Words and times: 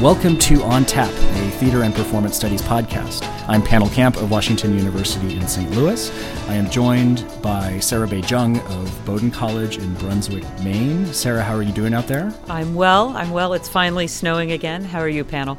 Welcome 0.00 0.38
to 0.40 0.60
On 0.64 0.84
Tap, 0.84 1.08
a 1.08 1.50
theater 1.52 1.84
and 1.84 1.94
performance 1.94 2.36
studies 2.36 2.60
podcast. 2.60 3.24
I'm 3.48 3.62
Pannill 3.62 3.92
Camp 3.94 4.16
of 4.16 4.28
Washington 4.28 4.76
University 4.76 5.36
in 5.36 5.46
St. 5.46 5.70
Louis. 5.70 6.10
I 6.48 6.54
am 6.54 6.68
joined 6.68 7.24
by 7.40 7.78
Sarah 7.78 8.08
Bay-Cheng 8.08 8.58
of 8.58 9.06
Bowdoin 9.06 9.30
College 9.30 9.78
in 9.78 9.94
Brunswick, 9.94 10.44
Maine. 10.62 11.06
Sarah, 11.06 11.44
how 11.44 11.54
are 11.54 11.62
you 11.62 11.72
doing 11.72 11.94
out 11.94 12.08
there? 12.08 12.34
I'm 12.48 12.74
well. 12.74 13.10
I'm 13.10 13.30
well. 13.30 13.54
It's 13.54 13.68
finally 13.68 14.08
snowing 14.08 14.50
again. 14.50 14.82
How 14.84 14.98
are 14.98 15.08
you, 15.08 15.24
Pannill? 15.24 15.58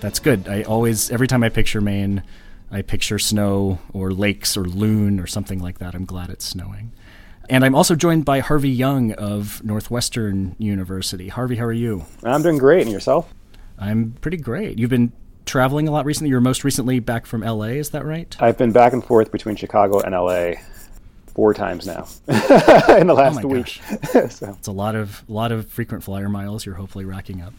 That's 0.00 0.18
good. 0.18 0.46
I 0.46 0.62
always, 0.62 1.10
every 1.10 1.26
time 1.26 1.42
I 1.42 1.48
picture 1.48 1.80
Maine, 1.80 2.22
I 2.70 2.82
picture 2.82 3.18
snow 3.18 3.78
or 3.94 4.12
lakes 4.12 4.58
or 4.58 4.64
loon 4.66 5.18
or 5.18 5.26
something 5.26 5.58
like 5.58 5.78
that. 5.78 5.94
I'm 5.94 6.04
glad 6.04 6.28
it's 6.28 6.44
snowing. 6.44 6.92
And 7.48 7.64
I'm 7.64 7.74
also 7.74 7.96
joined 7.96 8.26
by 8.26 8.40
Harvey 8.40 8.70
Young 8.70 9.12
of 9.14 9.64
Northwestern 9.64 10.54
University. 10.58 11.28
Harvey, 11.28 11.56
how 11.56 11.64
are 11.64 11.72
you? 11.72 12.04
I'm 12.22 12.42
doing 12.42 12.58
great. 12.58 12.82
And 12.82 12.92
yourself? 12.92 13.32
I'm 13.80 14.12
pretty 14.20 14.36
great. 14.36 14.78
You've 14.78 14.90
been 14.90 15.12
traveling 15.46 15.88
a 15.88 15.90
lot 15.90 16.04
recently. 16.04 16.30
You're 16.30 16.40
most 16.40 16.62
recently 16.64 17.00
back 17.00 17.26
from 17.26 17.40
LA, 17.40 17.64
is 17.64 17.90
that 17.90 18.04
right? 18.04 18.36
I've 18.38 18.58
been 18.58 18.72
back 18.72 18.92
and 18.92 19.04
forth 19.04 19.32
between 19.32 19.56
Chicago 19.56 20.00
and 20.00 20.14
LA 20.14 20.60
four 21.28 21.54
times 21.54 21.86
now 21.86 22.06
in 22.28 23.06
the 23.06 23.14
last 23.16 23.40
oh 23.42 23.48
week. 23.48 23.68
so. 24.30 24.54
It's 24.58 24.68
a 24.68 24.72
lot 24.72 24.94
of 24.94 25.24
lot 25.28 25.52
of 25.52 25.66
frequent 25.68 26.04
flyer 26.04 26.28
miles 26.28 26.66
you're 26.66 26.74
hopefully 26.74 27.04
racking 27.04 27.40
up. 27.40 27.54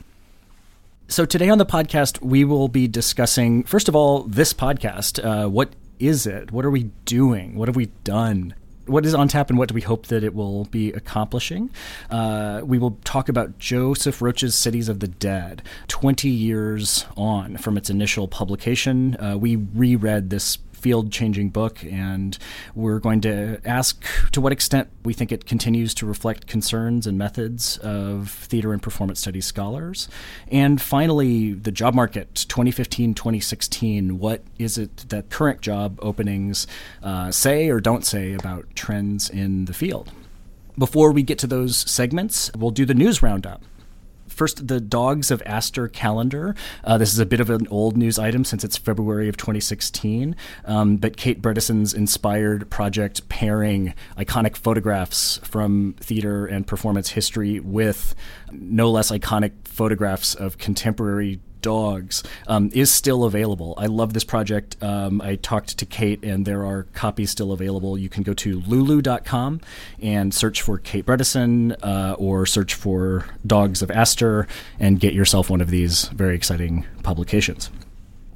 So 1.07 1.25
today 1.25 1.49
on 1.49 1.57
the 1.57 1.65
podcast, 1.65 2.21
we 2.21 2.45
will 2.45 2.67
be 2.67 2.87
discussing 2.87 3.63
first 3.63 3.89
of 3.89 3.95
all 3.95 4.23
this 4.23 4.53
podcast. 4.53 5.23
Uh, 5.23 5.49
what 5.49 5.73
is 5.99 6.25
it? 6.27 6.51
What 6.51 6.65
are 6.65 6.71
we 6.71 6.83
doing? 7.05 7.55
What 7.55 7.67
have 7.67 7.75
we 7.75 7.87
done? 8.03 8.53
What 8.91 9.05
is 9.05 9.13
on 9.13 9.27
tap 9.27 9.49
and 9.49 9.57
what 9.57 9.69
do 9.69 9.73
we 9.73 9.81
hope 9.81 10.07
that 10.07 10.23
it 10.23 10.35
will 10.35 10.65
be 10.65 10.91
accomplishing? 10.91 11.69
Uh, 12.09 12.61
we 12.63 12.77
will 12.77 12.97
talk 13.03 13.29
about 13.29 13.57
Joseph 13.57 14.21
Roach's 14.21 14.53
Cities 14.53 14.89
of 14.89 14.99
the 14.99 15.07
Dead, 15.07 15.63
20 15.87 16.29
years 16.29 17.05
on 17.15 17.57
from 17.57 17.77
its 17.77 17.89
initial 17.89 18.27
publication. 18.27 19.15
Uh, 19.19 19.37
we 19.37 19.55
reread 19.55 20.29
this 20.29 20.57
field 20.81 21.11
changing 21.11 21.49
book, 21.49 21.83
and 21.83 22.37
we're 22.75 22.99
going 22.99 23.21
to 23.21 23.61
ask 23.63 24.03
to 24.31 24.41
what 24.41 24.51
extent 24.51 24.89
we 25.03 25.13
think 25.13 25.31
it 25.31 25.45
continues 25.45 25.93
to 25.95 26.05
reflect 26.05 26.47
concerns 26.47 27.05
and 27.05 27.17
methods 27.17 27.77
of 27.77 28.29
theater 28.29 28.73
and 28.73 28.81
performance 28.81 29.19
studies 29.19 29.45
scholars. 29.45 30.07
And 30.49 30.81
finally, 30.81 31.53
the 31.53 31.71
job 31.71 31.93
market 31.93 32.33
2015 32.49 33.13
2016. 33.13 34.17
What 34.17 34.43
is 34.57 34.77
it 34.77 35.05
that 35.09 35.29
current 35.29 35.61
job 35.61 35.99
openings 36.01 36.65
uh, 37.03 37.31
say 37.31 37.69
or 37.69 37.79
don't 37.79 38.05
say 38.05 38.33
about 38.33 38.65
trends 38.75 39.29
in 39.29 39.65
the 39.65 39.73
field? 39.73 40.11
Before 40.77 41.11
we 41.11 41.21
get 41.21 41.37
to 41.39 41.47
those 41.47 41.77
segments, 41.77 42.49
we'll 42.57 42.71
do 42.71 42.85
the 42.85 42.93
news 42.93 43.21
roundup. 43.21 43.61
First, 44.31 44.67
the 44.67 44.79
Dogs 44.79 45.29
of 45.29 45.43
ASTR 45.43 45.91
calendar. 45.91 46.55
Uh, 46.83 46.97
this 46.97 47.13
is 47.13 47.19
a 47.19 47.25
bit 47.25 47.39
of 47.39 47.49
an 47.49 47.67
old 47.69 47.97
news 47.97 48.17
item 48.17 48.43
since 48.43 48.63
it's 48.63 48.77
February 48.77 49.27
of 49.27 49.37
2016, 49.37 50.35
um, 50.65 50.97
but 50.97 51.17
Kate 51.17 51.41
Bredeson's 51.41 51.93
inspired 51.93 52.69
project 52.69 53.27
pairing 53.29 53.93
iconic 54.17 54.55
photographs 54.55 55.37
from 55.43 55.95
theater 55.99 56.45
and 56.45 56.65
performance 56.65 57.09
history 57.09 57.59
with 57.59 58.15
no 58.51 58.89
less 58.89 59.11
iconic 59.11 59.51
photographs 59.65 60.33
of 60.33 60.57
contemporary 60.57 61.39
dogs 61.61 62.23
um, 62.47 62.69
is 62.73 62.91
still 62.91 63.23
available. 63.23 63.73
I 63.77 63.87
love 63.87 64.13
this 64.13 64.23
project. 64.23 64.77
Um, 64.81 65.21
I 65.21 65.35
talked 65.35 65.77
to 65.77 65.85
Kate, 65.85 66.23
and 66.23 66.45
there 66.45 66.65
are 66.65 66.83
copies 66.93 67.31
still 67.31 67.51
available. 67.51 67.97
You 67.97 68.09
can 68.09 68.23
go 68.23 68.33
to 68.33 68.61
lulu.com 68.61 69.61
and 70.01 70.33
search 70.33 70.61
for 70.61 70.77
Kate 70.77 71.05
Bredeson 71.05 71.75
uh, 71.83 72.15
or 72.17 72.45
search 72.45 72.73
for 72.73 73.25
Dogs 73.45 73.81
of 73.81 73.89
ASTR 73.89 74.47
and 74.79 74.99
get 74.99 75.13
yourself 75.13 75.49
one 75.49 75.61
of 75.61 75.69
these 75.69 76.05
very 76.09 76.35
exciting 76.35 76.85
publications. 77.03 77.69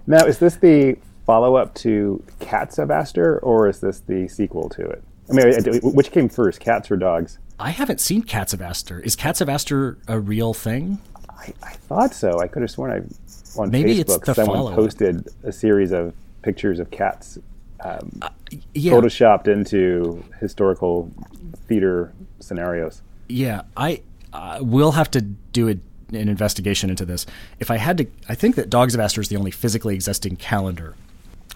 Now, 0.07 0.25
is 0.25 0.39
this 0.39 0.55
the 0.55 0.97
follow 1.25 1.55
up 1.55 1.73
to 1.75 2.23
Cats 2.39 2.77
of 2.77 2.89
ASTR, 2.89 3.39
or 3.41 3.67
is 3.67 3.79
this 3.79 4.01
the 4.01 4.27
sequel 4.27 4.69
to 4.69 4.85
it? 4.85 5.03
I 5.29 5.33
mean, 5.33 5.79
which 5.81 6.11
came 6.11 6.29
first, 6.29 6.59
cats 6.59 6.91
or 6.91 6.97
dogs? 6.97 7.39
I 7.57 7.71
haven't 7.71 7.99
seen 7.99 8.21
Cats 8.21 8.53
of 8.53 8.59
ASTR. 8.59 9.03
Is 9.03 9.15
Cats 9.15 9.41
of 9.41 9.47
ASTR 9.47 9.97
a 10.07 10.19
real 10.19 10.53
thing? 10.53 10.99
I, 11.45 11.67
I 11.67 11.73
thought 11.73 12.13
so. 12.13 12.39
I 12.39 12.47
could 12.47 12.61
have 12.61 12.71
sworn 12.71 12.91
I 12.91 13.59
on 13.59 13.71
Maybe 13.71 14.03
Facebook 14.03 14.33
someone 14.33 14.57
follow. 14.57 14.75
posted 14.75 15.27
a 15.43 15.51
series 15.51 15.91
of 15.91 16.13
pictures 16.41 16.79
of 16.79 16.91
cats 16.91 17.37
um, 17.83 18.11
uh, 18.21 18.29
yeah. 18.73 18.93
photoshopped 18.93 19.47
into 19.47 20.23
historical 20.39 21.11
theater 21.67 22.13
scenarios. 22.39 23.01
Yeah, 23.27 23.63
I 23.75 24.01
uh, 24.33 24.59
will 24.61 24.91
have 24.91 25.09
to 25.11 25.21
do 25.21 25.69
a, 25.69 25.71
an 26.15 26.29
investigation 26.29 26.89
into 26.89 27.05
this. 27.05 27.25
If 27.59 27.71
I 27.71 27.77
had 27.77 27.97
to, 27.99 28.07
I 28.29 28.35
think 28.35 28.55
that 28.55 28.69
Dogs 28.69 28.95
of 28.95 29.01
ASTR 29.01 29.19
is 29.19 29.29
the 29.29 29.37
only 29.37 29.51
physically 29.51 29.95
existing 29.95 30.37
calendar, 30.37 30.95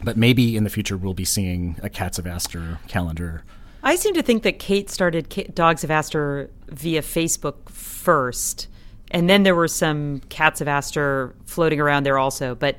but 0.04 0.18
maybe 0.18 0.56
in 0.56 0.64
the 0.64 0.70
future 0.70 0.98
we'll 0.98 1.14
be 1.14 1.26
seeing 1.26 1.78
a 1.84 1.90
Cats 1.90 2.20
of 2.20 2.26
ASTR 2.26 2.80
calendar. 2.88 3.44
I 3.82 3.96
seem 3.96 4.14
to 4.16 4.22
think 4.22 4.44
that 4.44 4.60
Kate 4.60 4.90
started 4.90 5.54
Dogs 5.54 5.84
of 5.84 5.90
ASTR 5.90 6.50
via 6.68 7.02
Facebook 7.02 7.70
first 7.70 8.68
and 9.12 9.30
then 9.30 9.44
there 9.44 9.56
were 9.56 9.68
some 9.68 10.20
cats 10.30 10.62
of 10.62 10.68
ASTR 10.68 11.34
floating 11.46 11.80
around 11.80 12.06
there 12.06 12.18
also, 12.18 12.56
but 12.56 12.78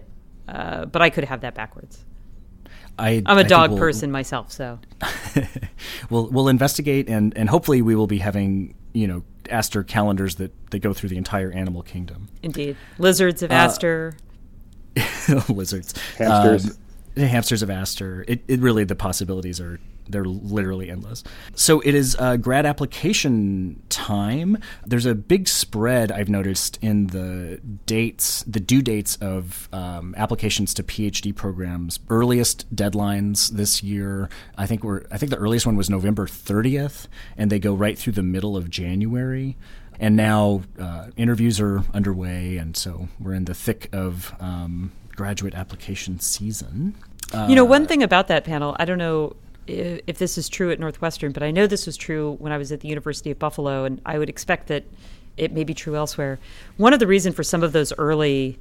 uh, 0.48 0.84
but 0.86 1.02
I 1.02 1.10
could 1.10 1.24
have 1.24 1.42
that 1.42 1.54
backwards. 1.54 2.04
I, 2.98 3.22
am 3.26 3.38
a 3.38 3.41
I 3.41 3.42
dog 3.44 3.70
we'll, 3.70 3.78
person 3.78 4.10
myself, 4.10 4.52
so 4.52 4.78
we'll 6.10 6.28
we'll 6.28 6.48
investigate 6.48 7.08
and 7.08 7.36
and 7.36 7.48
hopefully 7.48 7.82
we 7.82 7.94
will 7.94 8.06
be 8.06 8.18
having 8.18 8.74
you 8.92 9.06
know 9.06 9.22
ASTR 9.44 9.86
calendars 9.86 10.36
that 10.36 10.52
that 10.70 10.80
go 10.80 10.92
through 10.92 11.08
the 11.08 11.16
entire 11.16 11.50
animal 11.50 11.82
kingdom. 11.82 12.28
Indeed, 12.42 12.76
lizards 12.98 13.42
of 13.42 13.50
uh, 13.50 13.54
ASTR, 13.54 14.16
lizards, 15.48 15.94
hamsters, 16.18 16.76
um, 17.16 17.26
hamsters 17.26 17.62
of 17.62 17.68
ASTR. 17.68 18.24
It, 18.28 18.42
it 18.47 18.60
really 18.60 18.84
the 18.84 18.94
possibilities 18.94 19.60
are 19.60 19.80
they're 20.10 20.25
literally 20.25 20.91
endless. 20.91 21.22
So 21.54 21.81
it 21.81 21.94
is 21.94 22.16
uh, 22.19 22.37
grad 22.37 22.66
application 22.66 23.82
time. 23.88 24.59
There's 24.87 25.06
a 25.06 25.15
big 25.15 25.48
spread 25.48 26.12
I've 26.12 26.28
noticed 26.28 26.78
in 26.82 27.09
the 27.09 27.60
dates, 27.87 28.43
the 28.44 28.60
due 28.60 28.82
dates 28.82 29.16
of 29.16 29.69
um, 29.72 30.15
applications 30.16 30.75
to 30.75 30.82
PhD 30.82 31.34
programs. 31.34 31.98
Earliest 32.09 32.75
deadlines 32.75 33.50
this 33.50 33.82
year, 33.82 34.28
I 34.56 34.66
think 34.66 34.84
we're 34.84 35.04
I 35.10 35.19
think 35.19 35.31
the 35.31 35.38
earliest 35.38 35.66
one 35.66 35.76
was 35.76 35.91
November 35.91 36.27
30th, 36.27 37.06
and 37.37 37.50
they 37.50 37.59
go 37.59 37.75
right 37.75 37.98
through 37.98 38.15
the 38.15 38.22
middle 38.22 38.56
of 38.56 38.71
January 38.71 39.56
and 40.00 40.16
now 40.16 40.62
uh, 40.78 41.09
interviews 41.16 41.60
are 41.60 41.84
underway, 41.92 42.56
and 42.56 42.75
so 42.75 43.09
we're 43.21 43.34
in 43.34 43.44
the 43.44 43.54
thick 43.54 43.91
of 43.92 44.34
um, 44.41 44.92
graduate 45.15 45.54
application 45.54 46.19
season. 46.19 46.94
Uh, 47.34 47.47
you 47.48 47.54
know, 47.54 47.65
one 47.65 47.84
uh, 47.84 47.87
thing 47.87 48.03
about 48.03 48.28
that 48.28 48.44
Pannill, 48.44 48.75
I 48.78 48.87
don't 48.87 48.98
know 48.98 49.37
if 49.66 50.19
this 50.19 50.38
is 50.38 50.48
true 50.48 50.71
at 50.71 50.81
Northwestern, 50.81 51.32
but 51.32 51.43
I 51.43 51.50
know 51.50 51.66
this 51.66 51.87
was 51.87 51.97
true 51.97 52.37
when 52.38 52.53
I 52.53 52.59
was 52.59 52.72
at 52.72 52.81
the 52.81 52.88
University 52.88 53.31
of 53.31 53.38
Buffalo, 53.38 53.84
and 53.84 54.00
I 54.04 54.19
would 54.19 54.28
expect 54.28 54.69
that 54.69 54.84
it 55.37 55.53
may 55.53 55.65
be 55.65 55.75
true 55.75 55.97
elsewhere. 55.97 56.38
One 56.76 56.93
of 56.93 56.98
the 56.98 57.06
reasons 57.06 57.34
for 57.34 57.43
some 57.43 57.62
of 57.62 57.72
those 57.72 57.93
early 57.98 58.59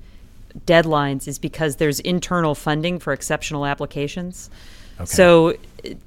deadlines 0.66 1.28
is 1.28 1.40
because 1.40 1.78
there's 1.78 2.00
internal 2.00 2.56
funding 2.56 3.00
for 3.00 3.14
exceptional 3.14 3.66
applications. 3.66 4.50
Okay. 4.98 5.06
So, 5.06 5.56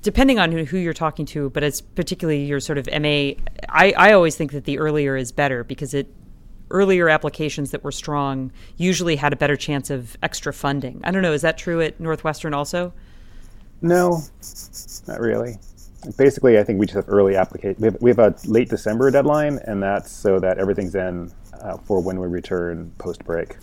depending 0.03 0.39
on 0.39 0.53
who 0.53 0.77
you're 0.77 0.93
talking 0.93 1.25
to, 1.27 1.51
but 1.51 1.63
it's 1.63 1.81
particularly 1.81 2.45
your 2.45 2.61
sort 2.61 2.79
of 2.79 2.87
MA, 2.87 3.35
I, 3.69 3.95
I 3.97 4.13
always 4.13 4.37
think 4.37 4.53
that 4.53 4.65
the 4.65 4.79
earlier 4.79 5.17
is 5.17 5.33
better 5.33 5.65
because 5.65 5.95
it 5.95 6.09
earlier 6.71 7.09
applications 7.09 7.71
that 7.71 7.85
were 7.85 7.93
strong 7.93 8.51
usually 8.77 9.17
had 9.17 9.33
a 9.33 9.37
better 9.37 9.57
chance 9.57 9.91
of 9.91 10.17
extra 10.23 10.53
funding. 10.53 11.01
I 11.05 11.11
don't 11.11 11.23
know, 11.23 11.33
is 11.33 11.43
that 11.43 11.59
true 11.59 11.81
at 11.81 12.01
Northwestern 12.01 12.55
also? 12.55 12.93
No, 13.83 14.23
not 15.07 15.21
really. 15.21 15.57
Basically, 16.17 16.59
I 16.59 16.65
think 16.65 16.79
we 16.79 16.87
just 16.87 16.97
have 16.97 17.09
early 17.09 17.37
application. 17.37 17.77
We 17.81 17.87
have, 17.87 17.97
we 18.01 18.11
have 18.11 18.19
a 18.19 18.35
late 18.47 18.69
December 18.69 19.11
deadline, 19.11 19.59
and 19.67 19.83
that's 19.83 20.11
so 20.11 20.41
that 20.41 20.59
everything's 20.59 20.95
in 20.95 21.31
uh, 21.61 21.77
for 21.79 22.01
when 22.01 22.19
we 22.19 22.27
return 22.27 22.93
post 22.99 23.25
break. 23.25 23.57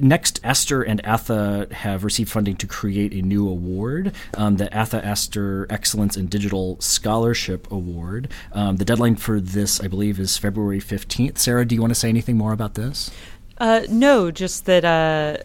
Next, 0.00 0.42
ASTR 0.42 0.82
and 0.88 1.02
ATHE 1.04 1.68
have 1.70 2.04
received 2.04 2.30
funding 2.30 2.56
to 2.56 2.66
create 2.66 3.12
a 3.12 3.20
new 3.20 3.46
award, 3.46 4.14
um, 4.32 4.56
the 4.56 4.74
ATHE 4.74 5.02
ASTR 5.02 5.66
Excellence 5.70 6.16
in 6.16 6.26
Digital 6.26 6.80
Scholarship 6.80 7.70
Award. 7.70 8.30
Um, 8.52 8.76
the 8.76 8.86
deadline 8.86 9.16
for 9.16 9.40
this, 9.40 9.82
I 9.82 9.88
believe, 9.88 10.18
is 10.18 10.38
February 10.38 10.80
15th. 10.80 11.36
Sarah, 11.36 11.66
do 11.66 11.74
you 11.74 11.82
want 11.82 11.90
to 11.90 11.94
say 11.94 12.08
anything 12.08 12.38
more 12.38 12.54
about 12.54 12.74
this? 12.74 13.10
Uh, 13.58 13.82
no, 13.90 14.30
just 14.30 14.64
that 14.64 14.86
uh, 14.86 15.44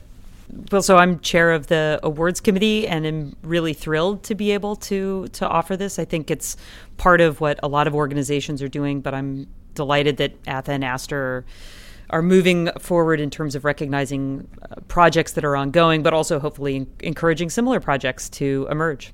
well, 0.71 0.81
so 0.81 0.97
I'm 0.97 1.19
chair 1.19 1.51
of 1.51 1.67
the 1.67 1.99
awards 2.03 2.39
committee, 2.39 2.87
and 2.87 3.05
I'm 3.05 3.35
really 3.43 3.73
thrilled 3.73 4.23
to 4.23 4.35
be 4.35 4.51
able 4.51 4.75
to 4.77 5.27
to 5.33 5.47
offer 5.47 5.77
this. 5.77 5.99
I 5.99 6.05
think 6.05 6.31
it's 6.31 6.57
part 6.97 7.21
of 7.21 7.41
what 7.41 7.59
a 7.61 7.67
lot 7.67 7.87
of 7.87 7.95
organizations 7.95 8.61
are 8.61 8.67
doing, 8.67 9.01
but 9.01 9.13
I'm 9.13 9.47
delighted 9.75 10.17
that 10.17 10.33
ATHE 10.47 10.71
and 10.71 10.83
ASTR 10.83 11.43
are 12.09 12.21
moving 12.21 12.69
forward 12.79 13.19
in 13.19 13.29
terms 13.29 13.55
of 13.55 13.63
recognizing 13.63 14.47
uh, 14.61 14.81
projects 14.87 15.33
that 15.33 15.45
are 15.45 15.55
ongoing, 15.55 16.01
but 16.01 16.13
also 16.13 16.39
hopefully 16.39 16.87
encouraging 17.01 17.49
similar 17.49 17.79
projects 17.79 18.29
to 18.29 18.67
emerge. 18.71 19.13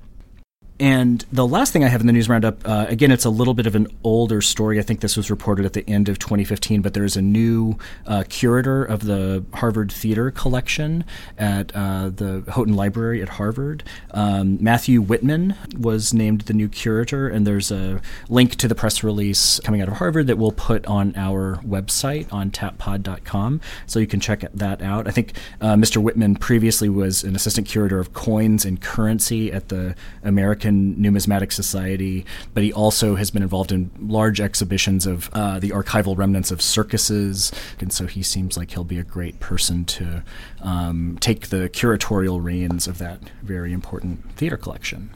And 0.78 1.24
the 1.32 1.46
last 1.46 1.72
thing 1.72 1.84
I 1.84 1.88
have 1.88 2.02
in 2.02 2.06
the 2.06 2.12
news 2.12 2.28
roundup, 2.28 2.66
uh, 2.68 2.84
again, 2.88 3.10
it's 3.10 3.24
a 3.24 3.30
little 3.30 3.54
bit 3.54 3.66
of 3.66 3.74
an 3.74 3.86
older 4.04 4.42
story. 4.42 4.78
I 4.78 4.82
think 4.82 5.00
this 5.00 5.16
was 5.16 5.30
reported 5.30 5.64
at 5.64 5.72
the 5.72 5.88
end 5.88 6.10
of 6.10 6.18
2015, 6.18 6.82
but 6.82 6.92
there's 6.92 7.16
a 7.16 7.22
new 7.22 7.78
uh, 8.06 8.24
curator 8.28 8.84
of 8.84 9.06
the 9.06 9.42
Harvard 9.54 9.90
Theater 9.90 10.30
Collection 10.30 11.04
at 11.38 11.74
uh, 11.74 12.10
the 12.10 12.44
Houghton 12.48 12.74
Library 12.74 13.22
at 13.22 13.30
Harvard. 13.30 13.84
Um, 14.10 14.62
Matthew 14.62 15.02
Wittmann 15.02 15.78
was 15.78 16.12
named 16.12 16.42
the 16.42 16.52
new 16.52 16.68
curator, 16.68 17.26
and 17.26 17.46
there's 17.46 17.70
a 17.70 18.02
link 18.28 18.56
to 18.56 18.68
the 18.68 18.74
press 18.74 19.02
release 19.02 19.58
coming 19.60 19.80
out 19.80 19.88
of 19.88 19.94
Harvard 19.94 20.26
that 20.26 20.36
we'll 20.36 20.52
put 20.52 20.84
on 20.86 21.14
our 21.16 21.56
website 21.66 22.30
on 22.30 22.50
tappod.com, 22.50 23.62
so 23.86 23.98
you 23.98 24.06
can 24.06 24.20
check 24.20 24.44
that 24.52 24.82
out. 24.82 25.08
I 25.08 25.10
think 25.10 25.32
uh, 25.62 25.74
Mr. 25.74 26.02
Wittmann 26.02 26.38
previously 26.38 26.90
was 26.90 27.24
an 27.24 27.34
assistant 27.34 27.66
curator 27.66 27.98
of 27.98 28.12
coins 28.12 28.66
and 28.66 28.78
currency 28.78 29.50
at 29.50 29.70
the 29.70 29.94
American 30.22 30.65
American 30.66 31.00
Numismatic 31.00 31.52
Society, 31.52 32.24
but 32.54 32.62
he 32.62 32.72
also 32.72 33.14
has 33.16 33.30
been 33.30 33.42
involved 33.42 33.72
in 33.72 33.90
large 34.00 34.40
exhibitions 34.40 35.06
of 35.06 35.30
uh, 35.32 35.58
the 35.58 35.70
archival 35.70 36.16
remnants 36.16 36.50
of 36.50 36.60
circuses, 36.60 37.52
and 37.80 37.92
so 37.92 38.06
he 38.06 38.22
seems 38.22 38.56
like 38.56 38.72
he'll 38.72 38.84
be 38.84 38.98
a 38.98 39.04
great 39.04 39.38
person 39.40 39.84
to 39.84 40.22
um, 40.62 41.16
take 41.20 41.48
the 41.48 41.68
curatorial 41.68 42.42
reins 42.42 42.86
of 42.86 42.98
that 42.98 43.20
very 43.42 43.72
important 43.72 44.32
theater 44.32 44.56
collection. 44.56 45.10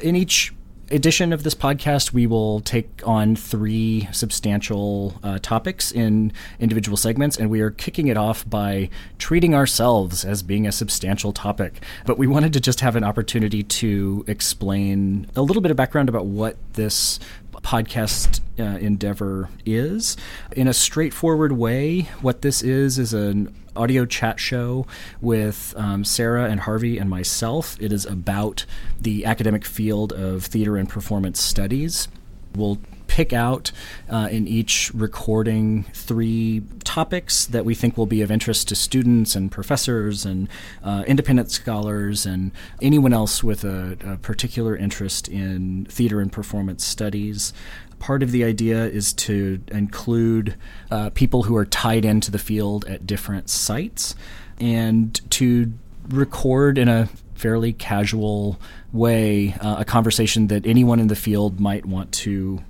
In 0.00 0.16
each 0.16 0.52
edition 0.90 1.32
of 1.32 1.42
this 1.42 1.54
podcast, 1.54 2.12
we 2.12 2.26
will 2.26 2.60
take 2.60 3.02
on 3.06 3.36
three 3.36 4.08
substantial 4.12 5.18
uh, 5.22 5.38
topics 5.40 5.92
in 5.92 6.32
individual 6.58 6.96
segments, 6.96 7.36
and 7.36 7.50
we 7.50 7.60
are 7.60 7.70
kicking 7.70 8.08
it 8.08 8.16
off 8.16 8.48
by 8.48 8.88
treating 9.18 9.54
ourselves 9.54 10.24
as 10.24 10.42
being 10.42 10.66
a 10.66 10.72
substantial 10.72 11.32
topic. 11.32 11.82
But 12.06 12.18
we 12.18 12.26
wanted 12.26 12.52
to 12.54 12.60
just 12.60 12.80
have 12.80 12.96
an 12.96 13.04
opportunity 13.04 13.62
to 13.62 14.24
explain 14.26 15.30
a 15.36 15.42
little 15.42 15.62
bit 15.62 15.70
of 15.70 15.76
background 15.76 16.08
about 16.08 16.26
what 16.26 16.56
this 16.74 17.20
podcast 17.52 18.40
uh, 18.58 18.78
endeavor 18.78 19.50
is. 19.66 20.16
In 20.52 20.68
a 20.68 20.74
straightforward 20.74 21.52
way, 21.52 22.02
what 22.20 22.42
this 22.42 22.62
is 22.62 22.98
is 22.98 23.12
an 23.12 23.54
audio 23.78 24.04
chat 24.04 24.40
show 24.40 24.86
with 25.20 25.72
um, 25.76 26.04
Sarah 26.04 26.44
and 26.50 26.60
Harvey 26.60 26.98
and 26.98 27.08
myself. 27.08 27.76
It 27.80 27.92
is 27.92 28.04
about 28.04 28.66
the 29.00 29.24
academic 29.24 29.64
field 29.64 30.12
of 30.12 30.44
theater 30.44 30.76
and 30.76 30.88
performance 30.88 31.40
studies. 31.40 32.08
We'll 32.54 32.78
pick 33.08 33.32
out 33.32 33.72
uh, 34.08 34.28
in 34.30 34.46
each 34.46 34.92
recording 34.94 35.84
three 35.94 36.62
topics 36.84 37.46
that 37.46 37.64
we 37.64 37.74
think 37.74 37.96
will 37.96 38.06
be 38.06 38.22
of 38.22 38.30
interest 38.30 38.68
to 38.68 38.76
students 38.76 39.34
and 39.34 39.50
professors 39.50 40.24
and 40.24 40.48
uh, 40.84 41.02
independent 41.06 41.50
scholars 41.50 42.24
and 42.24 42.52
anyone 42.80 43.12
else 43.12 43.42
with 43.42 43.64
a, 43.64 43.96
a 44.04 44.16
particular 44.18 44.76
interest 44.76 45.26
in 45.26 45.86
theater 45.86 46.20
and 46.20 46.30
performance 46.30 46.84
studies 46.84 47.52
part 47.98 48.22
of 48.22 48.30
the 48.30 48.44
idea 48.44 48.86
is 48.86 49.12
to 49.12 49.60
include 49.68 50.56
uh, 50.90 51.10
people 51.10 51.44
who 51.44 51.56
are 51.56 51.66
tied 51.66 52.04
into 52.04 52.30
the 52.30 52.38
field 52.38 52.84
at 52.86 53.06
different 53.06 53.50
sites 53.50 54.14
and 54.58 55.20
to 55.30 55.72
record 56.08 56.78
in 56.78 56.88
a 56.88 57.08
fairly 57.34 57.72
casual 57.72 58.58
way 58.92 59.54
uh, 59.60 59.76
a 59.78 59.84
conversation 59.84 60.48
that 60.48 60.66
anyone 60.66 60.98
in 60.98 61.06
the 61.06 61.16
field 61.16 61.60
might 61.60 61.86
want 61.86 62.10
to 62.12 62.60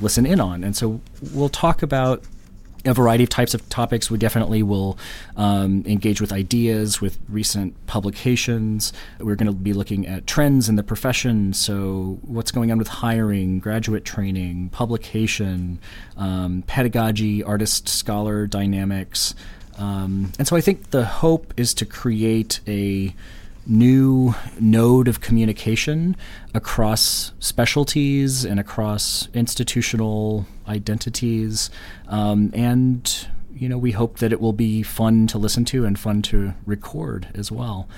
listen 0.00 0.26
in 0.26 0.40
on. 0.40 0.62
And 0.62 0.76
so 0.76 1.00
we'll 1.32 1.48
talk 1.48 1.82
about 1.82 2.22
a 2.84 2.94
variety 2.94 3.24
of 3.24 3.30
types 3.30 3.54
of 3.54 3.68
topics. 3.68 4.10
We 4.10 4.18
definitely 4.18 4.62
will 4.62 4.98
um, 5.36 5.84
engage 5.86 6.20
with 6.20 6.32
ideas, 6.32 7.00
with 7.00 7.18
recent 7.28 7.74
publications. 7.86 8.92
We're 9.18 9.34
going 9.34 9.48
to 9.48 9.52
be 9.52 9.72
looking 9.72 10.06
at 10.06 10.26
trends 10.26 10.68
in 10.68 10.76
the 10.76 10.82
profession. 10.82 11.52
So, 11.52 12.18
what's 12.22 12.50
going 12.50 12.70
on 12.70 12.78
with 12.78 12.88
hiring, 12.88 13.58
graduate 13.58 14.04
training, 14.04 14.70
publication, 14.70 15.78
um, 16.16 16.62
pedagogy, 16.66 17.42
artist 17.42 17.88
scholar 17.88 18.46
dynamics. 18.46 19.34
Um, 19.78 20.32
and 20.38 20.46
so, 20.46 20.56
I 20.56 20.60
think 20.60 20.90
the 20.90 21.04
hope 21.04 21.54
is 21.56 21.74
to 21.74 21.86
create 21.86 22.60
a 22.66 23.14
new 23.68 24.34
node 24.58 25.08
of 25.08 25.20
communication 25.20 26.16
across 26.54 27.32
specialties 27.38 28.44
and 28.44 28.58
across 28.58 29.28
institutional 29.34 30.46
identities. 30.66 31.70
Um, 32.08 32.50
and, 32.54 33.28
you 33.54 33.68
know, 33.68 33.78
we 33.78 33.92
hope 33.92 34.18
that 34.18 34.32
it 34.32 34.40
will 34.40 34.54
be 34.54 34.82
fun 34.82 35.26
to 35.28 35.38
listen 35.38 35.64
to 35.66 35.84
and 35.84 35.98
fun 35.98 36.22
to 36.22 36.54
record 36.64 37.28
as 37.34 37.52
well. 37.52 37.88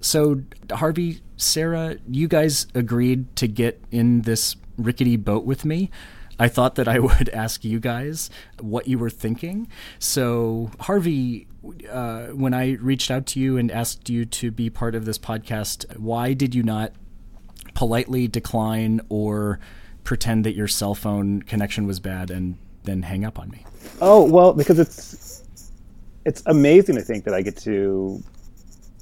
So, 0.00 0.42
Harvey, 0.70 1.20
Sarah, 1.36 1.96
you 2.08 2.28
guys 2.28 2.66
agreed 2.74 3.34
to 3.36 3.46
get 3.46 3.82
in 3.90 4.22
this 4.22 4.56
rickety 4.76 5.16
boat 5.16 5.44
with 5.44 5.64
me. 5.64 5.90
I 6.38 6.48
thought 6.48 6.74
that 6.76 6.88
I 6.88 6.98
would 7.00 7.28
ask 7.30 7.64
you 7.64 7.80
guys 7.80 8.30
what 8.60 8.88
you 8.88 8.98
were 8.98 9.10
thinking. 9.10 9.68
So, 9.98 10.70
Harvey, 10.80 11.46
uh, 11.90 12.26
when 12.26 12.54
I 12.54 12.72
reached 12.72 13.10
out 13.10 13.26
to 13.26 13.40
you 13.40 13.56
and 13.56 13.70
asked 13.70 14.08
you 14.08 14.24
to 14.24 14.50
be 14.50 14.70
part 14.70 14.94
of 14.94 15.04
this 15.04 15.18
podcast, 15.18 15.98
why 15.98 16.32
did 16.32 16.54
you 16.54 16.62
not 16.62 16.92
politely 17.74 18.28
decline 18.28 19.00
or 19.08 19.60
pretend 20.04 20.44
that 20.44 20.54
your 20.54 20.68
cell 20.68 20.94
phone 20.94 21.42
connection 21.42 21.86
was 21.86 22.00
bad 22.00 22.30
and 22.30 22.56
then 22.84 23.02
hang 23.02 23.24
up 23.24 23.38
on 23.38 23.50
me? 23.50 23.64
Oh 24.00 24.24
well, 24.24 24.52
because 24.52 24.78
it's 24.78 25.42
it's 26.24 26.42
amazing 26.46 26.96
to 26.96 27.02
think 27.02 27.24
that 27.24 27.34
I 27.34 27.42
get 27.42 27.56
to 27.58 28.22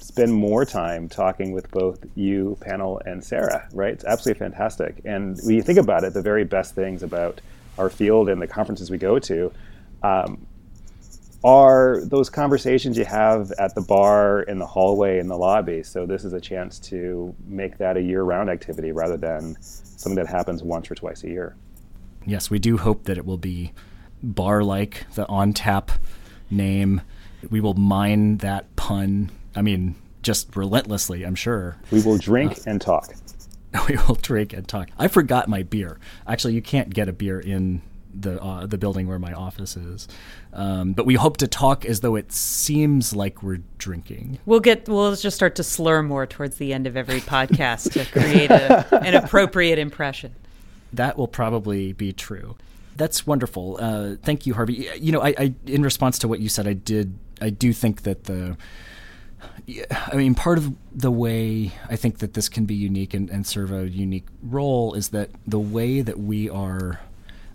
spend 0.05 0.31
more 0.31 0.65
time 0.65 1.09
talking 1.09 1.51
with 1.51 1.69
both 1.71 2.05
you, 2.13 2.55
Pannill, 2.61 3.01
and 3.07 3.23
Sarah. 3.23 3.67
Right? 3.73 3.93
It's 3.93 4.05
absolutely 4.05 4.39
fantastic. 4.39 5.01
And 5.03 5.39
when 5.43 5.55
you 5.55 5.63
think 5.63 5.79
about 5.79 6.03
it, 6.03 6.13
the 6.13 6.21
very 6.21 6.43
best 6.43 6.75
things 6.75 7.01
about 7.01 7.41
our 7.79 7.89
field 7.89 8.29
and 8.29 8.39
the 8.39 8.45
conferences 8.47 8.91
we 8.91 8.99
go 8.99 9.17
to. 9.17 9.51
Um, 10.03 10.45
are 11.43 12.01
those 12.05 12.29
conversations 12.29 12.97
you 12.97 13.05
have 13.05 13.51
at 13.53 13.73
the 13.73 13.81
bar, 13.81 14.41
in 14.43 14.59
the 14.59 14.65
hallway, 14.65 15.19
in 15.19 15.27
the 15.27 15.37
lobby. 15.37 15.81
So 15.81 16.05
this 16.05 16.23
is 16.23 16.33
a 16.33 16.41
chance 16.41 16.77
to 16.79 17.35
make 17.47 17.77
that 17.79 17.97
a 17.97 18.01
year-round 18.01 18.49
activity 18.49 18.91
rather 18.91 19.17
than 19.17 19.55
something 19.61 20.15
that 20.15 20.27
happens 20.27 20.61
once 20.63 20.89
or 20.89 20.95
twice 20.95 21.23
a 21.23 21.29
year. 21.29 21.55
Yes, 22.25 22.49
we 22.51 22.59
do 22.59 22.77
hope 22.77 23.05
that 23.05 23.17
it 23.17 23.25
will 23.25 23.37
be 23.37 23.73
bar-like, 24.21 25.05
the 25.15 25.27
on-tap 25.27 25.91
name. 26.51 27.01
We 27.49 27.59
will 27.59 27.75
mine 27.75 28.37
that 28.37 28.75
pun. 28.75 29.31
I 29.55 29.61
mean, 29.61 29.95
just 30.21 30.55
relentlessly, 30.55 31.23
I'm 31.23 31.35
sure. 31.35 31.77
We 31.91 32.01
will 32.01 32.17
drink 32.17 32.53
uh, 32.53 32.61
and 32.67 32.81
talk. 32.81 33.13
We 33.89 33.97
will 34.07 34.15
drink 34.15 34.53
and 34.53 34.65
talk. 34.65 34.87
I 34.97 35.09
forgot 35.09 35.49
my 35.49 35.63
beer. 35.63 35.99
Actually, 36.25 36.53
you 36.53 36.61
can't 36.61 36.93
get 36.93 37.09
a 37.09 37.11
beer 37.11 37.41
in 37.41 37.81
the 38.13 38.41
uh, 38.41 38.65
the 38.65 38.77
building 38.77 39.07
where 39.07 39.19
my 39.19 39.33
office 39.33 39.75
is. 39.75 40.07
Um, 40.53 40.93
but 40.93 41.05
we 41.05 41.15
hope 41.15 41.37
to 41.37 41.47
talk 41.47 41.85
as 41.85 41.99
though 41.99 42.15
it 42.15 42.31
seems 42.31 43.15
like 43.15 43.43
we're 43.43 43.61
drinking. 43.77 44.39
We'll 44.45 44.61
get 44.61 44.87
we'll 44.87 45.13
just 45.15 45.35
start 45.35 45.55
to 45.55 45.63
slur 45.63 46.01
more 46.01 46.25
towards 46.25 46.57
the 46.57 46.73
end 46.73 46.87
of 46.87 46.95
every 46.95 47.19
podcast 47.21 47.91
to 47.93 48.05
create 48.17 48.49
a, 48.49 49.03
an 49.03 49.13
appropriate 49.15 49.77
impression. 49.77 50.33
That 50.93 51.17
will 51.17 51.27
probably 51.27 51.91
be 51.91 52.13
true. 52.13 52.55
That's 52.95 53.27
wonderful. 53.27 53.77
Uh, 53.79 54.15
thank 54.23 54.45
you, 54.45 54.53
Harvey. 54.53 54.87
You 54.97 55.11
know, 55.11 55.21
I, 55.21 55.35
I 55.37 55.53
in 55.65 55.83
response 55.83 56.17
to 56.19 56.27
what 56.27 56.39
you 56.39 56.47
said, 56.47 56.67
I 56.67 56.73
did 56.73 57.17
I 57.41 57.49
do 57.49 57.73
think 57.73 58.03
that 58.03 58.23
the 58.23 58.55
I 59.91 60.15
mean, 60.15 60.35
part 60.35 60.57
of 60.57 60.73
the 60.91 61.11
way 61.11 61.71
I 61.89 61.95
think 61.95 62.19
that 62.19 62.33
this 62.33 62.49
can 62.49 62.65
be 62.65 62.75
unique 62.75 63.13
and, 63.13 63.29
and 63.29 63.45
serve 63.45 63.71
a 63.71 63.89
unique 63.89 64.27
role 64.43 64.93
is 64.93 65.09
that 65.09 65.29
the 65.47 65.59
way 65.59 66.01
that 66.01 66.19
we 66.19 66.49
are 66.49 66.99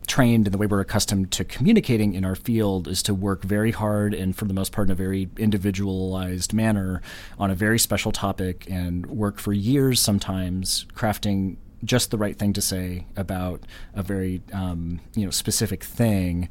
trained 0.06 0.46
and 0.46 0.52
the 0.52 0.58
way 0.58 0.66
we're 0.66 0.80
accustomed 0.80 1.30
to 1.30 1.44
communicating 1.44 2.14
in 2.14 2.24
our 2.24 2.34
field 2.34 2.88
is 2.88 3.00
to 3.00 3.14
work 3.14 3.42
very 3.44 3.70
hard 3.70 4.12
and 4.12 4.34
for 4.34 4.44
the 4.44 4.52
most 4.52 4.72
part 4.72 4.88
in 4.88 4.92
a 4.92 4.94
very 4.96 5.28
individualized 5.38 6.52
manner 6.52 7.00
on 7.38 7.48
a 7.48 7.54
very 7.54 7.78
special 7.78 8.10
topic 8.10 8.66
and 8.68 9.06
work 9.06 9.38
for 9.38 9.52
years 9.52 10.00
sometimes 10.00 10.84
crafting 10.94 11.56
just 11.84 12.10
the 12.10 12.18
right 12.18 12.36
thing 12.36 12.52
to 12.52 12.60
say 12.60 13.06
about 13.16 13.62
a 13.94 14.02
very 14.02 14.42
um, 14.52 15.00
you 15.14 15.24
know 15.24 15.30
specific 15.30 15.84
thing 15.84 16.48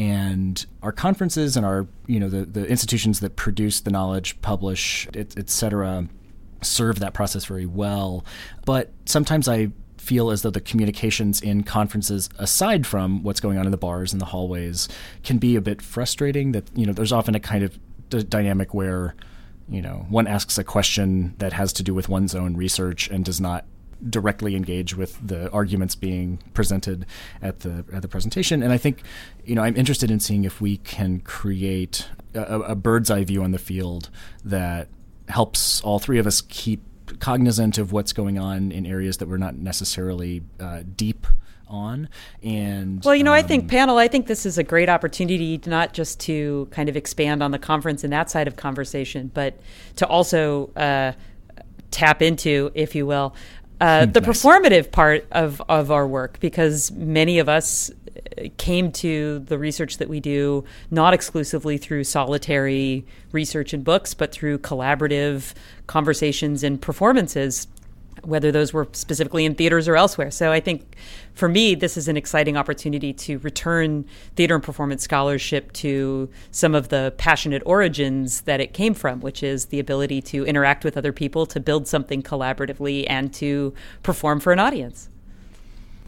and 0.00 0.64
our 0.82 0.92
conferences 0.92 1.56
and 1.58 1.66
our 1.66 1.86
you 2.06 2.18
know 2.18 2.28
the, 2.30 2.46
the 2.46 2.66
institutions 2.66 3.20
that 3.20 3.36
produce 3.36 3.80
the 3.80 3.90
knowledge 3.90 4.40
publish 4.40 5.06
et, 5.14 5.36
et 5.36 5.50
cetera 5.50 6.08
serve 6.62 7.00
that 7.00 7.12
process 7.12 7.44
very 7.44 7.66
well 7.66 8.24
but 8.64 8.92
sometimes 9.04 9.46
i 9.46 9.70
feel 10.00 10.30
as 10.30 10.42
though 10.42 10.50
the 10.50 10.60
communications 10.60 11.40
in 11.40 11.62
conferences, 11.62 12.30
aside 12.38 12.86
from 12.86 13.22
what's 13.22 13.38
going 13.38 13.58
on 13.58 13.66
in 13.66 13.70
the 13.70 13.76
bars 13.76 14.12
and 14.12 14.20
the 14.20 14.26
hallways, 14.26 14.88
can 15.22 15.36
be 15.36 15.56
a 15.56 15.60
bit 15.60 15.82
frustrating. 15.82 16.52
That 16.52 16.64
you 16.74 16.86
know, 16.86 16.92
there's 16.92 17.12
often 17.12 17.34
a 17.34 17.40
kind 17.40 17.62
of 17.62 17.78
d- 18.08 18.22
dynamic 18.22 18.72
where 18.72 19.14
you 19.68 19.82
know 19.82 20.06
one 20.08 20.26
asks 20.26 20.56
a 20.58 20.64
question 20.64 21.34
that 21.38 21.52
has 21.52 21.72
to 21.74 21.82
do 21.82 21.94
with 21.94 22.08
one's 22.08 22.34
own 22.34 22.56
research 22.56 23.08
and 23.08 23.24
does 23.24 23.40
not 23.40 23.66
directly 24.08 24.56
engage 24.56 24.96
with 24.96 25.18
the 25.26 25.50
arguments 25.50 25.94
being 25.94 26.38
presented 26.54 27.06
at 27.42 27.60
the 27.60 27.84
at 27.92 28.02
the 28.02 28.08
presentation. 28.08 28.62
And 28.62 28.72
I 28.72 28.78
think, 28.78 29.02
you 29.44 29.54
know, 29.54 29.62
I'm 29.62 29.76
interested 29.76 30.10
in 30.10 30.20
seeing 30.20 30.44
if 30.44 30.60
we 30.60 30.78
can 30.78 31.20
create 31.20 32.08
a, 32.34 32.60
a 32.60 32.74
bird's 32.74 33.10
eye 33.10 33.24
view 33.24 33.42
on 33.42 33.52
the 33.52 33.58
field 33.58 34.10
that 34.44 34.88
helps 35.28 35.80
all 35.82 35.98
three 35.98 36.18
of 36.18 36.26
us 36.26 36.40
keep 36.40 36.82
cognizant 37.18 37.78
of 37.78 37.92
what's 37.92 38.12
going 38.12 38.38
on 38.38 38.70
in 38.70 38.86
areas 38.86 39.16
that 39.18 39.28
we're 39.28 39.36
not 39.36 39.56
necessarily 39.56 40.42
uh, 40.60 40.82
deep 40.96 41.26
on 41.66 42.08
and 42.42 43.04
well 43.04 43.14
you 43.14 43.22
know 43.22 43.30
um, 43.30 43.38
i 43.38 43.42
think 43.42 43.62
um, 43.62 43.68
Pannill 43.68 43.96
i 43.96 44.08
think 44.08 44.26
this 44.26 44.44
is 44.44 44.58
a 44.58 44.64
great 44.64 44.88
opportunity 44.88 45.60
not 45.66 45.92
just 45.92 46.18
to 46.18 46.66
kind 46.72 46.88
of 46.88 46.96
expand 46.96 47.44
on 47.44 47.52
the 47.52 47.60
conference 47.60 48.02
and 48.02 48.12
that 48.12 48.28
side 48.28 48.48
of 48.48 48.56
conversation 48.56 49.30
but 49.32 49.58
to 49.94 50.04
also 50.06 50.70
uh, 50.74 51.12
tap 51.92 52.22
into 52.22 52.70
if 52.74 52.94
you 52.94 53.06
will 53.06 53.34
uh, 53.80 54.06
the 54.06 54.20
nice. 54.20 54.42
performative 54.42 54.90
part 54.90 55.26
of, 55.32 55.62
of 55.68 55.90
our 55.90 56.06
work 56.06 56.38
because 56.40 56.90
many 56.92 57.38
of 57.38 57.48
us 57.48 57.90
came 58.58 58.92
to 58.92 59.40
the 59.40 59.58
research 59.58 59.98
that 59.98 60.08
we 60.08 60.20
do 60.20 60.64
not 60.90 61.14
exclusively 61.14 61.78
through 61.78 62.04
solitary 62.04 63.04
research 63.32 63.72
and 63.72 63.84
books, 63.84 64.14
but 64.14 64.32
through 64.32 64.58
collaborative 64.58 65.54
conversations 65.86 66.62
and 66.62 66.80
performances 66.80 67.66
whether 68.22 68.52
those 68.52 68.72
were 68.72 68.88
specifically 68.92 69.44
in 69.44 69.54
theaters 69.54 69.88
or 69.88 69.96
elsewhere. 69.96 70.30
So 70.30 70.52
I 70.52 70.60
think 70.60 70.96
for 71.34 71.48
me, 71.48 71.74
this 71.74 71.96
is 71.96 72.08
an 72.08 72.16
exciting 72.16 72.56
opportunity 72.56 73.12
to 73.12 73.38
return 73.38 74.04
theater 74.36 74.54
and 74.54 74.64
performance 74.64 75.02
scholarship 75.02 75.72
to 75.72 76.28
some 76.50 76.74
of 76.74 76.88
the 76.88 77.14
passionate 77.16 77.62
origins 77.64 78.42
that 78.42 78.60
it 78.60 78.72
came 78.74 78.94
from, 78.94 79.20
which 79.20 79.42
is 79.42 79.66
the 79.66 79.78
ability 79.78 80.22
to 80.22 80.44
interact 80.44 80.84
with 80.84 80.96
other 80.96 81.12
people, 81.12 81.46
to 81.46 81.60
build 81.60 81.86
something 81.86 82.22
collaboratively, 82.22 83.06
and 83.08 83.32
to 83.34 83.72
perform 84.02 84.40
for 84.40 84.52
an 84.52 84.58
audience. 84.58 85.08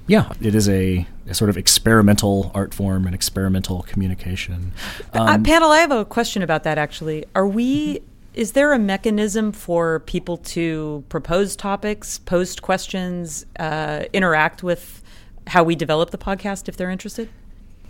Yeah, 0.07 0.33
it 0.41 0.55
is 0.55 0.69
a, 0.69 1.07
a 1.29 1.35
sort 1.35 1.49
of 1.49 1.57
experimental 1.57 2.51
art 2.55 2.75
form 2.75 3.07
and 3.07 3.15
experimental 3.15 3.83
communication. 3.83 4.73
Uh, 5.15 5.21
um, 5.21 5.29
uh, 5.29 5.39
Pannill, 5.39 5.71
I 5.71 5.79
have 5.79 5.93
a 5.93 6.05
question 6.05 6.43
about 6.43 6.65
that 6.65 6.77
actually. 6.77 7.25
Are 7.35 7.47
we 7.47 8.03
is 8.35 8.53
there 8.53 8.73
a 8.73 8.79
mechanism 8.79 9.53
for 9.53 10.01
people 10.01 10.39
to 10.39 11.05
propose 11.09 11.55
topics, 11.57 12.19
post 12.19 12.63
questions, 12.63 13.47
uh, 13.59 14.05
interact 14.13 14.63
with 14.63 15.03
how 15.49 15.63
we 15.63 15.75
develop 15.75 16.11
the 16.11 16.19
podcast 16.19 16.69
if 16.69 16.77
they're 16.77 16.91
interested? 16.91 17.29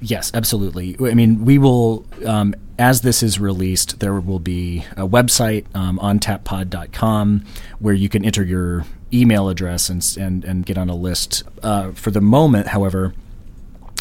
Yes, 0.01 0.33
absolutely. 0.35 0.97
I 1.01 1.15
mean, 1.15 1.45
we 1.45 1.59
will, 1.59 2.05
um, 2.27 2.57
as 2.77 3.03
this 3.03 3.23
is 3.23 3.39
released, 3.39 4.01
there 4.01 4.19
will 4.19 4.41
be 4.41 4.85
a 4.97 5.07
website 5.07 5.65
um, 5.77 6.01
on 6.01 6.19
tappod.com 6.19 7.45
where 7.79 7.95
you 7.95 8.09
can 8.09 8.25
enter 8.25 8.43
your 8.43 8.85
email 9.13 9.49
address 9.49 9.89
and, 9.89 10.05
and, 10.19 10.45
and 10.45 10.67
get 10.67 10.77
on 10.77 10.89
a 10.89 10.97
list. 10.97 11.45
Uh, 11.63 11.93
for 11.93 12.11
the 12.11 12.21
moment, 12.21 12.69
however, 12.69 13.15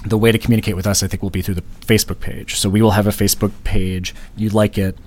the 0.04 0.18
way 0.18 0.32
to 0.32 0.40
communicate 0.40 0.76
with 0.76 0.88
us, 0.88 1.04
I 1.04 1.08
think, 1.08 1.22
will 1.22 1.30
be 1.30 1.44
through 1.44 1.56
the 1.56 1.64
Facebook 1.82 2.20
page. 2.20 2.56
So 2.56 2.68
we 2.68 2.82
will 2.82 2.92
have 2.92 3.06
a 3.06 3.12
Facebook 3.12 3.52
page. 3.64 4.16
You 4.36 4.50
like 4.50 4.80
it, 4.80 4.98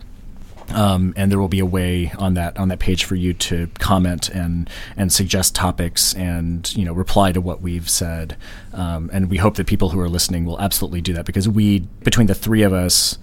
um, 0.71 1.13
and 1.17 1.31
there 1.31 1.39
will 1.39 1.49
be 1.49 1.61
a 1.61 1.67
way 1.67 2.13
on 2.19 2.35
that 2.35 2.57
on 2.59 2.69
that 2.69 2.79
page 2.79 3.05
for 3.05 3.15
you 3.15 3.35
to 3.35 3.69
comment 3.79 4.29
and 4.29 4.69
and 4.97 5.13
suggest 5.13 5.55
topics 5.55 6.15
and 6.15 6.75
you 6.77 6.85
know 6.85 6.93
reply 6.93 7.33
to 7.33 7.41
what 7.41 7.61
we've 7.61 7.89
said. 7.89 8.37
Um, 8.73 9.11
and 9.13 9.31
we 9.31 9.37
hope 9.39 9.57
that 9.57 9.67
people 9.67 9.91
who 9.91 10.01
are 10.01 10.09
listening 10.09 10.45
will 10.45 10.61
absolutely 10.61 11.01
do 11.01 11.13
that 11.15 11.27
because 11.27 11.49
we 11.49 11.81
between 12.03 12.27
the 12.27 12.35
three 12.35 12.63
of 12.63 12.73
us 12.73 13.19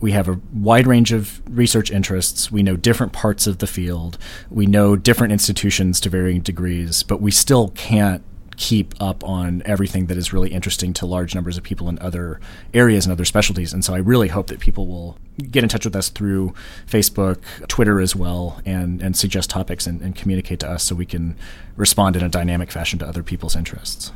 we 0.00 0.12
have 0.12 0.28
a 0.28 0.40
wide 0.52 0.86
range 0.86 1.12
of 1.12 1.42
research 1.48 1.90
interests. 1.90 2.52
We 2.52 2.62
know 2.62 2.76
different 2.76 3.12
parts 3.12 3.46
of 3.46 3.58
the 3.58 3.66
field. 3.66 4.16
We 4.48 4.66
know 4.66 4.96
different 4.96 5.32
institutions 5.32 6.00
to 6.00 6.08
varying 6.08 6.40
degrees, 6.40 7.02
but 7.02 7.20
we 7.20 7.30
still 7.30 7.70
can't 7.70 8.22
keep 8.58 8.92
up 9.00 9.22
on 9.22 9.62
everything 9.64 10.06
that 10.06 10.18
is 10.18 10.32
really 10.32 10.50
interesting 10.50 10.92
to 10.92 11.06
large 11.06 11.32
numbers 11.32 11.56
of 11.56 11.62
people 11.62 11.88
in 11.88 11.96
other 12.00 12.40
areas 12.74 13.06
and 13.06 13.12
other 13.12 13.24
specialties. 13.24 13.72
And 13.72 13.84
so 13.84 13.94
I 13.94 13.98
really 13.98 14.28
hope 14.28 14.48
that 14.48 14.58
people 14.58 14.88
will 14.88 15.16
get 15.50 15.62
in 15.62 15.68
touch 15.68 15.84
with 15.84 15.94
us 15.94 16.08
through 16.08 16.52
Facebook, 16.86 17.38
Twitter 17.68 18.00
as 18.00 18.16
well, 18.16 18.60
and, 18.66 19.00
and 19.00 19.16
suggest 19.16 19.48
topics 19.48 19.86
and, 19.86 20.02
and 20.02 20.16
communicate 20.16 20.58
to 20.60 20.68
us 20.68 20.82
so 20.82 20.96
we 20.96 21.06
can 21.06 21.36
respond 21.76 22.16
in 22.16 22.24
a 22.24 22.28
dynamic 22.28 22.72
fashion 22.72 22.98
to 22.98 23.06
other 23.06 23.22
people's 23.22 23.54
interests. 23.54 24.12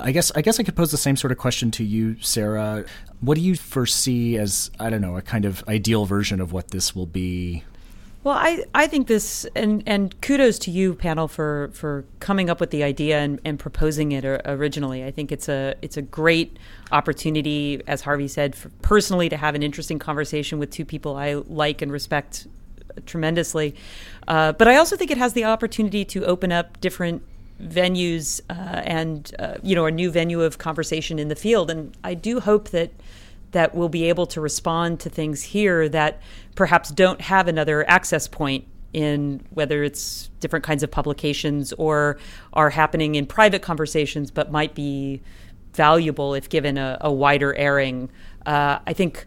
I 0.00 0.12
guess 0.12 0.30
I 0.34 0.42
guess 0.42 0.58
I 0.60 0.62
could 0.62 0.76
pose 0.76 0.92
the 0.92 0.96
same 0.96 1.16
sort 1.16 1.32
of 1.32 1.38
question 1.38 1.70
to 1.72 1.84
you, 1.84 2.20
Sarah. 2.20 2.84
What 3.20 3.34
do 3.34 3.40
you 3.40 3.56
foresee 3.56 4.38
as 4.38 4.70
I 4.78 4.90
don't 4.90 5.00
know 5.00 5.16
a 5.16 5.22
kind 5.22 5.44
of 5.44 5.64
ideal 5.68 6.06
version 6.06 6.40
of 6.40 6.52
what 6.52 6.70
this 6.70 6.94
will 6.94 7.06
be 7.06 7.64
well, 8.24 8.36
I, 8.36 8.64
I 8.74 8.88
think 8.88 9.06
this, 9.06 9.46
and, 9.54 9.82
and 9.86 10.20
kudos 10.20 10.58
to 10.60 10.70
you, 10.70 10.94
Pannill, 10.94 11.30
for, 11.30 11.70
for 11.72 12.04
coming 12.18 12.50
up 12.50 12.58
with 12.58 12.70
the 12.70 12.82
idea 12.82 13.20
and, 13.20 13.40
and 13.44 13.58
proposing 13.58 14.12
it 14.12 14.24
originally. 14.24 15.04
I 15.04 15.12
think 15.12 15.30
it's 15.30 15.48
a 15.48 15.76
it's 15.82 15.96
a 15.96 16.02
great 16.02 16.58
opportunity, 16.90 17.80
as 17.86 18.02
Harvey 18.02 18.26
said, 18.26 18.56
personally 18.82 19.28
to 19.28 19.36
have 19.36 19.54
an 19.54 19.62
interesting 19.62 19.98
conversation 20.00 20.58
with 20.58 20.70
two 20.70 20.84
people 20.84 21.16
I 21.16 21.34
like 21.34 21.80
and 21.80 21.92
respect 21.92 22.48
tremendously. 23.06 23.76
Uh, 24.26 24.52
but 24.52 24.66
I 24.66 24.76
also 24.76 24.96
think 24.96 25.10
it 25.10 25.18
has 25.18 25.32
the 25.34 25.44
opportunity 25.44 26.04
to 26.06 26.24
open 26.24 26.50
up 26.50 26.80
different 26.80 27.22
venues 27.62 28.40
uh, 28.50 28.52
and 28.52 29.34
uh, 29.38 29.54
you 29.62 29.74
know 29.74 29.86
a 29.86 29.90
new 29.90 30.10
venue 30.10 30.42
of 30.42 30.58
conversation 30.58 31.18
in 31.20 31.28
the 31.28 31.36
field. 31.36 31.70
And 31.70 31.96
I 32.02 32.14
do 32.14 32.40
hope 32.40 32.70
that 32.70 32.90
that 33.52 33.74
we'll 33.74 33.88
be 33.88 34.04
able 34.04 34.26
to 34.26 34.40
respond 34.40 35.00
to 35.00 35.10
things 35.10 35.42
here 35.42 35.88
that 35.88 36.20
perhaps 36.54 36.90
don't 36.90 37.20
have 37.20 37.48
another 37.48 37.88
access 37.88 38.28
point 38.28 38.66
in 38.92 39.44
whether 39.50 39.82
it's 39.82 40.30
different 40.40 40.64
kinds 40.64 40.82
of 40.82 40.90
publications 40.90 41.72
or 41.74 42.18
are 42.52 42.70
happening 42.70 43.14
in 43.14 43.26
private 43.26 43.62
conversations 43.62 44.30
but 44.30 44.50
might 44.50 44.74
be 44.74 45.20
valuable 45.74 46.34
if 46.34 46.48
given 46.48 46.78
a, 46.78 46.98
a 47.00 47.12
wider 47.12 47.54
airing. 47.54 48.10
Uh, 48.46 48.78
I 48.86 48.92
think 48.92 49.26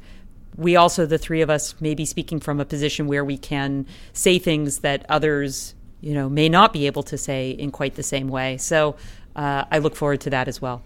we 0.58 0.75
also, 0.75 1.06
the 1.06 1.18
three 1.18 1.42
of 1.42 1.50
us, 1.50 1.80
may 1.80 1.96
be 1.96 2.06
speaking 2.06 2.40
from 2.40 2.60
a 2.60 2.66
position 2.66 3.08
where 3.08 3.24
we 3.24 3.38
can 3.38 3.86
say 4.13 4.38
things 4.40 4.80
that 4.80 5.06
others, 5.08 5.75
you 6.01 6.13
know, 6.13 6.28
may 6.30 6.50
not 6.50 6.74
be 6.74 6.88
able 6.88 7.04
to 7.04 7.18
say 7.18 7.51
in 7.51 7.72
quite 7.72 7.96
the 7.96 8.04
same 8.04 8.28
way. 8.28 8.58
So 8.58 8.96
uh, 9.36 9.66
I 9.72 9.78
look 9.78 9.96
forward 9.96 10.22
to 10.22 10.30
that 10.32 10.48
as 10.48 10.62
well. 10.62 10.84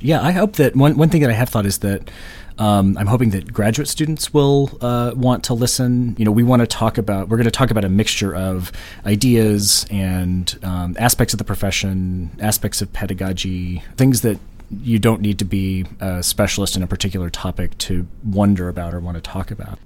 Yeah, 0.00 0.22
I 0.22 0.30
hope 0.30 0.54
that 0.54 0.76
one 0.76 0.96
one 0.96 1.08
thing 1.08 1.22
that 1.22 1.30
I 1.30 1.34
have 1.34 1.48
thought 1.48 1.66
is 1.66 1.78
that 1.78 2.10
um, 2.58 2.98
I'm 2.98 3.06
hoping 3.06 3.30
that 3.30 3.52
graduate 3.52 3.88
students 3.88 4.34
will 4.34 4.76
uh, 4.80 5.12
want 5.14 5.44
to 5.44 5.54
listen. 5.54 6.16
You 6.18 6.24
know, 6.24 6.30
we 6.30 6.42
want 6.42 6.60
to 6.60 6.66
talk 6.66 6.98
about 6.98 7.28
we're 7.28 7.36
going 7.36 7.44
to 7.44 7.50
talk 7.50 7.70
about 7.70 7.84
a 7.84 7.88
mixture 7.88 8.34
of 8.34 8.72
ideas 9.06 9.86
and 9.90 10.58
um, 10.62 10.96
aspects 10.98 11.34
of 11.34 11.38
the 11.38 11.44
profession, 11.44 12.30
aspects 12.40 12.82
of 12.82 12.92
pedagogy, 12.92 13.82
things 13.96 14.22
that 14.22 14.38
you 14.82 14.98
don't 14.98 15.20
need 15.20 15.38
to 15.38 15.44
be 15.44 15.86
a 16.00 16.22
specialist 16.22 16.76
in 16.76 16.82
a 16.82 16.86
particular 16.86 17.30
topic 17.30 17.76
to 17.78 18.06
wonder 18.24 18.68
about 18.68 18.92
or 18.92 19.00
want 19.00 19.16
to 19.16 19.22
talk 19.22 19.50
about. 19.50 19.78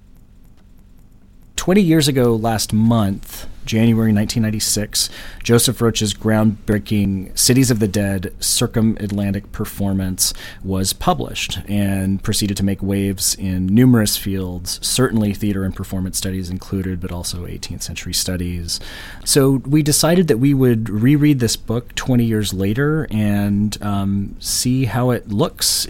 20 1.62 1.81
years 1.81 2.09
ago 2.09 2.35
last 2.35 2.73
month, 2.73 3.47
January 3.64 4.12
1996, 4.12 5.09
Joseph 5.45 5.81
Roach's 5.81 6.12
groundbreaking 6.12 7.38
Cities 7.38 7.71
of 7.71 7.78
the 7.78 7.87
Dead 7.87 8.35
circumatlantic 8.40 9.52
performance 9.52 10.35
was 10.64 10.92
published 10.92 11.61
and 11.69 12.21
proceeded 12.21 12.57
to 12.57 12.64
make 12.64 12.83
waves 12.83 13.37
in 13.37 13.66
numerous 13.66 14.16
fields, 14.16 14.85
certainly 14.85 15.35
theater 15.35 15.62
and 15.62 15.76
performance 15.76 16.19
studies 16.19 16.50
included, 16.50 17.00
but 17.00 17.12
also 17.12 17.47
18th 17.47 17.83
century 17.85 18.12
studies. 18.12 18.81
So 19.25 19.62
we 19.64 19.85
decided 19.85 20.26
that 20.26 20.38
we 20.38 20.54
would 20.54 20.90
reread 20.90 21.38
this 21.38 21.54
book 21.54 21.95
20 21.95 22.25
years 22.25 22.52
later 22.52 23.07
and 23.09 23.81
um, 23.81 24.35
see 24.40 24.87
how 24.87 25.11
it 25.11 25.28
looks. 25.28 25.87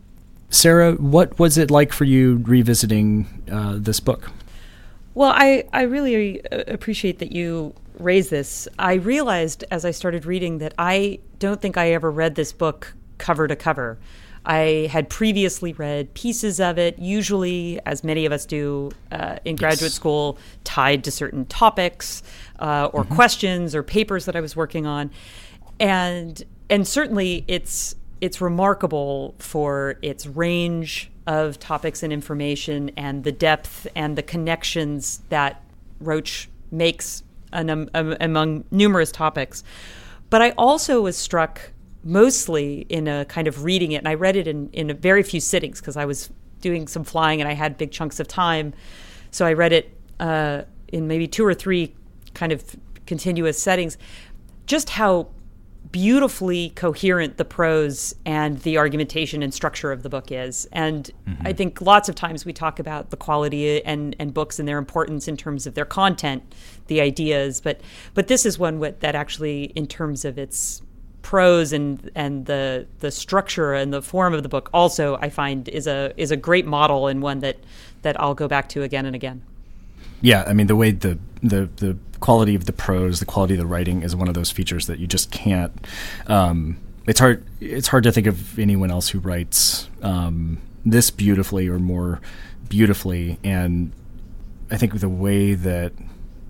Sarah, 0.50 0.92
what 0.96 1.38
was 1.38 1.56
it 1.56 1.70
like 1.70 1.94
for 1.94 2.04
you 2.04 2.42
revisiting 2.44 3.26
uh, 3.50 3.76
this 3.78 4.00
book? 4.00 4.30
Well, 5.14 5.32
I, 5.34 5.64
I 5.72 5.82
really 5.82 6.44
uh, 6.46 6.64
appreciate 6.68 7.18
that 7.18 7.32
you 7.32 7.74
raised 7.98 8.30
this. 8.30 8.66
I 8.78 8.94
realized 8.94 9.64
as 9.70 9.84
I 9.84 9.90
started 9.90 10.24
reading 10.24 10.58
that 10.58 10.74
I 10.78 11.20
don't 11.38 11.60
think 11.60 11.76
I 11.76 11.92
ever 11.92 12.10
read 12.10 12.34
this 12.34 12.52
book 12.52 12.94
cover 13.18 13.46
to 13.46 13.56
cover. 13.56 13.98
I 14.44 14.88
had 14.90 15.08
previously 15.08 15.72
read 15.72 16.14
pieces 16.14 16.58
of 16.58 16.76
it, 16.78 16.98
usually, 16.98 17.78
as 17.86 18.02
many 18.02 18.26
of 18.26 18.32
us 18.32 18.44
do 18.44 18.90
uh, 19.12 19.36
in 19.44 19.54
graduate 19.54 19.90
yes. 19.90 19.94
school, 19.94 20.36
tied 20.64 21.04
to 21.04 21.12
certain 21.12 21.46
topics 21.46 22.24
uh, 22.58 22.90
or 22.92 23.04
mm-hmm. 23.04 23.14
questions 23.14 23.74
or 23.74 23.84
papers 23.84 24.24
that 24.24 24.34
I 24.34 24.40
was 24.40 24.56
working 24.56 24.84
on, 24.84 25.12
and 25.78 26.42
and 26.68 26.88
certainly 26.88 27.44
it's 27.46 27.94
it's 28.20 28.40
remarkable 28.40 29.36
for 29.38 29.98
its 30.02 30.26
range 30.26 31.11
of 31.26 31.58
topics 31.58 32.02
and 32.02 32.12
information 32.12 32.90
and 32.96 33.24
the 33.24 33.32
depth 33.32 33.86
and 33.94 34.16
the 34.16 34.22
connections 34.22 35.20
that 35.28 35.62
Roach 36.00 36.48
makes 36.70 37.22
an, 37.52 37.70
um, 37.70 37.90
um, 37.94 38.16
among 38.20 38.64
numerous 38.70 39.12
topics. 39.12 39.62
But 40.30 40.42
I 40.42 40.50
also 40.52 41.02
was 41.02 41.16
struck 41.16 41.70
mostly 42.02 42.86
in 42.88 43.06
a 43.06 43.24
kind 43.26 43.46
of 43.46 43.64
reading 43.64 43.92
it, 43.92 43.98
and 43.98 44.08
I 44.08 44.14
read 44.14 44.36
it 44.36 44.48
in, 44.48 44.70
in 44.70 44.96
very 44.96 45.22
few 45.22 45.40
sittings 45.40 45.80
because 45.80 45.96
I 45.96 46.04
was 46.04 46.30
doing 46.60 46.88
some 46.88 47.04
flying 47.04 47.40
and 47.40 47.48
I 47.48 47.52
had 47.52 47.76
big 47.76 47.92
chunks 47.92 48.18
of 48.18 48.26
time. 48.26 48.72
So 49.30 49.46
I 49.46 49.52
read 49.52 49.72
it 49.72 49.96
uh, 50.18 50.62
in 50.88 51.06
maybe 51.06 51.28
two 51.28 51.44
or 51.44 51.54
three 51.54 51.94
kind 52.34 52.52
of 52.52 52.64
continuous 53.06 53.60
settings. 53.62 53.98
Just 54.66 54.90
how 54.90 55.28
beautifully 55.90 56.70
coherent 56.70 57.36
the 57.36 57.44
prose 57.44 58.14
and 58.24 58.58
the 58.60 58.78
argumentation 58.78 59.42
and 59.42 59.52
structure 59.52 59.92
of 59.92 60.02
the 60.02 60.08
book 60.08 60.30
is. 60.30 60.66
And 60.72 61.10
mm-hmm. 61.28 61.46
I 61.46 61.52
think 61.52 61.80
lots 61.80 62.08
of 62.08 62.14
times 62.14 62.44
we 62.44 62.52
talk 62.52 62.78
about 62.78 63.10
the 63.10 63.16
quality 63.16 63.84
and, 63.84 64.16
and 64.18 64.32
books 64.32 64.58
and 64.58 64.66
their 64.66 64.78
importance 64.78 65.28
in 65.28 65.36
terms 65.36 65.66
of 65.66 65.74
their 65.74 65.84
content, 65.84 66.42
the 66.86 67.00
ideas, 67.00 67.60
but 67.60 67.80
but 68.14 68.28
this 68.28 68.46
is 68.46 68.58
one 68.58 68.80
that 68.80 69.14
actually, 69.14 69.64
in 69.76 69.86
terms 69.86 70.24
of 70.24 70.38
its 70.38 70.82
prose 71.22 71.72
and 71.72 72.10
and 72.14 72.46
the 72.46 72.86
the 72.98 73.10
structure 73.10 73.74
and 73.74 73.92
the 73.92 74.02
form 74.02 74.34
of 74.34 74.42
the 74.42 74.48
book, 74.48 74.68
also 74.72 75.16
I 75.16 75.30
find 75.30 75.68
is 75.68 75.86
a 75.86 76.12
is 76.16 76.30
a 76.30 76.36
great 76.36 76.66
model 76.66 77.06
and 77.06 77.22
one 77.22 77.40
that 77.40 77.58
that 78.02 78.20
I'll 78.20 78.34
go 78.34 78.48
back 78.48 78.68
to 78.70 78.82
again 78.82 79.06
and 79.06 79.14
again. 79.14 79.42
Yeah, 80.20 80.44
I 80.46 80.52
mean 80.52 80.66
the 80.66 80.76
way 80.76 80.90
the 80.90 81.18
the 81.42 81.68
the 81.76 81.98
quality 82.22 82.54
of 82.54 82.64
the 82.64 82.72
prose, 82.72 83.20
the 83.20 83.26
quality 83.26 83.54
of 83.54 83.60
the 83.60 83.66
writing 83.66 84.02
is 84.02 84.16
one 84.16 84.28
of 84.28 84.34
those 84.34 84.50
features 84.50 84.86
that 84.86 84.98
you 84.98 85.06
just 85.06 85.30
can't. 85.30 85.72
Um, 86.28 86.78
it's 87.06 87.20
hard. 87.20 87.44
It's 87.60 87.88
hard 87.88 88.04
to 88.04 88.12
think 88.12 88.26
of 88.26 88.58
anyone 88.58 88.90
else 88.90 89.08
who 89.10 89.18
writes 89.18 89.90
um, 90.00 90.58
this 90.86 91.10
beautifully 91.10 91.68
or 91.68 91.78
more 91.78 92.20
beautifully. 92.68 93.38
And 93.44 93.92
I 94.70 94.76
think 94.76 95.00
the 95.00 95.08
way 95.08 95.54
that 95.54 95.92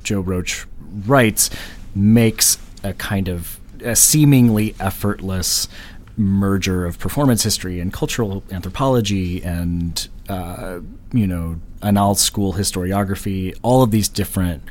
Joe 0.04 0.20
Roach 0.20 0.66
writes 1.06 1.50
makes 1.94 2.58
a 2.84 2.92
kind 2.92 3.28
of 3.28 3.58
a 3.82 3.96
seemingly 3.96 4.74
effortless 4.78 5.68
merger 6.16 6.84
of 6.84 6.98
performance 6.98 7.42
history 7.42 7.80
and 7.80 7.92
cultural 7.92 8.44
anthropology 8.50 9.42
and 9.42 10.08
uh, 10.28 10.80
you 11.12 11.26
know 11.26 11.58
Annales 11.80 12.18
school 12.18 12.52
historiography 12.52 13.56
all 13.62 13.82
of 13.82 13.90
these 13.90 14.08
different 14.08 14.62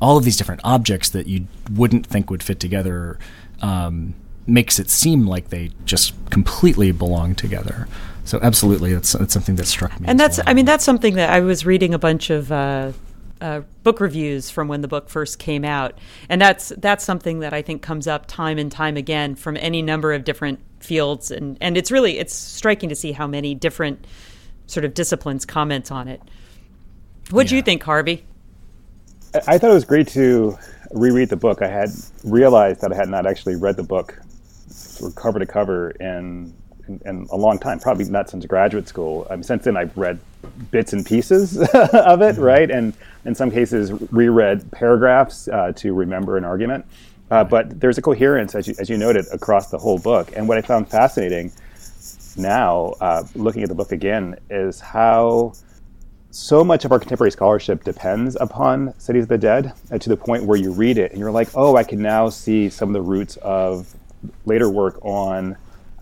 all 0.00 0.16
of 0.16 0.24
these 0.24 0.36
different 0.36 0.60
objects 0.64 1.10
that 1.10 1.26
you 1.26 1.46
wouldn't 1.72 2.06
think 2.06 2.30
would 2.30 2.42
fit 2.42 2.60
together 2.60 3.18
um, 3.62 4.14
makes 4.46 4.78
it 4.78 4.90
seem 4.90 5.26
like 5.26 5.48
they 5.48 5.70
just 5.84 6.14
completely 6.30 6.92
belong 6.92 7.34
together. 7.34 7.88
So 8.24 8.38
absolutely, 8.42 8.94
that's, 8.94 9.12
that's 9.12 9.32
something 9.32 9.56
that 9.56 9.66
struck 9.66 9.98
me. 10.00 10.06
And 10.08 10.20
that's, 10.20 10.38
well. 10.38 10.44
I 10.48 10.54
mean, 10.54 10.66
that's 10.66 10.84
something 10.84 11.14
that 11.14 11.30
I 11.30 11.40
was 11.40 11.64
reading 11.64 11.94
a 11.94 11.98
bunch 11.98 12.30
of 12.30 12.52
uh, 12.52 12.92
uh, 13.40 13.62
book 13.82 14.00
reviews 14.00 14.50
from 14.50 14.68
when 14.68 14.80
the 14.80 14.88
book 14.88 15.08
first 15.08 15.38
came 15.38 15.64
out, 15.64 15.98
and 16.28 16.40
that's 16.40 16.70
that's 16.78 17.04
something 17.04 17.40
that 17.40 17.52
I 17.54 17.62
think 17.62 17.82
comes 17.82 18.06
up 18.06 18.26
time 18.26 18.58
and 18.58 18.70
time 18.70 18.96
again 18.96 19.34
from 19.34 19.56
any 19.56 19.82
number 19.82 20.12
of 20.12 20.24
different 20.24 20.60
fields, 20.80 21.30
and 21.30 21.56
and 21.60 21.76
it's 21.76 21.90
really 21.90 22.18
it's 22.18 22.34
striking 22.34 22.88
to 22.88 22.94
see 22.94 23.12
how 23.12 23.26
many 23.26 23.54
different 23.54 24.06
sort 24.66 24.84
of 24.84 24.94
disciplines 24.94 25.46
comment 25.46 25.92
on 25.92 26.08
it. 26.08 26.20
What 27.30 27.46
do 27.46 27.54
yeah. 27.54 27.58
you 27.58 27.62
think, 27.62 27.82
Harvey? 27.82 28.24
I 29.34 29.58
thought 29.58 29.70
it 29.70 29.74
was 29.74 29.84
great 29.84 30.08
to 30.08 30.58
reread 30.90 31.28
the 31.28 31.36
book. 31.36 31.60
I 31.62 31.68
had 31.68 31.90
realized 32.24 32.80
that 32.80 32.92
I 32.92 32.96
had 32.96 33.08
not 33.08 33.26
actually 33.26 33.56
read 33.56 33.76
the 33.76 33.82
book 33.82 34.18
sort 34.68 35.10
of 35.10 35.16
cover 35.16 35.38
to 35.38 35.46
cover 35.46 35.90
in, 35.90 36.54
in, 36.86 37.00
in 37.04 37.26
a 37.30 37.36
long 37.36 37.58
time, 37.58 37.78
probably 37.78 38.04
not 38.04 38.30
since 38.30 38.46
graduate 38.46 38.88
school. 38.88 39.26
Um, 39.28 39.42
since 39.42 39.64
then, 39.64 39.76
I've 39.76 39.96
read 39.96 40.18
bits 40.70 40.92
and 40.92 41.04
pieces 41.04 41.58
of 41.60 41.68
it, 41.68 41.74
mm-hmm. 41.74 42.40
right? 42.40 42.70
And 42.70 42.94
in 43.24 43.34
some 43.34 43.50
cases, 43.50 43.92
reread 44.10 44.70
paragraphs 44.72 45.48
uh, 45.48 45.72
to 45.76 45.92
remember 45.92 46.36
an 46.36 46.44
argument. 46.44 46.86
Uh, 47.30 47.44
but 47.44 47.78
there's 47.78 47.98
a 47.98 48.02
coherence, 48.02 48.54
as 48.54 48.66
you, 48.66 48.74
as 48.78 48.88
you 48.88 48.96
noted, 48.96 49.26
across 49.32 49.70
the 49.70 49.78
whole 49.78 49.98
book. 49.98 50.32
And 50.34 50.48
what 50.48 50.56
I 50.56 50.62
found 50.62 50.88
fascinating 50.88 51.52
now, 52.36 52.94
uh, 53.00 53.24
looking 53.34 53.62
at 53.62 53.68
the 53.68 53.74
book 53.74 53.92
again, 53.92 54.36
is 54.48 54.80
how 54.80 55.52
so 56.30 56.62
much 56.62 56.84
of 56.84 56.92
our 56.92 56.98
contemporary 56.98 57.30
scholarship 57.30 57.84
depends 57.84 58.36
upon 58.36 58.98
Cities 58.98 59.24
of 59.24 59.28
the 59.28 59.38
Dead 59.38 59.72
uh, 59.90 59.98
to 59.98 60.08
the 60.08 60.16
point 60.16 60.44
where 60.44 60.58
you 60.58 60.72
read 60.72 60.98
it 60.98 61.12
and 61.12 61.20
you're 61.20 61.30
like, 61.30 61.48
oh, 61.54 61.76
I 61.76 61.84
can 61.84 62.02
now 62.02 62.28
see 62.28 62.68
some 62.68 62.90
of 62.90 62.92
the 62.92 63.02
roots 63.02 63.36
of 63.38 63.94
later 64.44 64.68
work 64.68 65.02
on 65.04 65.56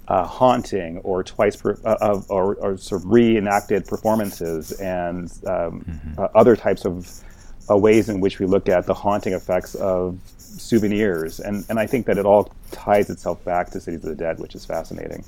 uh, 0.08 0.24
haunting 0.24 0.98
or 0.98 1.22
twice 1.22 1.56
per, 1.56 1.78
uh, 1.84 1.96
of 2.00 2.30
or, 2.30 2.54
or, 2.56 2.76
sort 2.76 3.02
of 3.02 3.10
reenacted 3.10 3.86
performances 3.86 4.72
and 4.72 5.32
um, 5.46 5.84
mm-hmm. 5.84 6.20
uh, 6.20 6.28
other 6.34 6.54
types 6.54 6.84
of 6.84 7.22
uh, 7.68 7.76
ways 7.76 8.08
in 8.08 8.20
which 8.20 8.38
we 8.38 8.46
look 8.46 8.68
at 8.68 8.86
the 8.86 8.94
haunting 8.94 9.32
effects 9.32 9.74
of 9.74 10.18
souvenirs 10.38 11.40
and 11.40 11.66
and 11.68 11.80
I 11.80 11.86
think 11.86 12.06
that 12.06 12.18
it 12.18 12.24
all 12.24 12.52
ties 12.70 13.10
itself 13.10 13.44
back 13.44 13.70
to 13.70 13.80
Cities 13.80 14.04
of 14.04 14.10
the 14.10 14.14
Dead, 14.14 14.38
which 14.38 14.54
is 14.54 14.64
fascinating. 14.64 15.24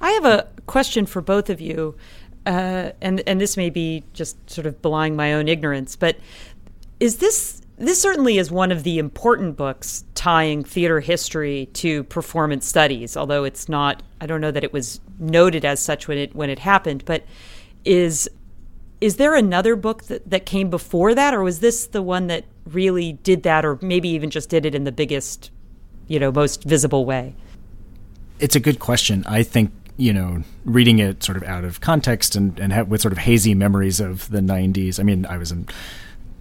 I 0.00 0.10
have 0.12 0.24
a 0.24 0.48
question 0.66 1.06
for 1.06 1.20
both 1.20 1.48
of 1.48 1.60
you 1.60 1.94
uh, 2.46 2.90
and 3.00 3.22
and 3.26 3.40
this 3.40 3.56
may 3.56 3.70
be 3.70 4.04
just 4.12 4.36
sort 4.50 4.66
of 4.66 4.80
belying 4.82 5.16
my 5.16 5.32
own 5.34 5.48
ignorance, 5.48 5.96
but 5.96 6.16
is 7.00 7.18
this 7.18 7.62
this 7.78 8.00
certainly 8.00 8.38
is 8.38 8.50
one 8.50 8.70
of 8.70 8.84
the 8.84 8.98
important 8.98 9.56
books 9.56 10.04
tying 10.14 10.62
theater 10.62 11.00
history 11.00 11.68
to 11.74 12.04
performance 12.04 12.66
studies, 12.66 13.16
although 13.16 13.44
it's 13.44 13.68
not 13.68 14.02
I 14.20 14.26
don't 14.26 14.40
know 14.40 14.50
that 14.50 14.64
it 14.64 14.72
was 14.72 15.00
noted 15.18 15.64
as 15.64 15.80
such 15.80 16.08
when 16.08 16.18
it 16.18 16.34
when 16.34 16.50
it 16.50 16.60
happened, 16.60 17.04
but 17.04 17.24
is 17.84 18.28
is 19.00 19.16
there 19.16 19.34
another 19.34 19.74
book 19.74 20.04
that, 20.04 20.30
that 20.30 20.46
came 20.46 20.70
before 20.70 21.12
that, 21.12 21.34
or 21.34 21.42
was 21.42 21.58
this 21.58 21.86
the 21.86 22.02
one 22.02 22.28
that 22.28 22.44
really 22.66 23.14
did 23.14 23.42
that, 23.42 23.64
or 23.64 23.76
maybe 23.82 24.08
even 24.10 24.30
just 24.30 24.48
did 24.48 24.64
it 24.64 24.76
in 24.76 24.84
the 24.84 24.92
biggest, 24.92 25.50
you 26.06 26.20
know, 26.20 26.30
most 26.30 26.62
visible 26.62 27.04
way? 27.04 27.34
It's 28.38 28.54
a 28.54 28.60
good 28.60 28.78
question. 28.78 29.24
I 29.26 29.42
think 29.42 29.72
you 30.02 30.12
know, 30.12 30.42
reading 30.64 30.98
it 30.98 31.22
sort 31.22 31.36
of 31.36 31.44
out 31.44 31.62
of 31.62 31.80
context 31.80 32.34
and, 32.34 32.58
and 32.58 32.72
have, 32.72 32.88
with 32.88 33.00
sort 33.00 33.12
of 33.12 33.18
hazy 33.18 33.54
memories 33.54 34.00
of 34.00 34.28
the 34.30 34.40
90s. 34.40 34.98
I 34.98 35.04
mean, 35.04 35.24
I 35.26 35.38
was 35.38 35.52
an 35.52 35.68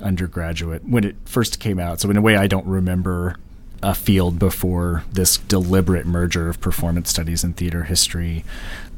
undergraduate 0.02 0.84
when 0.84 1.04
it 1.04 1.15
first 1.26 1.60
came 1.60 1.80
out. 1.80 2.02
So, 2.02 2.10
in 2.10 2.17
a 2.17 2.21
way, 2.21 2.36
I 2.36 2.47
don't 2.47 2.65
remember 2.65 3.36
a 3.84 3.93
field 3.93 4.39
before 4.39 5.04
this 5.12 5.38
deliberate 5.38 6.08
merger 6.08 6.50
of 6.50 6.60
performance 6.60 7.12
studies 7.12 7.43
and 7.43 7.56
theater 7.56 7.84
history. 7.84 8.43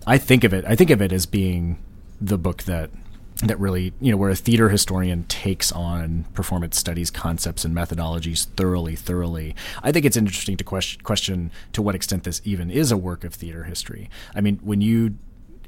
I 0.07 0.17
think 0.17 0.45
of 0.45 0.53
it, 0.53 0.63
I 0.65 0.77
think 0.77 0.91
of 0.91 1.01
it 1.01 1.11
as 1.11 1.25
being 1.25 1.77
the 2.21 2.37
book 2.37 2.63
that 2.63 2.89
that 3.37 3.59
really, 3.59 3.93
you 3.99 4.11
know, 4.11 4.17
where 4.17 4.29
a 4.29 4.35
theater 4.35 4.69
historian 4.69 5.23
takes 5.25 5.71
on 5.71 6.25
performance 6.33 6.77
studies 6.77 7.11
concepts 7.11 7.65
and 7.65 7.75
methodologies 7.75 8.45
thoroughly, 8.45 8.95
thoroughly. 8.95 9.55
I 9.81 9.91
think 9.91 10.05
it's 10.05 10.17
interesting 10.17 10.57
to 10.57 10.63
question, 10.63 11.01
question 11.01 11.51
to 11.73 11.81
what 11.81 11.95
extent 11.95 12.23
this 12.23 12.41
even 12.45 12.69
is 12.69 12.91
a 12.91 12.97
work 12.97 13.23
of 13.23 13.33
theater 13.33 13.63
history. 13.63 14.09
I 14.35 14.41
mean, 14.41 14.59
when 14.63 14.81
you, 14.81 15.17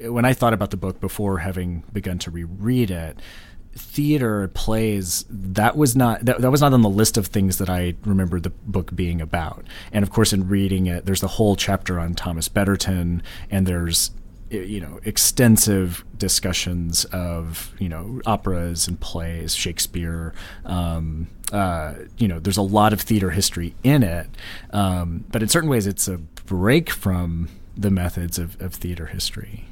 when 0.02 0.26
I 0.26 0.34
thought 0.34 0.54
about 0.54 0.72
the 0.72 0.78
book 0.78 1.00
before 1.00 1.40
having 1.40 1.84
begun 1.92 2.20
to 2.20 2.32
reread 2.32 2.92
it, 2.92 3.20
theater 3.78 4.48
plays 4.54 5.26
that 5.30 5.76
was 5.76 5.98
not 5.98 6.24
that, 6.24 6.40
that 6.40 6.50
was 6.50 6.62
not 6.62 6.72
on 6.72 6.82
the 6.82 6.90
list 6.90 7.18
of 7.18 7.28
things 7.28 7.58
that 7.58 7.70
I 7.70 7.96
remember 8.06 8.40
the 8.40 8.50
book 8.50 8.96
being 8.96 9.20
about. 9.20 9.66
And 9.92 10.04
of 10.04 10.12
course, 10.12 10.32
in 10.32 10.48
reading 10.48 10.86
it, 10.86 11.06
there's 11.06 11.22
the 11.22 11.28
whole 11.28 11.56
chapter 11.58 12.00
on 12.00 12.14
Thomas 12.16 12.48
Betterton, 12.48 13.22
and 13.52 13.68
there's 13.68 14.12
you 14.64 14.80
know 14.80 15.00
extensive 15.04 16.04
discussions 16.18 17.06
of 17.06 17.74
you 17.80 17.90
know 17.90 18.22
operas 18.26 18.88
and 18.88 19.00
plays 19.00 19.56
shakespeare 19.56 20.34
um, 20.66 21.28
uh, 21.52 21.94
you 22.18 22.28
know 22.28 22.40
there's 22.40 22.58
a 22.58 22.62
lot 22.62 22.94
of 22.94 23.02
theater 23.02 23.32
history 23.32 23.76
in 23.84 24.04
it 24.04 24.28
um, 24.72 25.24
but 25.32 25.42
in 25.42 25.50
certain 25.50 25.70
ways 25.70 25.88
it's 25.88 26.08
a 26.08 26.18
break 26.18 26.90
from 26.90 27.50
the 27.78 27.92
methods 27.92 28.38
of, 28.40 28.60
of 28.62 28.74
theater 28.74 29.08
history 29.08 29.66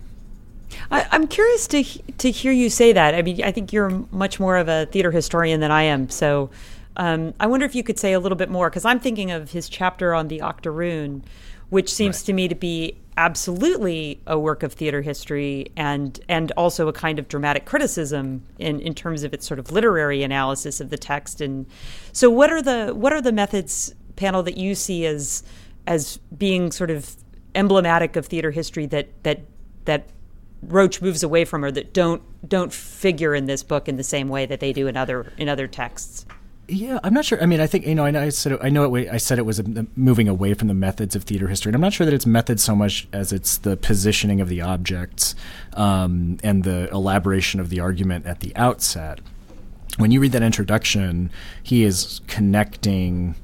I, 0.92 1.08
am 1.12 1.28
curious 1.28 1.68
to 1.68 1.84
to 1.84 2.32
hear 2.32 2.52
you 2.52 2.70
say 2.70 2.94
that. 2.94 3.14
I 3.16 3.22
mean, 3.22 3.44
I 3.44 3.52
think 3.52 3.72
you're 3.72 3.90
much 4.12 4.40
more 4.40 4.58
of 4.58 4.68
a 4.68 4.88
theater 4.88 5.12
historian 5.12 5.60
than 5.60 5.72
I 5.72 5.84
am. 5.84 6.10
So, 6.10 6.50
um, 6.98 7.34
I 7.40 7.48
wonder 7.48 7.66
if 7.66 7.76
you 7.76 7.84
could 7.84 8.00
say 8.00 8.14
a 8.14 8.20
little 8.20 8.36
bit 8.36 8.50
more 8.50 8.70
because 8.70 8.86
I'm 8.86 9.00
thinking 9.00 9.32
of 9.32 9.52
his 9.52 9.70
chapter 9.70 10.14
on 10.14 10.28
the 10.28 10.42
Octoroon, 10.42 11.24
which 11.74 11.92
seems 11.92 12.20
right. 12.20 12.26
to 12.28 12.34
me 12.34 12.48
to 12.48 12.54
be 12.54 12.96
absolutely 13.18 14.22
a 14.28 14.38
work 14.38 14.62
of 14.62 14.74
theater 14.74 15.02
history 15.02 15.66
and 15.76 16.20
and 16.30 16.52
also 16.52 16.88
a 16.88 16.94
kind 16.94 17.18
of 17.18 17.28
dramatic 17.28 17.66
criticism 17.66 18.44
in 18.60 18.80
in 18.80 18.94
terms 18.94 19.24
of 19.24 19.34
its 19.34 19.48
sort 19.48 19.60
of 19.60 19.72
literary 19.72 20.22
analysis 20.22 20.80
of 20.80 20.92
the 20.92 20.98
text 20.98 21.42
and 21.42 21.66
so 22.12 22.30
what 22.30 22.52
are 22.52 22.62
the 22.62 22.94
what 22.94 23.12
are 23.12 23.22
the 23.22 23.32
methods 23.32 23.96
Pannill 24.16 24.46
that 24.46 24.56
you 24.56 24.76
see 24.76 25.04
as 25.08 25.42
as 25.88 26.18
being 26.38 26.72
sort 26.72 26.92
of 26.92 27.16
emblematic 27.56 28.16
of 28.16 28.28
theater 28.28 28.52
history 28.52 28.86
that 28.86 29.10
that 29.24 29.42
that 29.86 30.10
Roach 30.62 31.02
moves 31.02 31.24
away 31.24 31.44
from 31.44 31.66
or 31.66 31.72
that 31.72 31.92
don't 31.92 32.22
don't 32.48 32.72
figure 32.72 33.34
in 33.34 33.48
this 33.48 33.64
book 33.64 33.88
in 33.88 33.98
the 33.98 34.04
same 34.04 34.30
way 34.30 34.46
that 34.46 34.60
they 34.60 34.74
do 34.74 34.86
in 34.86 34.96
other 34.96 35.34
in 35.40 35.50
other 35.50 35.68
texts 35.68 36.28
yeah, 36.68 37.00
I'm 37.04 37.14
not 37.14 37.26
sure. 37.26 37.42
I 37.42 37.46
mean, 37.46 37.60
I 37.60 37.68
think 37.68 37.86
you 37.86 37.94
know. 37.94 38.06
I, 38.06 38.12
know 38.12 38.22
I 38.22 38.30
said 38.30 38.54
it, 38.54 38.60
I 38.62 38.70
know 38.70 38.96
it. 38.96 39.10
I 39.10 39.18
said 39.18 39.38
it 39.38 39.46
was 39.46 39.62
moving 39.96 40.30
away 40.30 40.54
from 40.54 40.70
the 40.70 40.74
methods 40.74 41.16
of 41.16 41.24
theater 41.24 41.48
history, 41.50 41.70
and 41.70 41.76
I'm 41.76 41.82
not 41.82 41.92
sure 41.92 42.06
that 42.06 42.14
it's 42.14 42.26
methods 42.26 42.64
so 42.64 42.74
much 42.76 43.08
as 43.12 43.34
it's 43.34 43.58
the 43.58 43.76
positioning 43.76 44.40
of 44.40 44.48
the 44.48 44.62
objects 44.62 45.36
um, 45.74 46.38
and 46.42 46.64
the 46.64 46.90
elaboration 46.92 47.60
of 47.60 47.70
the 47.70 47.82
argument 47.82 48.26
at 48.26 48.40
the 48.40 48.56
outset. 48.56 49.20
When 49.98 50.12
you 50.12 50.22
read 50.22 50.32
that 50.32 50.42
introduction, 50.42 51.32
he 51.62 51.84
is 51.84 52.22
connecting 52.28 53.36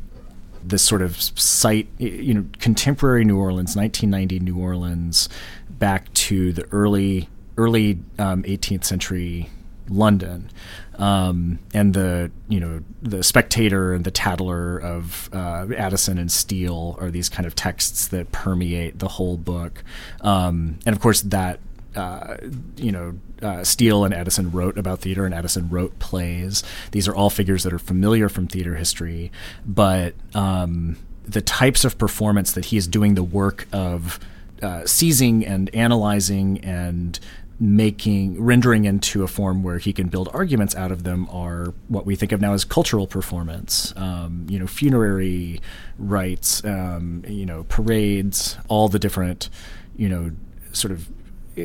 this 0.63 0.81
sort 0.81 1.01
of 1.01 1.21
site, 1.21 1.89
you 1.97 2.33
know, 2.33 2.45
contemporary 2.59 3.25
New 3.25 3.37
Orleans, 3.37 3.75
1990 3.75 4.39
New 4.39 4.57
Orleans, 4.57 5.27
back 5.69 6.11
to 6.13 6.53
the 6.53 6.65
early 6.71 7.27
early 7.57 7.99
um, 8.17 8.43
18th 8.43 8.85
century 8.85 9.49
London. 9.89 10.49
Um, 10.97 11.59
and 11.73 11.93
the 11.93 12.29
you 12.49 12.59
know 12.59 12.81
the 13.01 13.23
Spectator 13.23 13.93
and 13.93 14.03
the 14.03 14.11
Tatler 14.11 14.77
of 14.77 15.29
uh, 15.31 15.67
Addison 15.75 16.17
and 16.17 16.31
Steele 16.31 16.97
are 16.99 17.09
these 17.09 17.29
kind 17.29 17.45
of 17.45 17.55
texts 17.55 18.07
that 18.09 18.31
permeate 18.31 18.99
the 18.99 19.07
whole 19.07 19.37
book, 19.37 19.83
um, 20.21 20.79
and 20.85 20.93
of 20.93 21.01
course 21.01 21.21
that 21.21 21.59
uh, 21.95 22.37
you 22.77 22.91
know, 22.91 23.17
uh, 23.41 23.63
Steele 23.63 24.05
and 24.05 24.13
Addison 24.13 24.51
wrote 24.51 24.77
about 24.77 24.99
theater, 24.99 25.25
and 25.25 25.33
Addison 25.33 25.69
wrote 25.69 25.97
plays. 25.99 26.63
These 26.91 27.07
are 27.07 27.15
all 27.15 27.29
figures 27.29 27.63
that 27.63 27.73
are 27.73 27.79
familiar 27.79 28.29
from 28.29 28.47
theater 28.47 28.75
history, 28.75 29.31
but 29.65 30.13
um, 30.35 30.97
the 31.23 31.41
types 31.41 31.83
of 31.85 31.97
performance 31.97 32.51
that 32.51 32.65
he 32.65 32.77
is 32.77 32.87
doing 32.87 33.15
the 33.15 33.23
work 33.23 33.67
of 33.71 34.19
uh, 34.61 34.85
seizing 34.85 35.45
and 35.45 35.73
analyzing 35.73 36.59
and 36.59 37.19
making 37.59 38.41
rendering 38.41 38.85
into 38.85 39.21
a 39.23 39.27
form 39.27 39.63
where 39.63 39.79
he 39.79 39.91
can 39.91 40.07
build 40.07 40.29
arguments 40.33 40.75
out 40.75 40.91
of 40.91 41.03
them 41.03 41.27
are 41.29 41.73
what 41.89 42.05
we 42.05 42.15
think 42.15 42.31
of 42.31 42.39
now 42.39 42.53
as 42.53 42.63
cultural 42.63 43.05
performance. 43.05 43.93
Um, 43.97 44.45
you 44.49 44.57
know 44.57 44.67
funerary 44.67 45.61
rites 45.97 46.63
um, 46.63 47.23
you 47.27 47.45
know 47.45 47.65
parades 47.65 48.57
all 48.69 48.87
the 48.87 48.99
different 48.99 49.49
you 49.97 50.07
know 50.07 50.31
sort 50.71 50.91
of 50.91 51.09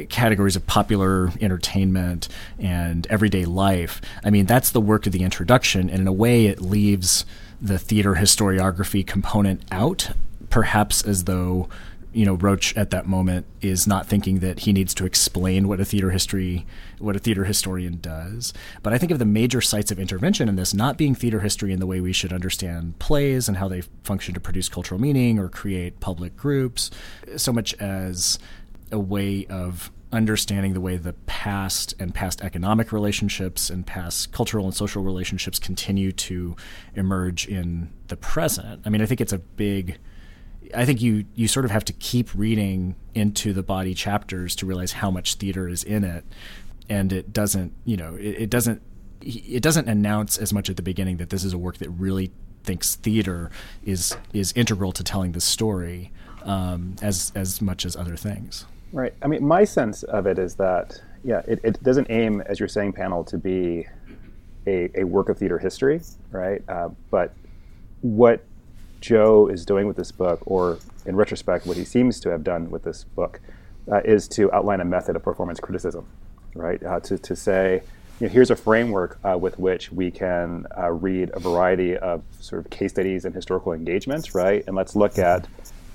categories 0.08 0.56
of 0.56 0.66
popular 0.66 1.30
entertainment 1.40 2.28
and 2.58 3.06
everyday 3.08 3.44
life. 3.44 4.00
I 4.24 4.30
mean 4.30 4.46
that's 4.46 4.70
the 4.70 4.80
work 4.80 5.06
of 5.06 5.12
the 5.12 5.22
introduction 5.22 5.88
and 5.88 6.00
in 6.00 6.06
a 6.08 6.12
way 6.12 6.46
it 6.46 6.60
leaves 6.60 7.24
the 7.60 7.78
theater 7.78 8.14
historiography 8.14 9.06
component 9.06 9.62
out 9.70 10.10
perhaps 10.50 11.02
as 11.02 11.24
though 11.24 11.68
you 12.14 12.24
know 12.24 12.34
Roach 12.34 12.76
at 12.76 12.90
that 12.90 13.06
moment 13.06 13.46
is 13.60 13.86
not 13.86 14.06
thinking 14.06 14.38
that 14.38 14.60
he 14.60 14.72
needs 14.72 14.94
to 14.94 15.04
explain 15.04 15.68
what 15.68 15.80
a 15.80 15.84
theater 15.84 16.10
history 16.10 16.66
what 16.98 17.16
a 17.16 17.18
theater 17.18 17.44
historian 17.44 17.98
does. 18.00 18.52
But 18.82 18.92
i 18.92 18.98
think 18.98 19.12
of 19.12 19.18
the 19.18 19.24
major 19.24 19.60
sites 19.60 19.90
of 19.90 19.98
intervention 19.98 20.48
in 20.48 20.56
this 20.56 20.72
not 20.72 20.96
being 20.96 21.14
theater 21.14 21.40
history 21.40 21.72
in 21.72 21.80
the 21.80 21.86
way 21.86 22.00
we 22.00 22.12
should 22.12 22.32
understand 22.32 22.98
plays 22.98 23.48
and 23.48 23.56
how 23.56 23.68
they 23.68 23.82
function 24.04 24.32
to 24.34 24.40
produce 24.40 24.68
cultural 24.68 25.00
meaning 25.00 25.38
or 25.38 25.48
create 25.48 26.00
public 26.00 26.36
groups 26.36 26.90
so 27.36 27.52
much 27.52 27.74
as 27.74 28.38
a 28.92 28.98
way 28.98 29.46
of 29.46 29.90
understanding 30.12 30.74
the 30.74 30.80
way 30.80 30.96
the 30.96 31.14
past 31.26 31.94
and 31.98 32.14
past 32.14 32.40
economic 32.42 32.92
relationships 32.92 33.68
and 33.68 33.84
past 33.84 34.30
cultural 34.30 34.64
and 34.64 34.74
social 34.74 35.02
relationships 35.02 35.58
continue 35.58 36.12
to 36.12 36.54
emerge 36.94 37.48
in 37.48 37.90
the 38.06 38.16
present. 38.16 38.80
I 38.84 38.90
mean 38.90 39.02
i 39.02 39.06
think 39.06 39.20
it's 39.20 39.32
a 39.32 39.38
big 39.38 39.98
I 40.74 40.84
think 40.84 41.02
you 41.02 41.24
you 41.34 41.48
sort 41.48 41.64
of 41.64 41.70
have 41.70 41.84
to 41.86 41.92
keep 41.92 42.34
reading 42.34 42.96
into 43.14 43.52
the 43.52 43.62
body 43.62 43.94
chapters 43.94 44.54
to 44.56 44.66
realize 44.66 44.92
how 44.92 45.10
much 45.10 45.34
theater 45.34 45.68
is 45.68 45.84
in 45.84 46.04
it, 46.04 46.24
and 46.88 47.12
it 47.12 47.32
doesn't 47.32 47.72
you 47.84 47.96
know 47.96 48.14
it, 48.16 48.42
it 48.42 48.50
doesn't 48.50 48.82
it 49.20 49.62
doesn't 49.62 49.88
announce 49.88 50.36
as 50.36 50.52
much 50.52 50.68
at 50.68 50.76
the 50.76 50.82
beginning 50.82 51.16
that 51.16 51.30
this 51.30 51.44
is 51.44 51.52
a 51.52 51.58
work 51.58 51.78
that 51.78 51.88
really 51.90 52.30
thinks 52.62 52.96
theater 52.96 53.50
is 53.84 54.16
is 54.32 54.52
integral 54.56 54.92
to 54.92 55.04
telling 55.04 55.32
the 55.32 55.40
story 55.40 56.12
um, 56.44 56.96
as 57.02 57.32
as 57.34 57.60
much 57.60 57.84
as 57.84 57.96
other 57.96 58.16
things. 58.16 58.66
Right. 58.92 59.12
I 59.22 59.26
mean, 59.26 59.44
my 59.44 59.64
sense 59.64 60.04
of 60.04 60.26
it 60.26 60.38
is 60.38 60.54
that 60.56 61.00
yeah, 61.24 61.42
it, 61.48 61.58
it 61.64 61.82
doesn't 61.82 62.06
aim, 62.10 62.42
as 62.42 62.60
you're 62.60 62.68
saying, 62.68 62.92
Pannill, 62.92 63.26
to 63.28 63.38
be 63.38 63.86
a, 64.66 64.90
a 65.00 65.04
work 65.04 65.30
of 65.30 65.38
theater 65.38 65.58
history, 65.58 66.00
right? 66.30 66.62
Uh, 66.68 66.90
but 67.10 67.32
what 68.02 68.44
Joe 69.04 69.48
is 69.48 69.66
doing 69.66 69.86
with 69.86 69.98
this 69.98 70.10
book, 70.10 70.40
or 70.46 70.78
in 71.04 71.14
retrospect, 71.14 71.66
what 71.66 71.76
he 71.76 71.84
seems 71.84 72.18
to 72.20 72.30
have 72.30 72.42
done 72.42 72.70
with 72.70 72.84
this 72.84 73.04
book, 73.04 73.38
uh, 73.92 74.00
is 74.02 74.26
to 74.28 74.50
outline 74.50 74.80
a 74.80 74.84
method 74.86 75.14
of 75.14 75.22
performance 75.22 75.60
criticism, 75.60 76.06
right? 76.54 76.82
Uh, 76.82 77.00
to, 77.00 77.18
to 77.18 77.36
say, 77.36 77.82
you 78.18 78.26
know, 78.26 78.32
here's 78.32 78.50
a 78.50 78.56
framework 78.56 79.18
uh, 79.22 79.36
with 79.36 79.58
which 79.58 79.92
we 79.92 80.10
can 80.10 80.66
uh, 80.78 80.90
read 80.90 81.30
a 81.34 81.38
variety 81.38 81.98
of 81.98 82.22
sort 82.40 82.64
of 82.64 82.70
case 82.70 82.92
studies 82.92 83.26
and 83.26 83.34
historical 83.34 83.74
engagements, 83.74 84.34
right? 84.34 84.64
And 84.66 84.74
let's 84.74 84.96
look 84.96 85.18
at 85.18 85.46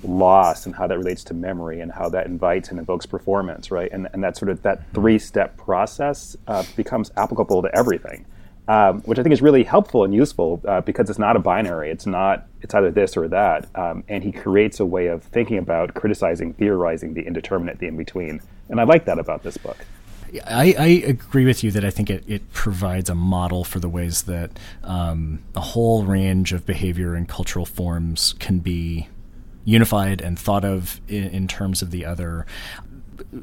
loss 0.04 0.66
and 0.66 0.76
how 0.76 0.86
that 0.86 0.96
relates 0.96 1.24
to 1.24 1.34
memory 1.34 1.80
and 1.80 1.90
how 1.90 2.08
that 2.10 2.26
invites 2.26 2.68
and 2.68 2.78
invokes 2.78 3.06
performance, 3.06 3.72
right? 3.72 3.90
And, 3.90 4.06
and 4.12 4.22
that 4.22 4.36
sort 4.36 4.50
of 4.50 4.62
that 4.62 4.84
three 4.94 5.18
step 5.18 5.56
process 5.56 6.36
uh, 6.46 6.62
becomes 6.76 7.10
applicable 7.16 7.62
to 7.62 7.74
everything 7.74 8.24
um, 8.70 9.00
which 9.00 9.18
I 9.18 9.24
think 9.24 9.32
is 9.32 9.42
really 9.42 9.64
helpful 9.64 10.04
and 10.04 10.14
useful 10.14 10.62
uh, 10.68 10.80
because 10.82 11.10
it's 11.10 11.18
not 11.18 11.34
a 11.34 11.40
binary. 11.40 11.90
It's 11.90 12.06
not 12.06 12.46
it's 12.62 12.72
either 12.72 12.92
this 12.92 13.16
or 13.16 13.26
that. 13.26 13.66
Um, 13.74 14.04
and 14.08 14.22
he 14.22 14.30
creates 14.30 14.78
a 14.78 14.86
way 14.86 15.08
of 15.08 15.24
thinking 15.24 15.58
about 15.58 15.94
criticizing, 15.94 16.54
theorizing 16.54 17.14
the 17.14 17.26
indeterminate, 17.26 17.80
the 17.80 17.88
in 17.88 17.96
between. 17.96 18.40
And 18.68 18.80
I 18.80 18.84
like 18.84 19.06
that 19.06 19.18
about 19.18 19.42
this 19.42 19.56
book. 19.56 19.76
I, 20.46 20.76
I, 20.78 20.86
agree 21.08 21.44
with 21.44 21.64
you 21.64 21.72
that 21.72 21.84
I 21.84 21.90
think 21.90 22.08
it, 22.08 22.22
it 22.28 22.52
provides 22.52 23.10
a 23.10 23.16
model 23.16 23.64
for 23.64 23.80
the 23.80 23.88
ways 23.88 24.22
that 24.22 24.56
um, 24.84 25.42
a 25.56 25.60
whole 25.60 26.04
range 26.04 26.52
of 26.52 26.64
behavior 26.64 27.16
and 27.16 27.28
cultural 27.28 27.66
forms 27.66 28.34
can 28.34 28.60
be 28.60 29.08
unified 29.64 30.20
and 30.20 30.38
thought 30.38 30.64
of 30.64 31.00
in, 31.08 31.24
in 31.30 31.48
terms 31.48 31.82
of 31.82 31.90
the 31.90 32.04
other 32.04 32.46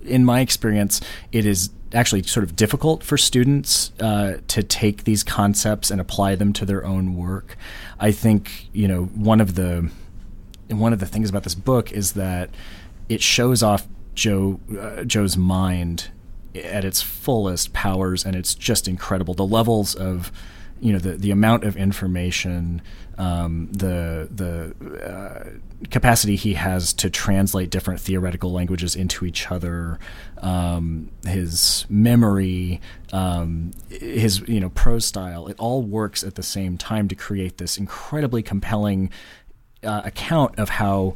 in 0.03 0.25
my 0.25 0.41
experience, 0.41 1.01
it 1.31 1.45
is 1.45 1.69
actually 1.93 2.23
sort 2.23 2.43
of 2.43 2.55
difficult 2.55 3.03
for 3.03 3.17
students 3.17 3.91
uh, 3.99 4.37
to 4.47 4.61
take 4.63 5.03
these 5.05 5.23
concepts 5.23 5.89
and 5.89 6.01
apply 6.01 6.35
them 6.35 6.53
to 6.53 6.65
their 6.65 6.85
own 6.85 7.15
work. 7.15 7.57
I 7.99 8.11
think 8.11 8.69
you 8.73 8.87
know 8.87 9.05
one 9.05 9.41
of 9.41 9.55
the 9.55 9.89
one 10.69 10.93
of 10.93 10.99
the 10.99 11.05
things 11.05 11.29
about 11.29 11.43
this 11.43 11.55
book 11.55 11.91
is 11.91 12.13
that 12.13 12.49
it 13.09 13.21
shows 13.21 13.63
off 13.63 13.87
Joe 14.15 14.59
uh, 14.79 15.03
Joe's 15.03 15.37
mind 15.37 16.09
at 16.55 16.83
its 16.83 17.01
fullest 17.01 17.73
powers, 17.73 18.25
and 18.25 18.35
it's 18.35 18.55
just 18.55 18.87
incredible. 18.87 19.33
The 19.33 19.45
levels 19.45 19.95
of 19.95 20.31
you 20.79 20.93
know 20.93 20.99
the 20.99 21.13
the 21.13 21.31
amount 21.31 21.63
of 21.63 21.77
information, 21.77 22.81
um, 23.17 23.69
the 23.71 24.29
the 24.31 25.03
uh, 25.03 25.87
capacity 25.89 26.35
he 26.35 26.53
has 26.53 26.93
to 26.93 27.09
translate 27.09 27.69
different 27.69 27.99
theoretical 27.99 28.51
languages 28.51 28.95
into 28.95 29.25
each 29.25 29.49
other, 29.51 29.99
um, 30.41 31.09
his 31.25 31.85
memory, 31.89 32.79
um, 33.11 33.71
his 33.89 34.41
you 34.47 34.59
know 34.59 34.69
prose 34.69 35.05
style, 35.05 35.47
it 35.47 35.55
all 35.59 35.81
works 35.81 36.23
at 36.23 36.35
the 36.35 36.43
same 36.43 36.77
time 36.77 37.07
to 37.07 37.15
create 37.15 37.57
this 37.57 37.77
incredibly 37.77 38.43
compelling 38.43 39.09
uh, 39.83 40.01
account 40.05 40.57
of 40.59 40.69
how 40.69 41.15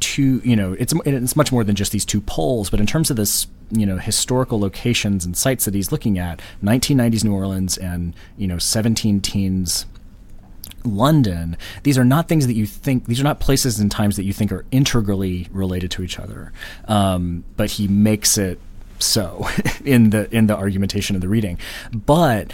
two 0.00 0.42
you 0.44 0.56
know 0.56 0.72
it's 0.78 0.92
it's 1.06 1.36
much 1.36 1.52
more 1.52 1.64
than 1.64 1.74
just 1.74 1.92
these 1.92 2.04
two 2.04 2.20
poles, 2.20 2.68
but 2.68 2.80
in 2.80 2.86
terms 2.86 3.10
of 3.10 3.16
this 3.16 3.46
you 3.70 3.86
know 3.86 3.96
historical 3.96 4.60
locations 4.60 5.24
and 5.24 5.36
sites 5.36 5.64
that 5.64 5.72
he's 5.72 5.90
looking 5.90 6.18
at, 6.18 6.42
1990s 6.62 7.24
New 7.24 7.32
Orleans 7.32 7.78
and 7.78 8.14
you 8.36 8.46
know 8.46 8.58
17 8.58 9.22
teens 9.22 9.86
London, 10.84 11.56
these 11.82 11.98
are 11.98 12.04
not 12.04 12.28
things 12.28 12.46
that 12.46 12.54
you 12.54 12.66
think, 12.66 13.06
these 13.06 13.20
are 13.20 13.24
not 13.24 13.40
places 13.40 13.78
and 13.78 13.90
times 13.90 14.16
that 14.16 14.24
you 14.24 14.32
think 14.32 14.52
are 14.52 14.64
integrally 14.70 15.48
related 15.50 15.90
to 15.92 16.02
each 16.02 16.18
other. 16.18 16.52
Um, 16.88 17.44
but 17.56 17.72
he 17.72 17.88
makes 17.88 18.38
it 18.38 18.60
so 18.98 19.48
in 19.84 20.10
the 20.10 20.34
in 20.34 20.46
the 20.46 20.56
argumentation 20.56 21.16
of 21.16 21.22
the 21.22 21.28
reading. 21.28 21.58
But 21.92 22.52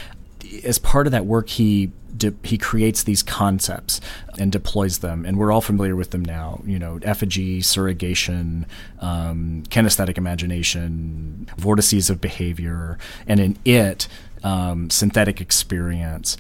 as 0.65 0.79
part 0.79 1.07
of 1.07 1.13
that 1.13 1.27
work, 1.27 1.49
he 1.49 1.93
de- 2.17 2.35
he 2.43 2.59
creates 2.59 3.03
these 3.03 3.23
concepts 3.23 4.01
and 4.39 4.51
deploys 4.51 4.99
them, 4.99 5.25
and 5.25 5.39
we're 5.39 5.53
all 5.53 5.61
familiar 5.61 5.97
with 5.97 6.11
them 6.11 6.25
now. 6.25 6.63
You 6.65 6.79
know, 6.79 6.99
effigy, 7.03 7.61
surrogation, 7.63 8.67
um, 9.01 9.65
kinesthetic 9.69 10.19
imagination, 10.19 11.49
vortices 11.57 12.11
of 12.11 12.21
behavior, 12.21 12.99
and 13.27 13.41
in 13.41 13.59
it, 13.65 14.09
um, 14.43 14.91
synthetic 14.91 15.41
experience 15.41 16.37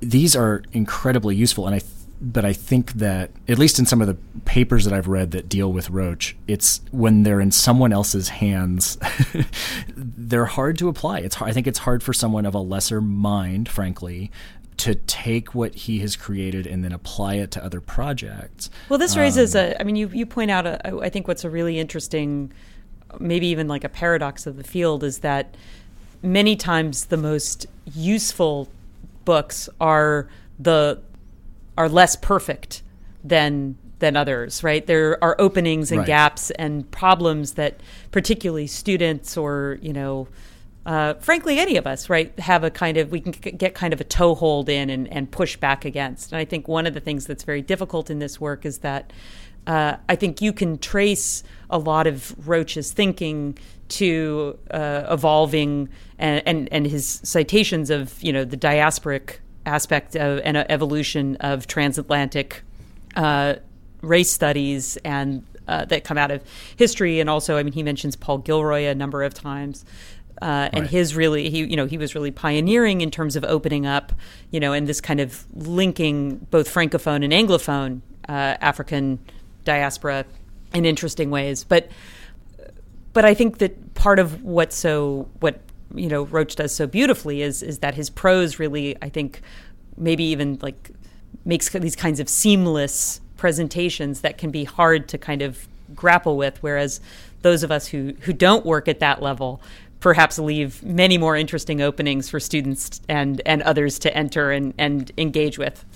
these 0.00 0.36
are 0.36 0.62
incredibly 0.72 1.36
useful, 1.36 1.66
and 1.66 1.74
I. 1.74 1.78
Th- 1.80 1.90
but 2.18 2.46
I 2.46 2.54
think 2.54 2.94
that 2.94 3.30
at 3.46 3.58
least 3.58 3.78
in 3.78 3.84
some 3.84 4.00
of 4.00 4.06
the 4.06 4.16
papers 4.46 4.86
that 4.86 4.94
I've 4.94 5.06
read 5.06 5.32
that 5.32 5.50
deal 5.50 5.70
with 5.70 5.90
Roach, 5.90 6.34
it's 6.48 6.80
when 6.90 7.24
they're 7.24 7.42
in 7.42 7.50
someone 7.50 7.92
else's 7.92 8.30
hands, 8.30 8.96
they're 9.96 10.46
hard 10.46 10.78
to 10.78 10.88
apply. 10.88 11.18
It's 11.18 11.34
hard, 11.34 11.50
I 11.50 11.52
think 11.52 11.66
it's 11.66 11.80
hard 11.80 12.02
for 12.02 12.14
someone 12.14 12.46
of 12.46 12.54
a 12.54 12.58
lesser 12.58 13.02
mind, 13.02 13.68
frankly, 13.68 14.30
to 14.78 14.94
take 14.94 15.54
what 15.54 15.74
he 15.74 16.00
has 16.00 16.16
created 16.16 16.66
and 16.66 16.84
then 16.84 16.92
apply 16.92 17.34
it 17.34 17.50
to 17.52 17.64
other 17.64 17.80
projects. 17.80 18.70
Well, 18.88 18.98
this 18.98 19.16
raises 19.16 19.54
um, 19.54 19.64
a. 19.64 19.80
I 19.80 19.84
mean, 19.84 19.96
you 19.96 20.08
you 20.08 20.26
point 20.26 20.50
out. 20.50 20.66
A, 20.66 20.98
I 21.02 21.08
think 21.08 21.28
what's 21.28 21.44
a 21.44 21.50
really 21.50 21.78
interesting, 21.78 22.52
maybe 23.18 23.46
even 23.48 23.68
like 23.68 23.84
a 23.84 23.88
paradox 23.88 24.46
of 24.46 24.56
the 24.56 24.64
field 24.64 25.02
is 25.02 25.18
that 25.18 25.54
many 26.22 26.56
times 26.56 27.06
the 27.06 27.16
most 27.16 27.66
useful 27.94 28.68
books 29.26 29.68
are 29.78 30.28
the 30.58 31.02
are 31.76 31.90
less 31.90 32.16
perfect 32.16 32.82
than 33.22 33.76
than 33.98 34.16
others, 34.16 34.62
right? 34.62 34.86
There 34.86 35.22
are 35.22 35.36
openings 35.38 35.90
and 35.90 36.00
right. 36.00 36.06
gaps 36.06 36.50
and 36.52 36.90
problems 36.90 37.52
that 37.52 37.80
particularly 38.10 38.66
students 38.66 39.36
or, 39.36 39.78
you 39.80 39.92
know, 39.92 40.28
uh, 40.84 41.14
frankly, 41.14 41.58
any 41.58 41.76
of 41.76 41.86
us, 41.86 42.10
right, 42.10 42.38
have 42.38 42.62
a 42.62 42.70
kind 42.70 42.96
of, 42.98 43.10
we 43.10 43.20
can 43.20 43.32
get 43.32 43.74
kind 43.74 43.92
of 43.92 44.00
a 44.00 44.04
toehold 44.04 44.68
in 44.68 44.90
and, 44.90 45.10
and 45.12 45.30
push 45.30 45.56
back 45.56 45.84
against. 45.84 46.32
And 46.32 46.38
I 46.38 46.44
think 46.44 46.68
one 46.68 46.86
of 46.86 46.94
the 46.94 47.00
things 47.00 47.26
that's 47.26 47.42
very 47.42 47.62
difficult 47.62 48.10
in 48.10 48.18
this 48.18 48.40
work 48.40 48.64
is 48.66 48.78
that 48.78 49.12
uh, 49.66 49.96
I 50.08 50.14
think 50.14 50.40
you 50.40 50.52
can 50.52 50.78
trace 50.78 51.42
a 51.70 51.78
lot 51.78 52.06
of 52.06 52.34
Roach's 52.46 52.92
thinking 52.92 53.58
to 53.88 54.58
uh, 54.70 55.04
evolving 55.10 55.88
and, 56.18 56.42
and, 56.46 56.68
and 56.72 56.86
his 56.86 57.20
citations 57.22 57.90
of 57.90 58.22
you 58.22 58.32
know 58.32 58.44
the 58.44 58.56
diasporic 58.56 59.36
aspect 59.64 60.16
of 60.16 60.40
and 60.44 60.56
evolution 60.56 61.36
of 61.36 61.66
transatlantic 61.66 62.62
uh, 63.16 63.54
race 64.02 64.30
studies 64.30 64.96
and 64.98 65.44
uh, 65.68 65.84
that 65.86 66.04
come 66.04 66.16
out 66.16 66.30
of 66.30 66.42
history 66.76 67.20
and 67.20 67.28
also 67.28 67.56
I 67.56 67.62
mean 67.62 67.72
he 67.72 67.82
mentions 67.82 68.16
Paul 68.16 68.38
Gilroy 68.38 68.84
a 68.84 68.94
number 68.94 69.22
of 69.22 69.34
times. 69.34 69.84
Uh, 70.42 70.68
and 70.74 70.86
his 70.86 71.16
really 71.16 71.48
he 71.48 71.64
you 71.64 71.76
know 71.76 71.86
he 71.86 71.96
was 71.96 72.14
really 72.14 72.30
pioneering 72.30 73.00
in 73.00 73.10
terms 73.10 73.36
of 73.36 73.44
opening 73.44 73.86
up 73.86 74.12
you 74.50 74.60
know 74.60 74.74
and 74.74 74.86
this 74.86 75.00
kind 75.00 75.18
of 75.18 75.46
linking 75.54 76.36
both 76.50 76.68
francophone 76.68 77.24
and 77.24 77.32
anglophone 77.32 78.02
uh, 78.28 78.54
African 78.60 79.18
diaspora 79.64 80.26
in 80.74 80.84
interesting 80.84 81.30
ways 81.30 81.64
but 81.64 81.88
but 83.16 83.24
I 83.24 83.32
think 83.32 83.58
that 83.58 83.94
part 83.94 84.18
of 84.18 84.44
what 84.44 84.74
so 84.74 85.26
what 85.40 85.58
you 85.94 86.06
know 86.06 86.24
Roach 86.24 86.54
does 86.54 86.74
so 86.74 86.86
beautifully 86.86 87.40
is 87.40 87.62
is 87.62 87.78
that 87.78 87.94
his 87.94 88.10
prose 88.10 88.58
really 88.58 88.94
I 89.00 89.08
think 89.08 89.40
maybe 89.96 90.22
even 90.24 90.58
like 90.60 90.90
makes 91.46 91.70
these 91.70 91.96
kinds 91.96 92.20
of 92.20 92.28
seamless 92.28 93.22
presentations 93.38 94.20
that 94.20 94.36
can 94.36 94.50
be 94.50 94.64
hard 94.64 95.08
to 95.08 95.16
kind 95.16 95.40
of 95.40 95.66
grapple 95.94 96.36
with 96.36 96.62
whereas 96.62 97.00
those 97.40 97.62
of 97.62 97.72
us 97.72 97.86
who 97.86 98.12
who 98.20 98.34
don't 98.34 98.66
work 98.66 98.86
at 98.86 99.00
that 99.00 99.22
level 99.22 99.62
perhaps 100.00 100.38
leave 100.38 100.82
many 100.82 101.16
more 101.16 101.38
interesting 101.38 101.80
openings 101.80 102.28
for 102.28 102.38
students 102.38 103.00
and 103.08 103.40
and 103.46 103.62
others 103.62 103.98
to 104.00 104.14
enter 104.14 104.50
and 104.50 104.74
and 104.76 105.10
engage 105.16 105.56
with. 105.56 105.86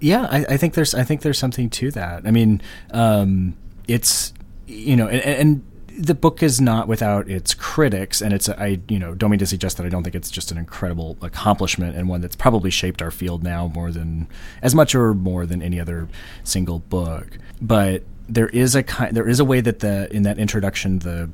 Yeah 0.00 0.26
I, 0.28 0.46
I 0.48 0.56
think 0.56 0.74
there's 0.74 0.96
I 0.96 1.04
think 1.04 1.22
there's 1.22 1.38
something 1.38 1.70
to 1.70 1.92
that. 1.92 2.26
I 2.26 2.32
mean 2.32 2.60
um, 2.90 3.54
it's 3.86 4.32
you 4.70 4.96
know, 4.96 5.08
and, 5.08 5.22
and 5.22 5.62
the 5.98 6.14
book 6.14 6.42
is 6.42 6.60
not 6.60 6.88
without 6.88 7.28
its 7.28 7.52
critics, 7.52 8.22
and 8.22 8.32
it's 8.32 8.48
I 8.48 8.80
you 8.88 8.98
know 8.98 9.14
don't 9.14 9.30
mean 9.30 9.38
to 9.40 9.46
suggest 9.46 9.76
that 9.76 9.86
I 9.86 9.88
don't 9.88 10.02
think 10.02 10.14
it's 10.14 10.30
just 10.30 10.50
an 10.50 10.58
incredible 10.58 11.18
accomplishment 11.20 11.96
and 11.96 12.08
one 12.08 12.20
that's 12.20 12.36
probably 12.36 12.70
shaped 12.70 13.02
our 13.02 13.10
field 13.10 13.42
now 13.42 13.68
more 13.68 13.90
than 13.90 14.28
as 14.62 14.74
much 14.74 14.94
or 14.94 15.14
more 15.14 15.46
than 15.46 15.62
any 15.62 15.80
other 15.80 16.08
single 16.44 16.78
book. 16.78 17.38
But 17.60 18.04
there 18.28 18.48
is 18.48 18.74
a 18.74 18.82
kind 18.82 19.16
there 19.16 19.28
is 19.28 19.40
a 19.40 19.44
way 19.44 19.60
that 19.60 19.80
the 19.80 20.12
in 20.14 20.22
that 20.22 20.38
introduction 20.38 21.00
the 21.00 21.30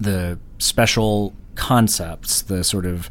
the 0.00 0.38
special 0.58 1.34
concepts, 1.54 2.42
the 2.42 2.64
sort 2.64 2.86
of 2.86 3.10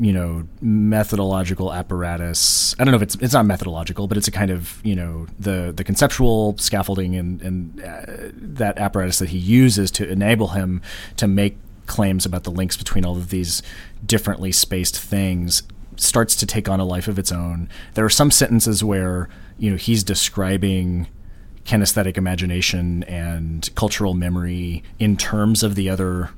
you 0.00 0.12
know 0.12 0.46
methodological 0.60 1.72
apparatus. 1.72 2.74
I 2.78 2.84
don't 2.84 2.92
know 2.92 2.96
if 2.96 3.02
it's 3.02 3.14
it's 3.16 3.34
not 3.34 3.46
methodological 3.46 4.08
but 4.08 4.16
it's 4.16 4.28
a 4.28 4.32
kind 4.32 4.50
of 4.50 4.80
you 4.84 4.96
know 4.96 5.26
the 5.38 5.72
the 5.74 5.84
conceptual 5.84 6.56
scaffolding 6.58 7.14
and 7.16 7.42
and 7.42 7.84
uh, 7.84 8.02
that 8.34 8.78
apparatus 8.78 9.18
that 9.18 9.30
he 9.30 9.38
uses 9.38 9.90
to 9.92 10.08
enable 10.08 10.48
him 10.48 10.80
to 11.16 11.26
make 11.26 11.56
claims 11.86 12.24
about 12.24 12.44
the 12.44 12.50
links 12.50 12.76
between 12.76 13.04
all 13.04 13.16
of 13.16 13.30
these 13.30 13.62
differently 14.06 14.52
spaced 14.52 14.98
things 14.98 15.62
starts 15.96 16.34
to 16.36 16.46
take 16.46 16.68
on 16.68 16.80
a 16.80 16.84
life 16.84 17.06
of 17.06 17.18
its 17.18 17.30
own. 17.30 17.68
There 17.94 18.04
are 18.04 18.10
some 18.10 18.30
sentences 18.30 18.82
where 18.82 19.28
you 19.58 19.70
know 19.70 19.76
he's 19.76 20.02
describing 20.02 21.08
kinesthetic 21.64 22.16
imagination 22.16 23.04
and 23.04 23.68
cultural 23.74 24.14
memory 24.14 24.82
in 24.98 25.16
terms 25.16 25.62
of 25.62 25.74
the 25.76 25.88
other 25.88 26.30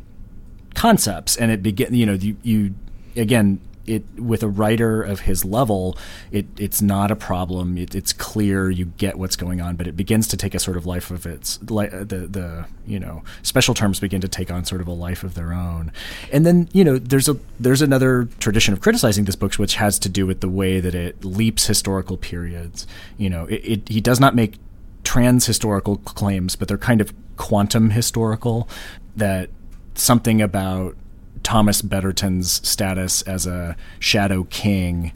concepts 0.74 1.36
and 1.36 1.50
it 1.50 1.62
begin 1.62 1.94
you 1.94 2.04
know 2.04 2.14
you 2.14 2.36
you 2.42 2.74
again, 3.16 3.60
it 3.86 4.04
with 4.18 4.42
a 4.42 4.48
writer 4.48 5.02
of 5.02 5.20
his 5.20 5.44
level, 5.44 5.98
it 6.30 6.46
it's 6.58 6.80
not 6.80 7.10
a 7.10 7.16
problem. 7.16 7.76
It, 7.76 7.94
it's 7.94 8.12
clear 8.12 8.70
you 8.70 8.86
get 8.86 9.18
what's 9.18 9.36
going 9.36 9.60
on, 9.60 9.76
but 9.76 9.86
it 9.86 9.96
begins 9.96 10.26
to 10.28 10.36
take 10.36 10.54
a 10.54 10.58
sort 10.58 10.76
of 10.76 10.86
life 10.86 11.10
of 11.10 11.26
its 11.26 11.58
like 11.70 11.92
uh, 11.92 11.98
the 11.98 12.26
the 12.26 12.66
you 12.86 12.98
know 12.98 13.22
special 13.42 13.74
terms 13.74 14.00
begin 14.00 14.20
to 14.20 14.28
take 14.28 14.50
on 14.50 14.64
sort 14.64 14.80
of 14.80 14.88
a 14.88 14.92
life 14.92 15.22
of 15.22 15.34
their 15.34 15.52
own. 15.52 15.92
And 16.32 16.46
then 16.46 16.68
you 16.72 16.84
know 16.84 16.98
there's 16.98 17.28
a 17.28 17.36
there's 17.60 17.82
another 17.82 18.28
tradition 18.38 18.72
of 18.72 18.80
criticizing 18.80 19.24
this 19.24 19.36
book 19.36 19.54
which 19.54 19.76
has 19.76 19.98
to 20.00 20.08
do 20.08 20.26
with 20.26 20.40
the 20.40 20.48
way 20.48 20.80
that 20.80 20.94
it 20.94 21.24
leaps 21.24 21.66
historical 21.66 22.16
periods. 22.16 22.86
You 23.18 23.30
know, 23.30 23.44
it, 23.46 23.60
it 23.64 23.88
he 23.88 24.00
does 24.00 24.20
not 24.20 24.34
make 24.34 24.54
trans 25.02 25.46
historical 25.46 25.96
claims, 25.98 26.56
but 26.56 26.68
they're 26.68 26.78
kind 26.78 27.00
of 27.00 27.12
quantum 27.36 27.90
historical. 27.90 28.68
That 29.16 29.50
something 29.94 30.42
about 30.42 30.96
Thomas 31.44 31.82
Betterton's 31.82 32.66
status 32.68 33.22
as 33.22 33.46
a 33.46 33.76
shadow 34.00 34.44
king 34.44 35.12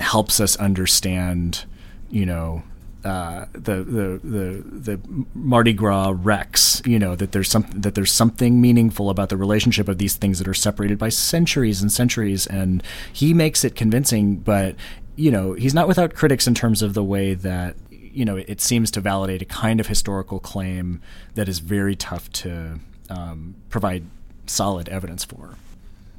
helps 0.00 0.40
us 0.40 0.56
understand, 0.56 1.64
you 2.10 2.26
know, 2.26 2.64
uh, 3.04 3.46
the, 3.52 3.76
the 3.76 4.20
the 4.22 4.62
the 4.62 5.00
Mardi 5.34 5.72
Gras 5.72 6.12
Rex, 6.16 6.82
you 6.84 6.98
know 6.98 7.14
that 7.16 7.32
there's 7.32 7.48
some 7.48 7.66
that 7.74 7.94
there's 7.94 8.12
something 8.12 8.60
meaningful 8.60 9.08
about 9.08 9.30
the 9.30 9.38
relationship 9.38 9.88
of 9.88 9.96
these 9.96 10.16
things 10.16 10.38
that 10.38 10.46
are 10.46 10.54
separated 10.54 10.98
by 10.98 11.08
centuries 11.08 11.80
and 11.80 11.90
centuries, 11.90 12.46
and 12.46 12.82
he 13.12 13.32
makes 13.32 13.64
it 13.64 13.74
convincing. 13.74 14.36
But 14.36 14.76
you 15.16 15.30
know 15.30 15.54
he's 15.54 15.72
not 15.72 15.88
without 15.88 16.14
critics 16.14 16.46
in 16.46 16.54
terms 16.54 16.82
of 16.82 16.92
the 16.92 17.04
way 17.04 17.32
that 17.32 17.76
you 17.90 18.24
know 18.24 18.36
it 18.36 18.60
seems 18.60 18.90
to 18.90 19.00
validate 19.00 19.40
a 19.40 19.46
kind 19.46 19.80
of 19.80 19.86
historical 19.86 20.38
claim 20.38 21.00
that 21.36 21.48
is 21.48 21.58
very 21.60 21.96
tough 21.96 22.30
to 22.32 22.80
um, 23.08 23.54
provide 23.70 24.04
solid 24.46 24.88
evidence 24.88 25.24
for. 25.24 25.56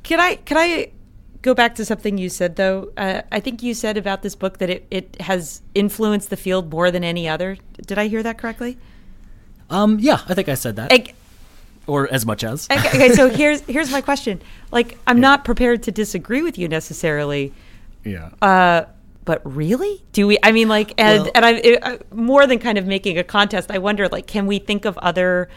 Can 0.04 0.20
I 0.20 0.36
can 0.36 0.58
I 0.58 0.92
go 1.42 1.54
back 1.54 1.76
to 1.76 1.86
something 1.86 2.18
you 2.18 2.30
said 2.30 2.56
though? 2.56 2.92
Uh, 2.98 3.22
I 3.32 3.40
think 3.40 3.64
you 3.64 3.74
said 3.74 3.98
about 3.98 4.22
this 4.22 4.36
book 4.36 4.58
that 4.60 4.70
it, 4.70 4.88
it 4.92 5.22
has 5.22 5.62
influenced 5.76 6.30
the 6.30 6.38
field 6.38 6.72
more 6.72 6.92
than 6.92 7.04
any 7.04 7.28
other. 7.28 7.58
Did 7.86 7.98
I 7.98 8.08
hear 8.08 8.24
that 8.24 8.38
correctly? 8.38 8.78
Um, 9.70 10.00
yeah, 10.00 10.22
I 10.28 10.34
think 10.34 10.50
I 10.50 10.56
said 10.56 10.76
that. 10.76 10.92
I, 10.92 11.14
or 11.88 12.12
as 12.12 12.26
much 12.26 12.44
as. 12.44 12.68
okay, 12.72 12.90
okay, 12.90 13.10
so 13.14 13.30
here's 13.42 13.62
here's 13.62 13.92
my 13.92 14.02
question. 14.02 14.42
Like, 14.72 14.98
I'm 15.08 15.18
yeah. 15.18 15.22
not 15.22 15.46
prepared 15.46 15.84
to 15.84 15.92
disagree 15.92 16.42
with 16.42 16.58
you 16.58 16.68
necessarily. 16.68 17.54
Yeah. 18.04 18.30
Uh, 18.42 18.86
but 19.24 19.42
really, 19.44 20.04
do 20.14 20.28
we? 20.28 20.38
I 20.42 20.52
mean, 20.52 20.68
like, 20.68 20.94
and 20.98 21.24
well, 21.24 21.32
and 21.36 21.46
I, 21.46 21.52
it, 21.54 21.84
uh, 21.84 21.98
more 22.12 22.48
than 22.48 22.60
kind 22.60 22.78
of 22.78 22.86
making 22.86 23.18
a 23.18 23.24
contest. 23.24 23.72
I 23.72 23.78
wonder, 23.78 24.08
like, 24.08 24.28
can 24.28 24.48
we 24.48 24.60
think 24.60 24.86
of 24.86 24.98
other 24.98 25.50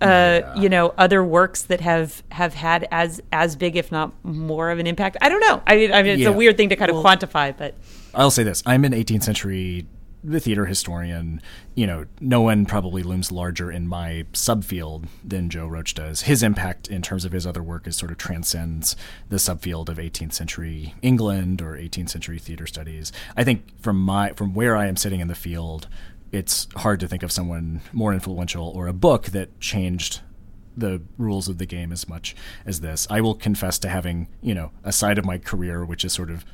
uh, 0.00 0.06
yeah. 0.06 0.54
you 0.56 0.68
know, 0.68 0.94
other 0.98 1.24
works 1.24 1.62
that 1.62 1.80
have 1.80 2.22
have 2.30 2.54
had 2.54 2.86
as 2.90 3.20
as 3.32 3.56
big, 3.56 3.76
if 3.76 3.90
not 3.90 4.12
more, 4.24 4.70
of 4.70 4.78
an 4.78 4.86
impact. 4.86 5.16
I 5.20 5.28
don't 5.28 5.40
know. 5.40 5.62
I 5.66 5.76
mean, 5.76 5.92
I 5.92 6.02
mean 6.02 6.12
it's 6.12 6.22
yeah. 6.22 6.28
a 6.28 6.32
weird 6.32 6.56
thing 6.56 6.68
to 6.68 6.76
kind 6.76 6.92
well, 6.92 7.06
of 7.06 7.06
quantify, 7.06 7.56
but 7.56 7.74
I'll 8.14 8.30
say 8.30 8.42
this: 8.42 8.62
I'm 8.66 8.84
an 8.84 8.92
18th 8.92 9.22
century 9.24 9.86
the 10.22 10.40
theater 10.40 10.66
historian, 10.66 11.40
you 11.74 11.86
know, 11.86 12.04
no 12.20 12.40
one 12.40 12.66
probably 12.66 13.02
looms 13.02 13.30
larger 13.30 13.70
in 13.70 13.86
my 13.86 14.24
subfield 14.32 15.06
than 15.24 15.48
Joe 15.48 15.66
Roach 15.66 15.94
does. 15.94 16.22
His 16.22 16.42
impact 16.42 16.88
in 16.88 17.02
terms 17.02 17.24
of 17.24 17.32
his 17.32 17.46
other 17.46 17.62
work 17.62 17.86
is 17.86 17.96
sort 17.96 18.10
of 18.10 18.18
transcends 18.18 18.96
the 19.28 19.36
subfield 19.36 19.88
of 19.88 19.98
18th 19.98 20.32
century 20.32 20.94
England 21.02 21.62
or 21.62 21.72
18th 21.74 22.10
century 22.10 22.38
theater 22.38 22.66
studies. 22.66 23.12
I 23.36 23.44
think 23.44 23.80
from 23.80 24.00
my 24.00 24.32
from 24.32 24.54
where 24.54 24.76
I 24.76 24.86
am 24.86 24.96
sitting 24.96 25.20
in 25.20 25.28
the 25.28 25.34
field, 25.34 25.88
it's 26.32 26.68
hard 26.76 27.00
to 27.00 27.08
think 27.08 27.22
of 27.22 27.32
someone 27.32 27.80
more 27.92 28.12
influential 28.12 28.68
or 28.68 28.86
a 28.86 28.92
book 28.92 29.26
that 29.26 29.60
changed 29.60 30.20
the 30.76 31.02
rules 31.16 31.48
of 31.48 31.58
the 31.58 31.66
game 31.66 31.92
as 31.92 32.08
much 32.08 32.36
as 32.64 32.80
this. 32.80 33.06
I 33.10 33.20
will 33.20 33.34
confess 33.34 33.78
to 33.80 33.88
having, 33.88 34.28
you 34.40 34.54
know, 34.54 34.70
a 34.84 34.92
side 34.92 35.18
of 35.18 35.24
my 35.24 35.38
career 35.38 35.84
which 35.84 36.04
is 36.04 36.12
sort 36.12 36.30
of 36.30 36.44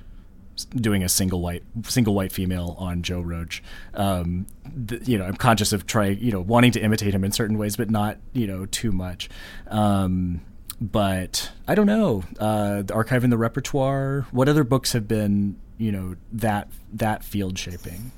doing 0.74 1.02
a 1.02 1.08
single 1.08 1.40
white 1.40 1.64
single 1.84 2.14
white 2.14 2.32
female 2.32 2.76
on 2.78 3.02
Joe 3.02 3.20
Roach. 3.20 3.62
Um, 3.92 4.46
th- 4.86 5.06
you 5.06 5.18
know, 5.18 5.24
I'm 5.24 5.36
conscious 5.36 5.72
of 5.72 5.86
trying, 5.86 6.18
you 6.20 6.32
know, 6.32 6.40
wanting 6.40 6.72
to 6.72 6.80
imitate 6.80 7.14
him 7.14 7.24
in 7.24 7.32
certain 7.32 7.58
ways, 7.58 7.76
but 7.76 7.90
not, 7.90 8.18
you 8.32 8.46
know, 8.46 8.66
too 8.66 8.92
much. 8.92 9.28
Um, 9.68 10.40
but 10.80 11.50
I 11.68 11.74
don't 11.74 11.86
know. 11.86 12.24
Uh, 12.38 12.82
the 12.82 12.94
archive 12.94 13.24
and 13.24 13.32
the 13.32 13.38
repertoire. 13.38 14.26
What 14.30 14.48
other 14.48 14.64
books 14.64 14.92
have 14.92 15.08
been, 15.08 15.56
you 15.78 15.92
know, 15.92 16.16
that 16.32 16.68
that 16.92 17.24
field 17.24 17.58
shaping? 17.58 18.12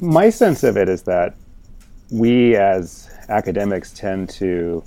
My 0.00 0.30
sense 0.30 0.62
of 0.62 0.76
it 0.76 0.88
is 0.88 1.02
that 1.02 1.34
we 2.10 2.56
as 2.56 3.10
academics 3.28 3.92
tend 3.92 4.28
to 4.30 4.84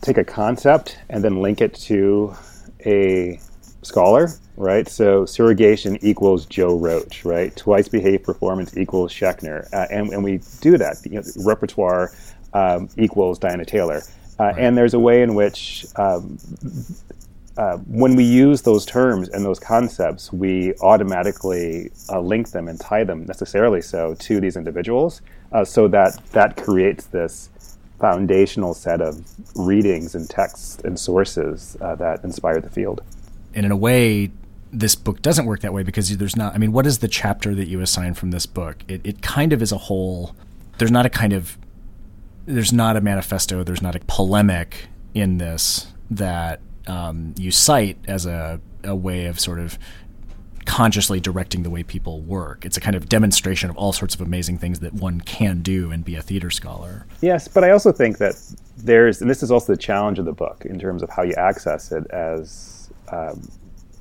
take 0.00 0.18
a 0.18 0.24
concept 0.24 0.98
and 1.08 1.22
then 1.24 1.40
link 1.40 1.60
it 1.60 1.74
to 1.74 2.34
a 2.84 3.40
scholar, 3.82 4.28
right? 4.56 4.88
So 4.88 5.26
surrogation 5.26 5.98
equals 6.02 6.46
Joe 6.46 6.76
Roach, 6.76 7.24
right? 7.24 7.54
Twice 7.56 7.88
behaved 7.88 8.24
performance 8.24 8.76
equals 8.76 9.12
Schechner, 9.12 9.72
uh, 9.72 9.86
and, 9.90 10.10
and 10.10 10.22
we 10.22 10.40
do 10.60 10.78
that. 10.78 10.98
You 11.04 11.20
know, 11.20 11.22
repertoire 11.44 12.12
um, 12.52 12.88
equals 12.96 13.38
Diana 13.38 13.64
Taylor, 13.64 14.02
uh, 14.38 14.44
right. 14.44 14.58
and 14.58 14.76
there's 14.76 14.94
a 14.94 15.00
way 15.00 15.22
in 15.22 15.34
which 15.34 15.86
um, 15.96 16.38
uh, 17.56 17.76
when 17.78 18.16
we 18.16 18.24
use 18.24 18.62
those 18.62 18.86
terms 18.86 19.28
and 19.28 19.44
those 19.44 19.58
concepts, 19.58 20.32
we 20.32 20.74
automatically 20.80 21.90
uh, 22.08 22.20
link 22.20 22.50
them 22.50 22.68
and 22.68 22.80
tie 22.80 23.04
them 23.04 23.26
necessarily 23.26 23.82
so 23.82 24.14
to 24.14 24.40
these 24.40 24.56
individuals, 24.56 25.20
uh, 25.52 25.64
so 25.64 25.88
that 25.88 26.18
that 26.32 26.56
creates 26.56 27.06
this 27.06 27.50
foundational 28.00 28.74
set 28.74 29.00
of 29.00 29.24
readings 29.54 30.14
and 30.14 30.28
texts 30.28 30.78
and 30.84 30.98
sources 30.98 31.76
uh, 31.80 31.94
that 31.94 32.24
inspire 32.24 32.60
the 32.60 32.70
field. 32.70 33.00
And 33.54 33.66
in 33.66 33.70
a 33.70 33.76
way, 33.76 34.30
this 34.72 34.94
book 34.94 35.22
doesn't 35.22 35.44
work 35.44 35.60
that 35.60 35.74
way 35.74 35.82
because 35.82 36.16
there's 36.16 36.36
not. 36.36 36.54
I 36.54 36.58
mean, 36.58 36.72
what 36.72 36.86
is 36.86 36.98
the 36.98 37.08
chapter 37.08 37.54
that 37.54 37.68
you 37.68 37.80
assign 37.80 38.14
from 38.14 38.30
this 38.30 38.46
book? 38.46 38.82
It, 38.88 39.02
it 39.04 39.22
kind 39.22 39.52
of 39.52 39.60
is 39.60 39.72
a 39.72 39.78
whole. 39.78 40.34
There's 40.78 40.90
not 40.90 41.04
a 41.04 41.10
kind 41.10 41.32
of 41.32 41.58
there's 42.46 42.72
not 42.72 42.96
a 42.96 43.00
manifesto, 43.00 43.62
there's 43.62 43.82
not 43.82 43.94
a 43.94 44.00
polemic 44.00 44.88
in 45.14 45.38
this 45.38 45.88
that 46.10 46.60
um, 46.86 47.34
you 47.36 47.50
cite 47.50 47.98
as 48.06 48.26
a, 48.26 48.60
a 48.84 48.94
way 48.94 49.26
of 49.26 49.38
sort 49.38 49.58
of 49.58 49.78
consciously 50.64 51.20
directing 51.20 51.62
the 51.62 51.70
way 51.70 51.82
people 51.82 52.20
work. 52.20 52.64
It's 52.64 52.76
a 52.76 52.80
kind 52.80 52.94
of 52.94 53.08
demonstration 53.08 53.70
of 53.70 53.76
all 53.76 53.92
sorts 53.92 54.14
of 54.14 54.20
amazing 54.20 54.58
things 54.58 54.80
that 54.80 54.92
one 54.94 55.20
can 55.20 55.60
do 55.60 55.90
and 55.90 56.04
be 56.04 56.14
a 56.14 56.22
theater 56.22 56.50
scholar. 56.50 57.06
Yes, 57.20 57.48
but 57.48 57.64
I 57.64 57.70
also 57.70 57.92
think 57.92 58.18
that 58.18 58.40
there's, 58.78 59.20
and 59.20 59.30
this 59.30 59.42
is 59.42 59.50
also 59.50 59.72
the 59.72 59.78
challenge 59.78 60.18
of 60.18 60.24
the 60.24 60.32
book 60.32 60.64
in 60.64 60.78
terms 60.78 61.02
of 61.02 61.10
how 61.10 61.22
you 61.22 61.34
access 61.36 61.92
it 61.92 62.06
as 62.10 62.90
um, 63.10 63.48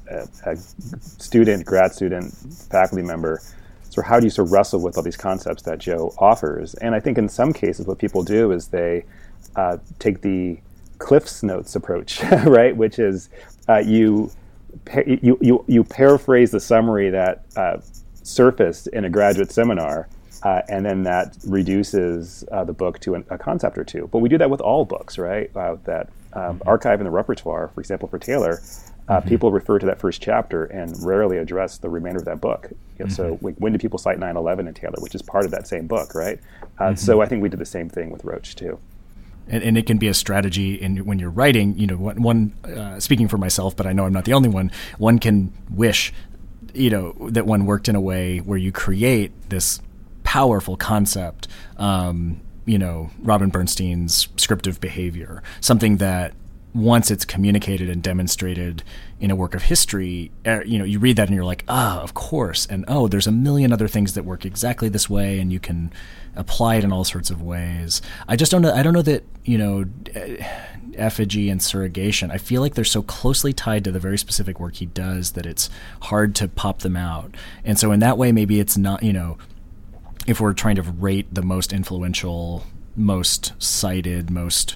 a, 0.10 0.28
a, 0.46 0.56
student, 0.56 1.65
grad 1.65 1.94
student, 1.94 2.34
faculty 2.70 3.04
member. 3.04 3.41
So 3.89 4.02
how 4.02 4.20
do 4.20 4.26
you 4.26 4.30
sort 4.30 4.48
of 4.48 4.52
wrestle 4.54 4.82
with 4.82 4.98
all 4.98 5.04
these 5.04 5.17
concepts 5.17 5.63
that 5.63 5.80
Joe 5.80 6.13
offers? 6.17 6.76
And 6.76 6.96
I 6.96 7.00
think 7.00 7.17
in 7.17 7.28
some 7.28 7.54
cases, 7.54 7.86
what 7.88 7.98
people 7.98 8.24
do 8.24 8.52
is 8.52 8.67
they 8.67 9.04
uh, 9.56 9.78
take 10.00 10.22
the 10.22 10.60
Cliff's 11.02 11.42
Notes 11.42 11.76
approach, 11.76 12.24
right? 12.46 12.76
Which 12.76 13.00
is 13.00 13.30
uh, 13.68 13.80
you 13.80 14.32
you, 15.06 15.38
you, 15.42 15.66
you 15.68 15.84
paraphrase 15.84 16.52
the 16.52 16.60
summary 16.60 17.10
that 17.10 17.44
uh, 17.58 17.78
surfaced 18.24 18.88
in 18.88 19.04
a 19.04 19.10
graduate 19.10 19.52
seminar, 19.52 20.08
uh, 20.44 20.62
and 20.70 20.86
then 20.86 21.04
that 21.04 21.36
reduces 21.46 22.46
uh, 22.52 22.64
the 22.64 22.74
book 22.74 23.00
to 23.00 23.16
an, 23.16 23.26
a 23.30 23.38
concept 23.38 23.78
or 23.78 23.84
two. 23.84 24.08
But 24.12 24.20
we 24.20 24.30
do 24.30 24.38
that 24.38 24.50
with 24.50 24.62
all 24.62 24.86
books, 24.86 25.18
right? 25.18 25.52
Uh, 25.56 25.76
that 25.84 26.10
um, 26.34 26.60
mm-hmm. 26.60 26.70
archive 26.70 27.02
in 27.02 27.06
the 27.06 27.12
repertoire, 27.12 27.68
for 27.70 27.82
example, 27.82 28.08
for 28.08 28.18
Taylor, 28.18 28.62
uh, 29.10 29.18
mm-hmm. 29.18 29.28
people 29.28 29.52
refer 29.52 29.78
to 29.78 29.86
that 29.88 30.00
first 30.00 30.22
chapter 30.22 30.66
and 30.66 30.96
rarely 31.04 31.38
address 31.38 31.78
the 31.78 31.90
remainder 31.90 32.20
of 32.20 32.26
that 32.26 32.40
book. 32.40 32.68
You 32.72 32.78
know, 33.00 33.06
mm-hmm. 33.06 33.14
So, 33.14 33.40
like, 33.42 33.56
when 33.58 33.74
do 33.74 33.80
people 33.80 34.00
cite 34.00 34.20
9 34.20 34.38
11 34.38 34.68
in 34.68 34.74
Taylor, 34.74 34.98
which 35.00 35.16
is 35.16 35.22
part 35.22 35.46
of 35.46 35.52
that 35.52 35.68
same 35.68 35.88
book, 35.88 36.16
right? 36.16 36.40
Uh, 36.80 36.84
mm-hmm. 36.84 36.96
So, 36.96 37.22
I 37.22 37.26
think 37.26 37.44
we 37.44 37.50
did 37.50 37.60
the 37.60 37.66
same 37.66 37.90
thing 37.90 38.10
with 38.10 38.24
Roach, 38.24 38.56
too 38.56 38.80
and, 39.52 39.64
and, 39.64 39.78
it 39.78 39.86
can 39.86 39.98
be 39.98 40.08
a 40.08 40.14
strategy 40.14 40.76
in 40.76 41.06
when 41.06 41.20
you're 41.20 41.30
writing. 41.30 41.78
You 41.78 41.88
know, 41.88 41.98
one 41.98 42.54
uh, 42.64 43.00
speaking 43.00 43.28
for 43.28 43.38
myself, 43.38 43.76
but 43.76 43.86
I 43.86 43.94
know 43.94 44.06
I'm 44.06 44.14
not 44.14 44.26
the 44.26 44.34
only 44.34 44.50
one. 44.50 44.72
One 44.98 45.20
can 45.20 45.54
wish, 45.70 46.14
you 46.74 46.90
know, 46.90 47.30
that 47.30 47.46
one 47.46 47.66
worked 47.66 47.90
in 47.90 47.96
a 47.96 48.02
way 48.02 48.40
where 48.40 48.58
you 48.58 48.72
create 48.72 49.32
this 49.50 49.82
powerful 50.24 50.78
concept. 50.78 51.48
Um, 51.78 52.42
you 52.66 52.80
know, 52.80 53.12
Robin 53.20 53.50
Bernstein's 53.50 54.30
scriptive 54.38 54.80
behavior, 54.80 55.44
something 55.60 55.98
that 55.98 56.34
once 56.74 57.12
it's 57.12 57.26
communicated 57.26 57.90
and 57.90 58.02
demonstrated 58.02 58.84
in 59.20 59.30
a 59.30 59.36
work 59.36 59.54
of 59.54 59.64
history, 59.64 60.32
er, 60.48 60.64
you 60.66 60.80
know, 60.80 60.86
you 60.86 61.00
read 61.00 61.18
that 61.18 61.28
and 61.28 61.36
you're 61.36 61.44
like, 61.44 61.66
ah, 61.68 62.00
of 62.02 62.14
course, 62.14 62.66
and 62.68 62.86
oh, 62.88 63.08
there's 63.08 63.28
a 63.28 63.32
million 63.32 63.74
other 63.74 63.88
things 63.88 64.14
that 64.14 64.24
work 64.24 64.46
exactly 64.46 64.88
this 64.88 65.10
way, 65.10 65.40
and 65.40 65.52
you 65.52 65.60
can 65.60 65.92
apply 66.36 66.76
it 66.76 66.84
in 66.84 66.91
all 66.91 67.04
sorts 67.04 67.30
of 67.30 67.41
ways. 67.41 68.02
I 68.28 68.36
just 68.36 68.52
don't 68.52 68.62
know. 68.62 68.74
I 68.74 68.84
don't 68.84 68.94
know 68.94 69.02
that 69.02 69.24
you 69.44 69.58
know. 69.58 69.86
Eh, 70.13 70.44
effigy 70.96 71.50
and 71.50 71.62
surrogation, 71.62 72.32
I 72.32 72.38
feel 72.38 72.62
like 72.62 72.76
they're 72.76 72.86
so 72.86 73.02
closely 73.02 73.54
tied 73.54 73.84
to 73.84 73.91
the 73.91 74.00
very 74.00 74.17
specific 74.17 74.60
work 74.60 74.76
he 74.76 74.86
does 74.86 75.32
that 75.32 75.46
it's 75.46 75.70
hard 76.04 76.36
to 76.36 76.48
pop 76.48 76.80
them 76.80 76.96
out. 76.96 77.36
And 77.63 77.80
so, 77.80 77.91
in 77.91 78.00
that 78.02 78.17
way, 78.17 78.32
maybe 78.32 78.60
it's 78.60 78.78
not, 78.78 79.04
you 79.04 79.13
know, 79.13 79.38
if 80.28 80.39
we're 80.39 80.54
trying 80.54 80.76
to 80.76 80.84
rate 80.84 81.34
the 81.34 81.41
most 81.41 81.74
influential, 81.74 82.65
most 82.96 83.54
cited, 83.62 84.30
most, 84.30 84.76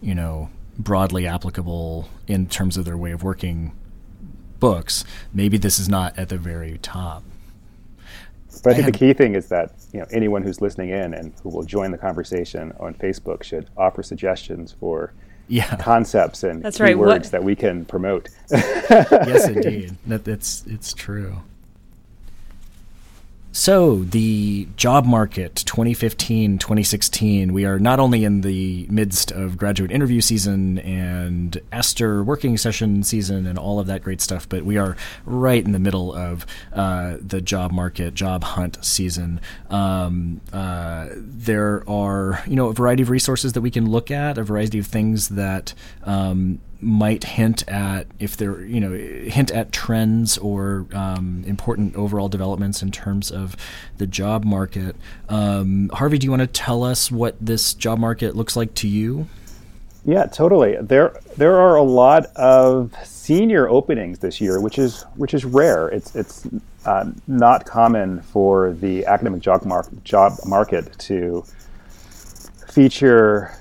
you 0.00 0.14
know, 0.14 0.50
broadly 0.78 1.26
applicable 1.26 2.08
in 2.26 2.46
terms 2.46 2.76
of 2.76 2.84
their 2.84 2.96
way 2.96 3.12
of 3.12 3.22
working 3.22 3.72
books, 4.58 5.04
maybe 5.32 5.56
this 5.58 5.78
is 5.78 5.88
not 5.88 6.18
at 6.18 6.28
the 6.28 6.38
very 6.38 6.78
top. 6.78 7.22
But 8.62 8.72
I 8.72 8.74
think 8.74 8.88
I 8.88 8.90
the 8.90 8.98
key 8.98 9.12
thing 9.12 9.34
is 9.34 9.48
that 9.48 9.72
you 9.92 10.00
know 10.00 10.06
anyone 10.10 10.42
who's 10.42 10.60
listening 10.60 10.90
in 10.90 11.14
and 11.14 11.32
who 11.42 11.48
will 11.48 11.64
join 11.64 11.90
the 11.90 11.98
conversation 11.98 12.72
on 12.80 12.94
Facebook 12.94 13.42
should 13.42 13.68
offer 13.76 14.02
suggestions 14.02 14.72
for 14.78 15.12
yeah. 15.48 15.76
concepts 15.76 16.42
and 16.42 16.62
That's 16.62 16.78
keywords 16.78 17.06
right. 17.06 17.24
that 17.24 17.44
we 17.44 17.56
can 17.56 17.84
promote. 17.84 18.28
yes, 18.50 19.48
indeed. 19.48 19.96
That, 20.06 20.24
that's 20.24 20.64
it's 20.66 20.92
true. 20.92 21.42
So, 23.52 24.04
the 24.04 24.68
job 24.76 25.04
market 25.04 25.56
2015 25.56 26.58
2016, 26.58 27.52
we 27.52 27.64
are 27.64 27.80
not 27.80 27.98
only 27.98 28.22
in 28.22 28.42
the 28.42 28.86
midst 28.88 29.32
of 29.32 29.56
graduate 29.56 29.90
interview 29.90 30.20
season 30.20 30.78
and 30.78 31.60
ASTR 31.72 32.24
working 32.24 32.56
session 32.56 33.02
season 33.02 33.46
and 33.46 33.58
all 33.58 33.80
of 33.80 33.88
that 33.88 34.02
great 34.02 34.20
stuff, 34.20 34.48
but 34.48 34.64
we 34.64 34.78
are 34.78 34.96
right 35.24 35.64
in 35.64 35.72
the 35.72 35.80
middle 35.80 36.14
of 36.14 36.46
uh, 36.72 37.16
the 37.20 37.40
job 37.40 37.72
market, 37.72 38.14
job 38.14 38.44
hunt 38.44 38.78
season. 38.84 39.40
Um, 39.68 40.40
uh, 40.52 41.08
there 41.16 41.82
are, 41.90 42.44
you 42.46 42.54
know, 42.54 42.68
a 42.68 42.72
variety 42.72 43.02
of 43.02 43.10
resources 43.10 43.54
that 43.54 43.62
we 43.62 43.72
can 43.72 43.90
look 43.90 44.12
at, 44.12 44.38
a 44.38 44.44
variety 44.44 44.78
of 44.78 44.86
things 44.86 45.28
that 45.30 45.74
um, 46.04 46.60
might 46.82 47.24
hint 47.24 47.68
at 47.68 48.06
if 48.18 48.36
there 48.36 48.62
you 48.62 48.80
know 48.80 48.92
hint 48.92 49.50
at 49.50 49.72
trends 49.72 50.38
or 50.38 50.86
um, 50.92 51.44
important 51.46 51.94
overall 51.96 52.28
developments 52.28 52.82
in 52.82 52.90
terms 52.90 53.30
of 53.30 53.56
the 53.98 54.06
job 54.06 54.44
market. 54.44 54.96
Um, 55.28 55.90
Harvey, 55.92 56.18
do 56.18 56.24
you 56.24 56.30
want 56.30 56.40
to 56.40 56.46
tell 56.46 56.82
us 56.82 57.10
what 57.10 57.36
this 57.40 57.74
job 57.74 57.98
market 57.98 58.34
looks 58.34 58.56
like 58.56 58.74
to 58.76 58.88
you? 58.88 59.28
Yeah, 60.04 60.26
totally. 60.26 60.76
There 60.80 61.20
there 61.36 61.58
are 61.58 61.76
a 61.76 61.82
lot 61.82 62.26
of 62.36 62.94
senior 63.04 63.68
openings 63.68 64.20
this 64.20 64.40
year, 64.40 64.60
which 64.60 64.78
is 64.78 65.02
which 65.16 65.34
is 65.34 65.44
rare. 65.44 65.88
It's 65.88 66.16
it's 66.16 66.46
uh, 66.86 67.10
not 67.28 67.66
common 67.66 68.22
for 68.22 68.72
the 68.72 69.04
academic 69.04 69.42
job, 69.42 69.64
mar- 69.66 69.86
job 70.04 70.38
market 70.46 70.98
to 71.00 71.44
feature 72.68 73.54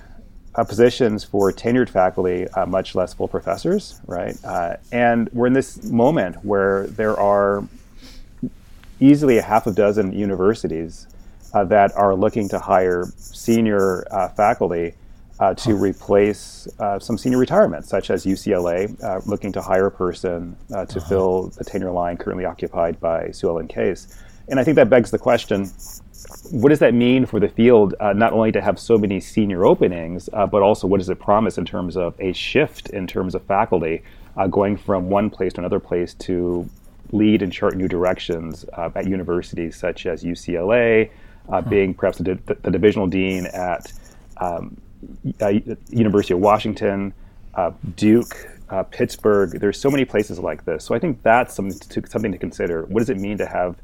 uh, 0.60 0.64
positions 0.66 1.24
for 1.24 1.54
tenured 1.54 1.88
faculty, 1.88 2.46
uh, 2.50 2.66
much 2.66 2.94
less 2.94 3.14
full 3.14 3.30
professors, 3.30 4.02
right? 4.08 4.36
Uh, 4.44 4.76
and 4.92 5.30
we're 5.32 5.48
in 5.48 5.54
this 5.54 5.82
moment 5.86 6.44
where 6.44 6.88
there 6.88 7.18
are 7.18 7.64
easily 9.00 9.38
a 9.38 9.42
half 9.42 9.68
a 9.68 9.72
dozen 9.72 10.12
universities 10.12 11.08
uh, 11.54 11.64
that 11.64 11.96
are 11.96 12.14
looking 12.14 12.50
to 12.50 12.60
hire 12.60 13.06
senior 13.16 14.06
uh, 14.12 14.28
faculty 14.28 14.94
uh, 15.40 15.54
to 15.54 15.74
replace 15.74 16.68
some 17.00 17.18
senior 17.18 17.38
retirements, 17.38 17.88
such 17.88 18.10
as 18.10 18.26
UCLA 18.26 19.26
looking 19.26 19.54
to 19.54 19.62
hire 19.62 19.86
a 19.86 19.92
person 19.92 20.58
to 20.68 20.78
uh-huh. 20.78 21.00
fill 21.00 21.48
the 21.58 21.64
tenure 21.64 21.92
line 21.92 22.18
currently 22.18 22.44
occupied 22.44 23.00
by 23.00 23.32
Sue 23.32 23.48
Ellen 23.48 23.70
Case. 23.70 24.22
And 24.50 24.60
I 24.60 24.66
think 24.66 24.76
that 24.76 24.90
begs 24.90 25.12
the 25.12 25.18
question 25.18 25.72
what 26.52 26.70
does 26.70 26.80
that 26.80 26.94
mean 26.94 27.26
for 27.26 27.40
the 27.40 27.50
field, 27.50 27.96
uh, 28.00 28.14
not 28.14 28.34
only 28.34 28.52
to 28.52 28.62
have 28.62 28.80
so 28.80 28.98
many 28.98 29.20
senior 29.20 29.66
openings, 29.66 30.30
uh, 30.34 30.46
but 30.46 30.62
also 30.62 30.88
what 30.88 30.98
does 31.00 31.10
it 31.10 31.20
promise 31.20 31.58
in 31.58 31.66
terms 31.66 31.96
of 31.96 32.16
a 32.20 32.34
shift 32.34 32.90
in 32.90 33.08
terms 33.08 33.36
of 33.36 33.44
faculty 33.44 34.04
uh, 34.38 34.48
going 34.48 34.78
from 34.78 35.10
one 35.10 35.30
place 35.30 35.54
to 35.54 35.62
another 35.62 35.80
place 35.80 36.14
to 36.16 36.68
lead 37.12 37.42
and 37.42 37.52
chart 37.52 37.76
new 37.76 37.88
directions 37.88 38.66
uh, 38.74 38.90
at 38.96 39.08
universities 39.08 39.76
such 39.76 40.06
as 40.06 40.24
UCLA, 40.24 41.10
uh, 41.50 41.62
hmm. 41.62 41.70
being 41.70 41.94
perhaps 41.94 42.18
the, 42.20 42.38
the, 42.46 42.72
divisional 42.72 43.08
dean 43.08 43.46
at 43.48 43.92
um, 44.38 44.80
uh, 45.42 45.54
University 45.90 46.34
of 46.34 46.40
Washington, 46.40 47.14
Duke, 47.96 48.48
Pittsburgh. 48.92 49.60
There's 49.60 49.80
so 49.80 49.90
many 49.90 50.06
places 50.06 50.40
like 50.40 50.64
this. 50.66 50.86
So 50.86 50.96
I 50.96 51.00
think 51.00 51.22
that's 51.24 51.54
something 51.54 51.78
to, 51.78 52.10
something 52.10 52.32
to 52.32 52.38
consider. 52.38 52.86
What 52.86 53.00
does 53.00 53.10
it 53.10 53.18
mean 53.18 53.38
to 53.40 53.46
have 53.46 53.76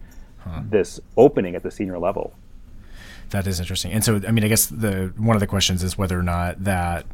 huh. 0.46 0.62
this 0.70 1.00
opening 1.18 1.56
at 1.56 1.64
the 1.64 1.72
senior 1.72 2.00
level. 2.00 2.34
That 3.32 3.48
is 3.48 3.60
interesting. 3.60 3.92
And 3.92 4.04
so, 4.04 4.22
I 4.28 4.32
mean, 4.32 4.44
I 4.44 4.48
guess 4.48 4.68
the 4.68 5.14
one 5.18 5.36
of 5.36 5.40
the 5.40 5.48
questions 5.48 5.84
is 5.84 5.98
whether 5.98 6.18
or 6.18 6.24
not 6.24 6.64
that 6.64 7.06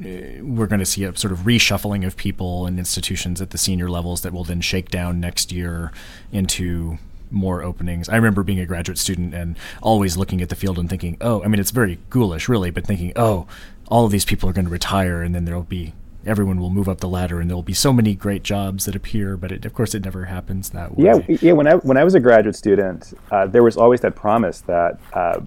uh, 0.00 0.42
we're 0.42 0.66
going 0.66 0.80
to 0.80 0.86
see 0.86 1.04
a 1.04 1.16
sort 1.16 1.32
of 1.32 1.40
reshuffling 1.40 2.06
of 2.06 2.16
people 2.16 2.66
and 2.66 2.78
institutions 2.78 3.40
at 3.40 3.50
the 3.50 3.58
senior 3.58 3.88
levels 3.88 4.20
that 4.20 4.32
will 4.32 4.44
then 4.44 4.60
shake 4.60 4.90
down 4.90 5.20
next 5.20 5.52
year 5.52 5.92
into 6.30 6.98
more 7.30 7.62
openings. 7.62 8.08
I 8.08 8.16
remember 8.16 8.42
being 8.42 8.60
a 8.60 8.66
graduate 8.66 8.98
student 8.98 9.34
and 9.34 9.56
always 9.82 10.16
looking 10.16 10.42
at 10.42 10.48
the 10.48 10.54
field 10.54 10.78
and 10.78 10.88
thinking, 10.88 11.16
oh, 11.20 11.42
I 11.42 11.48
mean, 11.48 11.58
it's 11.58 11.70
very 11.70 11.98
ghoulish, 12.10 12.48
really, 12.48 12.70
but 12.70 12.86
thinking, 12.86 13.12
oh, 13.16 13.46
all 13.88 14.04
of 14.04 14.12
these 14.12 14.24
people 14.24 14.48
are 14.48 14.52
going 14.52 14.66
to 14.66 14.70
retire 14.70 15.22
and 15.22 15.34
then 15.34 15.44
there'll 15.44 15.62
be 15.62 15.94
everyone 16.26 16.60
will 16.60 16.70
move 16.70 16.88
up 16.88 17.00
the 17.00 17.08
ladder 17.08 17.40
and 17.40 17.48
there 17.48 17.56
will 17.56 17.62
be 17.62 17.74
so 17.74 17.92
many 17.92 18.14
great 18.14 18.42
jobs 18.42 18.84
that 18.84 18.94
appear 18.94 19.36
but 19.36 19.52
it, 19.52 19.64
of 19.64 19.72
course 19.72 19.94
it 19.94 20.04
never 20.04 20.24
happens 20.24 20.70
that 20.70 20.96
way 20.96 21.04
yeah 21.04 21.36
yeah 21.40 21.52
when 21.52 21.66
i 21.66 21.74
when 21.76 21.96
i 21.96 22.04
was 22.04 22.14
a 22.14 22.20
graduate 22.20 22.56
student 22.56 23.14
uh, 23.30 23.46
there 23.46 23.62
was 23.62 23.76
always 23.76 24.00
that 24.00 24.14
promise 24.14 24.60
that 24.62 24.98
uh, 25.12 25.40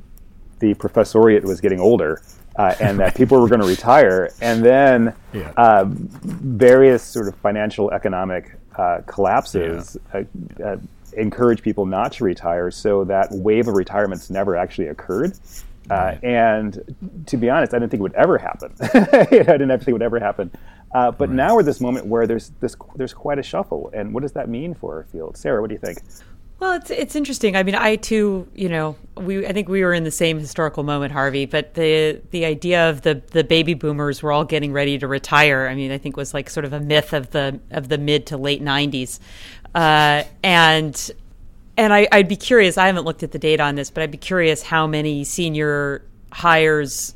the 0.60 0.74
professoriate 0.76 1.44
was 1.44 1.62
getting 1.62 1.80
older 1.80 2.22
uh, 2.56 2.76
and 2.80 3.00
that 3.00 3.16
people 3.16 3.40
were 3.40 3.48
going 3.48 3.62
to 3.62 3.68
retire 3.68 4.32
and 4.42 4.64
then 4.64 5.14
yeah. 5.34 5.52
Uh, 5.58 5.86
various 5.88 7.04
sort 7.04 7.28
of 7.28 7.36
financial 7.36 7.92
economic 7.92 8.58
uh, 8.78 9.02
collapses 9.06 9.98
yeah. 10.14 10.24
Uh, 10.64 10.78
encourage 11.14 11.62
people 11.62 11.86
not 11.86 12.12
to 12.12 12.24
retire 12.24 12.70
so 12.70 13.04
that 13.04 13.32
wave 13.32 13.68
of 13.68 13.74
retirements 13.74 14.30
never 14.30 14.56
actually 14.56 14.88
occurred 14.88 15.34
uh, 15.90 16.16
and 16.24 17.24
to 17.28 17.38
be 17.38 17.50
honest, 17.50 17.74
I 17.74 17.80
didn't 17.80 17.92
think 17.92 18.00
it 18.00 18.04
would 18.04 18.14
ever 18.14 18.38
happen. 18.38 18.74
I 18.82 19.26
didn't 19.26 19.70
think 19.70 19.88
it 19.88 19.94
would 19.94 20.02
ever 20.02 20.20
happen. 20.20 20.52
Uh, 20.94 21.12
but 21.12 21.30
right. 21.30 21.36
now 21.36 21.54
we're 21.54 21.60
at 21.60 21.66
this 21.66 21.82
moment 21.82 22.08
where 22.08 22.26
there's 22.26 22.50
this 22.60 22.76
there's 22.96 23.14
quite 23.14 23.40
a 23.40 23.44
shuffle. 23.44 23.92
And 23.94 24.14
what 24.14 24.22
does 24.22 24.34
that 24.34 24.50
mean 24.50 24.74
for 24.74 24.98
our 24.98 25.04
field? 25.04 25.38
Sarah, 25.38 25.62
what 25.62 25.70
do 25.70 25.74
you 25.74 25.80
think? 25.80 26.00
Well, 26.60 26.74
it's 26.74 26.90
it's 26.90 27.16
interesting. 27.16 27.56
I 27.56 27.64
mean, 27.64 27.76
I 27.76 27.96
too, 27.96 28.48
you 28.54 28.68
know, 28.68 28.98
we 29.16 29.48
I 29.48 29.54
think 29.54 29.70
we 29.70 29.82
were 29.84 29.94
in 29.94 30.04
the 30.04 30.12
same 30.12 30.40
historical 30.40 30.84
moment, 30.84 31.14
Harvey. 31.14 31.46
But 31.46 31.76
the 31.76 32.22
the 32.32 32.44
idea 32.44 32.90
of 32.90 33.04
the 33.04 33.22
the 33.32 33.46
baby 33.46 33.76
boomers 33.76 34.22
were 34.22 34.32
all 34.32 34.44
getting 34.44 34.74
ready 34.74 34.98
to 34.98 35.08
retire. 35.08 35.68
I 35.68 35.76
mean, 35.76 35.92
I 35.92 35.98
think 35.98 36.18
was 36.18 36.34
like 36.34 36.50
sort 36.50 36.66
of 36.66 36.74
a 36.74 36.80
myth 36.82 37.14
of 37.14 37.32
the 37.32 37.60
of 37.72 37.88
the 37.88 37.98
mid 37.98 38.26
to 38.28 38.38
late 38.38 38.62
'90s, 38.62 39.20
uh, 39.74 40.24
and 40.44 41.12
and 41.80 41.94
I, 41.94 42.10
I'd 42.12 42.28
be 42.28 42.36
curious. 42.36 42.78
I 42.78 42.88
haven't 42.88 43.06
looked 43.06 43.24
at 43.24 43.32
the 43.32 43.40
data 43.40 43.64
on 43.64 43.76
this, 43.76 43.90
but 43.90 44.04
I'd 44.04 44.12
be 44.12 44.18
curious 44.18 44.62
how 44.62 44.86
many 44.86 45.24
senior 45.24 46.04
hires, 46.34 47.16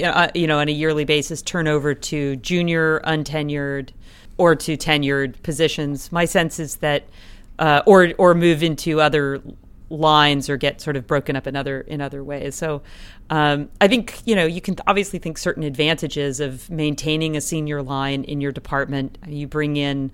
uh, 0.00 0.28
you 0.32 0.46
know, 0.46 0.60
on 0.60 0.68
a 0.68 0.72
yearly 0.72 1.04
basis, 1.04 1.42
turn 1.42 1.66
over 1.66 1.92
to 1.92 2.36
junior, 2.36 3.00
untenured, 3.00 3.90
or 4.38 4.54
to 4.54 4.76
tenured 4.76 5.42
positions. 5.42 6.12
My 6.12 6.24
sense 6.24 6.60
is 6.60 6.76
that 6.76 7.08
uh, 7.58 7.82
or 7.84 8.12
or 8.16 8.34
move 8.34 8.62
into 8.62 9.00
other 9.00 9.42
lines 9.90 10.48
or 10.48 10.56
get 10.56 10.80
sort 10.80 10.96
of 10.96 11.06
broken 11.08 11.34
up 11.34 11.48
in 11.48 11.56
other 11.56 11.80
in 11.80 12.00
other 12.00 12.22
ways. 12.22 12.54
So 12.54 12.82
um, 13.28 13.68
I 13.80 13.88
think 13.88 14.20
you 14.24 14.36
know 14.36 14.46
you 14.46 14.60
can 14.60 14.76
obviously 14.86 15.18
think 15.18 15.36
certain 15.36 15.64
advantages 15.64 16.38
of 16.38 16.70
maintaining 16.70 17.36
a 17.36 17.40
senior 17.40 17.82
line 17.82 18.22
in 18.22 18.40
your 18.40 18.52
department. 18.52 19.18
You 19.26 19.48
bring 19.48 19.76
in 19.76 20.12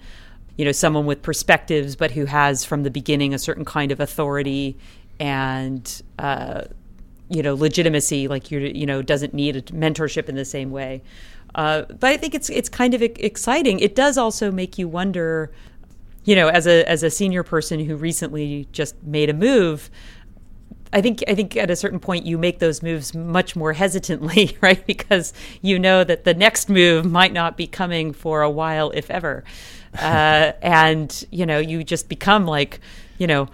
you 0.57 0.65
know 0.65 0.73
someone 0.73 1.07
with 1.07 1.23
perspectives, 1.23 1.97
but 1.97 2.13
who 2.13 2.27
has 2.27 2.65
from 2.65 2.83
the 2.83 2.91
beginning 2.91 3.35
a 3.35 3.39
certain 3.39 3.65
kind 3.65 3.93
of 3.93 4.01
authority 4.01 4.77
and 5.19 6.03
uh, 6.19 6.63
you 7.29 7.43
know 7.43 7.55
legitimacy, 7.55 8.29
like 8.29 8.51
you 8.51 8.61
you 8.61 8.87
know 8.87 9.03
doesn't 9.03 9.35
need 9.35 9.57
a 9.57 9.63
mentorship 9.63 10.29
in 10.29 10.35
the 10.35 10.45
same 10.45 10.71
way. 10.71 11.03
Uh, 11.55 11.83
but 11.83 12.11
I 12.11 12.17
think 12.17 12.35
it's 12.35 12.51
it's 12.51 12.69
kind 12.69 12.95
of 12.95 13.03
exciting. 13.03 13.79
It 13.81 13.95
does 13.95 14.17
also 14.17 14.51
make 14.51 14.79
you 14.79 14.89
wonder 14.89 15.51
you 16.25 16.37
know, 16.37 16.49
as 16.49 16.67
a 16.67 16.89
as 16.89 17.03
a 17.03 17.11
senior 17.11 17.43
person 17.43 17.81
who 17.81 17.97
recently 17.97 18.69
just 18.73 19.03
made 19.03 19.29
a 19.29 19.35
move, 19.35 19.91
I 20.93 21.01
think 21.01 21.25
I 21.27 21.35
think 21.35 21.57
at 21.57 21.71
a 21.71 21.77
certain 21.77 21.99
point 21.99 22.27
you 22.27 22.39
make 22.39 22.59
those 22.59 22.83
moves 22.83 23.15
much 23.15 23.57
more 23.57 23.73
hesitantly, 23.73 24.57
right? 24.61 24.85
Because 24.87 25.33
you 25.61 25.79
know 25.79 26.05
that 26.05 26.25
the 26.25 26.35
next 26.35 26.69
move 26.69 27.05
might 27.05 27.33
not 27.33 27.57
be 27.57 27.67
coming 27.67 28.13
for 28.13 28.43
a 28.43 28.51
while, 28.51 28.91
if 28.95 29.11
ever, 29.11 29.43
uh, 29.99 30.53
and 30.63 31.25
you 31.31 31.47
know 31.47 31.59
you 31.59 31.85
just 31.85 32.09
become 32.09 32.47
like, 32.47 32.81
you 33.19 33.27
know, 33.27 33.49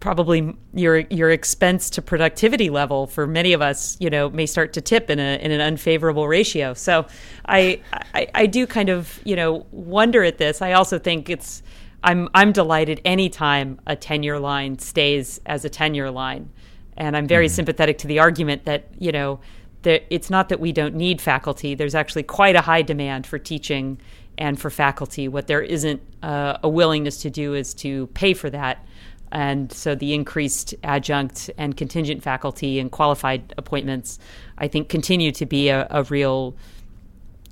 probably 0.00 0.54
your 0.74 0.98
your 0.98 1.30
expense 1.30 1.88
to 1.88 2.02
productivity 2.02 2.68
level 2.68 3.06
for 3.06 3.26
many 3.26 3.54
of 3.54 3.62
us, 3.62 3.96
you 4.00 4.10
know, 4.10 4.28
may 4.28 4.44
start 4.44 4.74
to 4.74 4.80
tip 4.82 5.08
in 5.08 5.18
a 5.18 5.38
in 5.40 5.50
an 5.50 5.62
unfavorable 5.62 6.28
ratio. 6.28 6.74
So 6.74 7.06
I 7.46 7.80
I, 8.12 8.28
I 8.34 8.46
do 8.46 8.66
kind 8.66 8.90
of 8.90 9.18
you 9.24 9.34
know 9.34 9.66
wonder 9.70 10.22
at 10.22 10.38
this. 10.38 10.60
I 10.60 10.72
also 10.72 10.98
think 10.98 11.30
it's 11.30 11.62
I'm 12.02 12.28
I'm 12.34 12.52
delighted 12.52 13.00
anytime 13.04 13.80
a 13.86 13.96
tenure 13.96 14.38
line 14.38 14.78
stays 14.78 15.40
as 15.46 15.64
a 15.64 15.70
tenure 15.70 16.10
line, 16.10 16.50
and 16.98 17.16
I'm 17.16 17.26
very 17.26 17.46
mm-hmm. 17.46 17.54
sympathetic 17.54 17.96
to 17.98 18.06
the 18.06 18.18
argument 18.18 18.66
that 18.66 18.88
you 18.98 19.10
know 19.10 19.40
that 19.84 20.04
it's 20.10 20.28
not 20.28 20.50
that 20.50 20.60
we 20.60 20.72
don't 20.72 20.94
need 20.94 21.20
faculty. 21.20 21.74
There's 21.74 21.94
actually 21.94 22.24
quite 22.24 22.56
a 22.56 22.60
high 22.60 22.82
demand 22.82 23.26
for 23.26 23.38
teaching 23.38 23.98
and 24.38 24.60
for 24.60 24.70
faculty. 24.70 25.28
What 25.28 25.46
there 25.46 25.62
isn't 25.62 26.02
uh, 26.22 26.58
a 26.62 26.68
willingness 26.68 27.22
to 27.22 27.30
do 27.30 27.54
is 27.54 27.74
to 27.74 28.06
pay 28.08 28.34
for 28.34 28.50
that. 28.50 28.84
And 29.32 29.72
so 29.72 29.94
the 29.94 30.14
increased 30.14 30.74
adjunct 30.84 31.50
and 31.58 31.76
contingent 31.76 32.22
faculty 32.22 32.78
and 32.78 32.90
qualified 32.90 33.52
appointments, 33.58 34.18
I 34.58 34.68
think, 34.68 34.88
continue 34.88 35.32
to 35.32 35.46
be 35.46 35.70
a, 35.70 35.86
a 35.90 36.04
real 36.04 36.54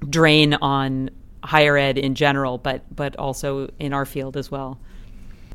drain 0.09 0.55
on 0.55 1.11
higher 1.43 1.77
ed 1.77 1.99
in 1.99 2.15
general, 2.15 2.59
but 2.59 2.83
but 2.95 3.17
also 3.17 3.69
in 3.79 3.93
our 3.93 4.07
field 4.07 4.37
as 4.37 4.51
well. 4.51 4.79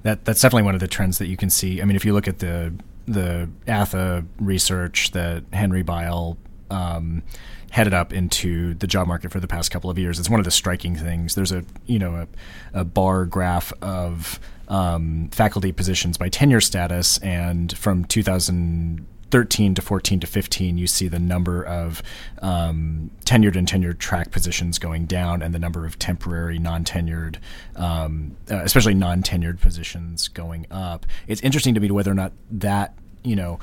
That 0.04 0.26
that's 0.26 0.42
definitely 0.42 0.64
one 0.64 0.76
of 0.76 0.82
the 0.82 0.88
trends 0.88 1.18
that 1.20 1.28
you 1.28 1.38
can 1.38 1.50
see. 1.50 1.82
I 1.82 1.86
mean, 1.86 1.96
if 1.96 2.04
you 2.04 2.14
look 2.14 2.28
at 2.28 2.40
the 2.40 2.74
the 3.08 3.50
ATHE 3.68 4.26
research 4.40 5.12
that 5.12 5.44
Henry 5.54 5.82
Bial 5.82 6.38
um, 6.70 7.24
headed 7.72 7.94
up 7.94 8.14
into 8.14 8.74
the 8.76 8.88
job 8.88 9.08
market 9.08 9.32
for 9.32 9.40
the 9.40 9.48
past 9.48 9.72
couple 9.72 9.90
of 9.90 9.98
years, 9.98 10.20
it's 10.20 10.30
one 10.30 10.40
of 10.40 10.46
the 10.46 10.52
striking 10.52 10.96
things. 10.96 11.36
There's 11.36 11.52
a 11.52 11.64
you 11.86 12.00
know 12.00 12.28
a, 12.74 12.80
a 12.82 12.84
bar 12.84 13.26
graph 13.26 13.74
of 13.82 14.40
um, 14.68 15.30
faculty 15.32 15.72
positions 15.72 16.18
by 16.18 16.30
tenure 16.30 16.62
status, 16.62 17.18
and 17.20 17.76
from 17.78 18.06
2013 18.06 19.76
to 19.76 19.82
14 19.82 20.20
to 20.20 20.28
15, 20.28 20.78
you 20.78 20.88
see 20.88 21.08
the 21.08 21.20
number 21.20 21.64
of 21.64 22.04
um, 22.42 23.12
tenured 23.26 23.56
and 23.56 23.68
tenured 23.68 24.00
track 24.00 24.32
positions 24.32 24.80
going 24.80 25.06
down, 25.06 25.42
and 25.42 25.54
the 25.54 25.60
number 25.60 25.86
of 25.86 25.98
temporary, 26.00 26.60
non-tenured, 26.60 27.38
um, 27.76 28.36
uh, 28.52 28.58
especially 28.64 28.94
non-tenured 28.94 29.60
positions 29.62 30.28
going 30.28 30.66
up. 30.72 31.06
It's 31.28 31.42
interesting 31.42 31.74
to 31.76 31.80
me 31.80 31.92
whether 31.92 32.12
or 32.12 32.16
not 32.16 32.34
that, 32.52 32.94
you 33.24 33.36
know, 33.36 33.60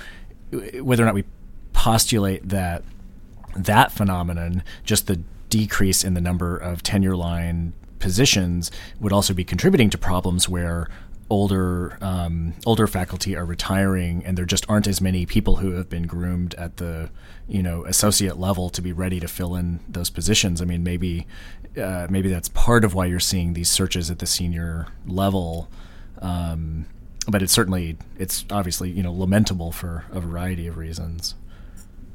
whether 0.81 1.03
or 1.03 1.07
not 1.07 1.15
we 1.15 1.25
postulate 1.73 2.49
that 2.49 2.85
that 3.57 3.93
phenomenon, 3.93 4.63
just 4.85 5.07
the 5.07 5.21
decrease 5.49 6.05
in 6.05 6.15
the 6.15 6.21
number 6.21 6.57
of 6.57 6.83
tenure 6.83 7.17
line 7.17 7.73
positions, 7.99 8.71
would 9.01 9.13
also 9.13 9.33
be 9.35 9.45
contributing 9.45 9.91
to 9.91 9.99
problems 9.99 10.49
where 10.49 10.89
older 11.31 11.97
um, 12.01 12.55
older 12.67 12.87
faculty 12.87 13.37
are 13.37 13.45
retiring, 13.45 14.25
and 14.25 14.37
there 14.37 14.45
just 14.45 14.69
aren't 14.69 14.87
as 14.87 15.01
many 15.01 15.27
people 15.27 15.57
who 15.57 15.73
have 15.73 15.89
been 15.89 16.07
groomed 16.07 16.55
at 16.55 16.77
the 16.77 17.11
you 17.49 17.63
know 17.63 17.85
associate 17.87 18.39
level 18.39 18.71
to 18.71 18.83
be 18.83 18.93
ready 18.93 19.21
to 19.21 19.29
fill 19.29 19.55
in 19.55 19.81
those 19.89 20.11
positions. 20.11 20.61
I 20.61 20.65
mean, 20.65 20.83
maybe 20.83 21.27
uh, 21.81 22.07
maybe 22.11 22.29
that's 22.29 22.49
part 22.49 22.85
of 22.85 22.95
why 22.95 23.07
you're 23.07 23.21
seeing 23.21 23.55
these 23.55 23.69
searches 23.69 24.11
at 24.11 24.19
the 24.19 24.27
senior 24.27 24.89
level. 25.07 25.69
Um, 26.21 26.87
but 27.29 27.43
it's 27.43 27.53
certainly 27.53 27.97
it's 28.19 28.45
obviously 28.51 28.91
you 28.91 29.03
know 29.03 29.13
lamentable 29.13 29.73
for 29.73 30.05
a 30.11 30.21
variety 30.21 30.67
of 30.67 30.77
reasons. 30.77 31.35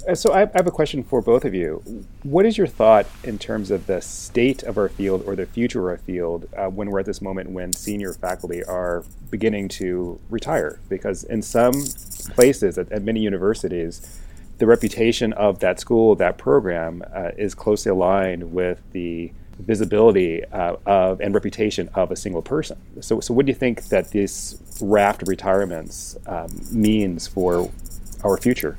Uh, 0.08 0.16
so 0.16 0.34
I 0.34 0.40
have 0.40 0.66
a 0.68 0.72
question 0.72 1.04
for 1.04 1.22
both 1.22 1.44
of 1.44 1.54
you. 1.54 1.84
What 2.24 2.46
is 2.46 2.58
your 2.58 2.68
thought 2.68 3.06
in 3.24 3.38
terms 3.38 3.70
of 3.70 3.86
the 3.86 4.02
state 4.02 4.64
of 4.64 4.78
our 4.78 4.88
field 4.90 5.24
or 5.26 5.36
the 5.36 5.46
future 5.46 5.80
of 5.80 5.86
our 5.88 5.98
field 5.98 6.48
uh, 6.56 6.68
when 6.68 6.90
we're 6.90 7.02
at 7.02 7.06
this 7.06 7.22
moment 7.22 7.50
when 7.52 7.74
senior 7.74 8.14
faculty 8.14 8.64
are 8.64 9.04
beginning 9.30 9.68
to 9.70 10.20
retire? 10.30 10.80
Because 10.88 11.26
in 11.26 11.42
some 11.42 11.74
places, 12.30 12.78
at, 12.78 12.92
at 12.92 13.04
many 13.04 13.20
universities, 13.20 14.22
the 14.58 14.66
reputation 14.66 15.34
of 15.34 15.60
that 15.60 15.80
school, 15.80 16.16
that 16.16 16.38
program, 16.38 17.04
uh, 17.14 17.32
is 17.38 17.54
closely 17.54 17.90
aligned 17.90 18.54
with 18.54 18.82
the 18.92 19.32
visibility 19.60 20.46
uh, 20.46 20.78
of 20.86 21.20
and 21.20 21.34
reputation 21.34 21.90
of 21.94 22.12
a 22.12 22.16
single 22.16 22.42
person. 22.42 22.78
So, 23.02 23.20
so 23.20 23.34
what 23.34 23.46
do 23.46 23.52
you 23.52 23.56
think 23.56 23.90
that 23.90 24.12
this 24.12 24.62
raft 24.82 25.24
of 25.24 25.28
retirements 25.28 26.18
um, 26.26 26.50
means 26.72 27.28
for 27.28 27.70
our 28.24 28.38
future? 28.38 28.78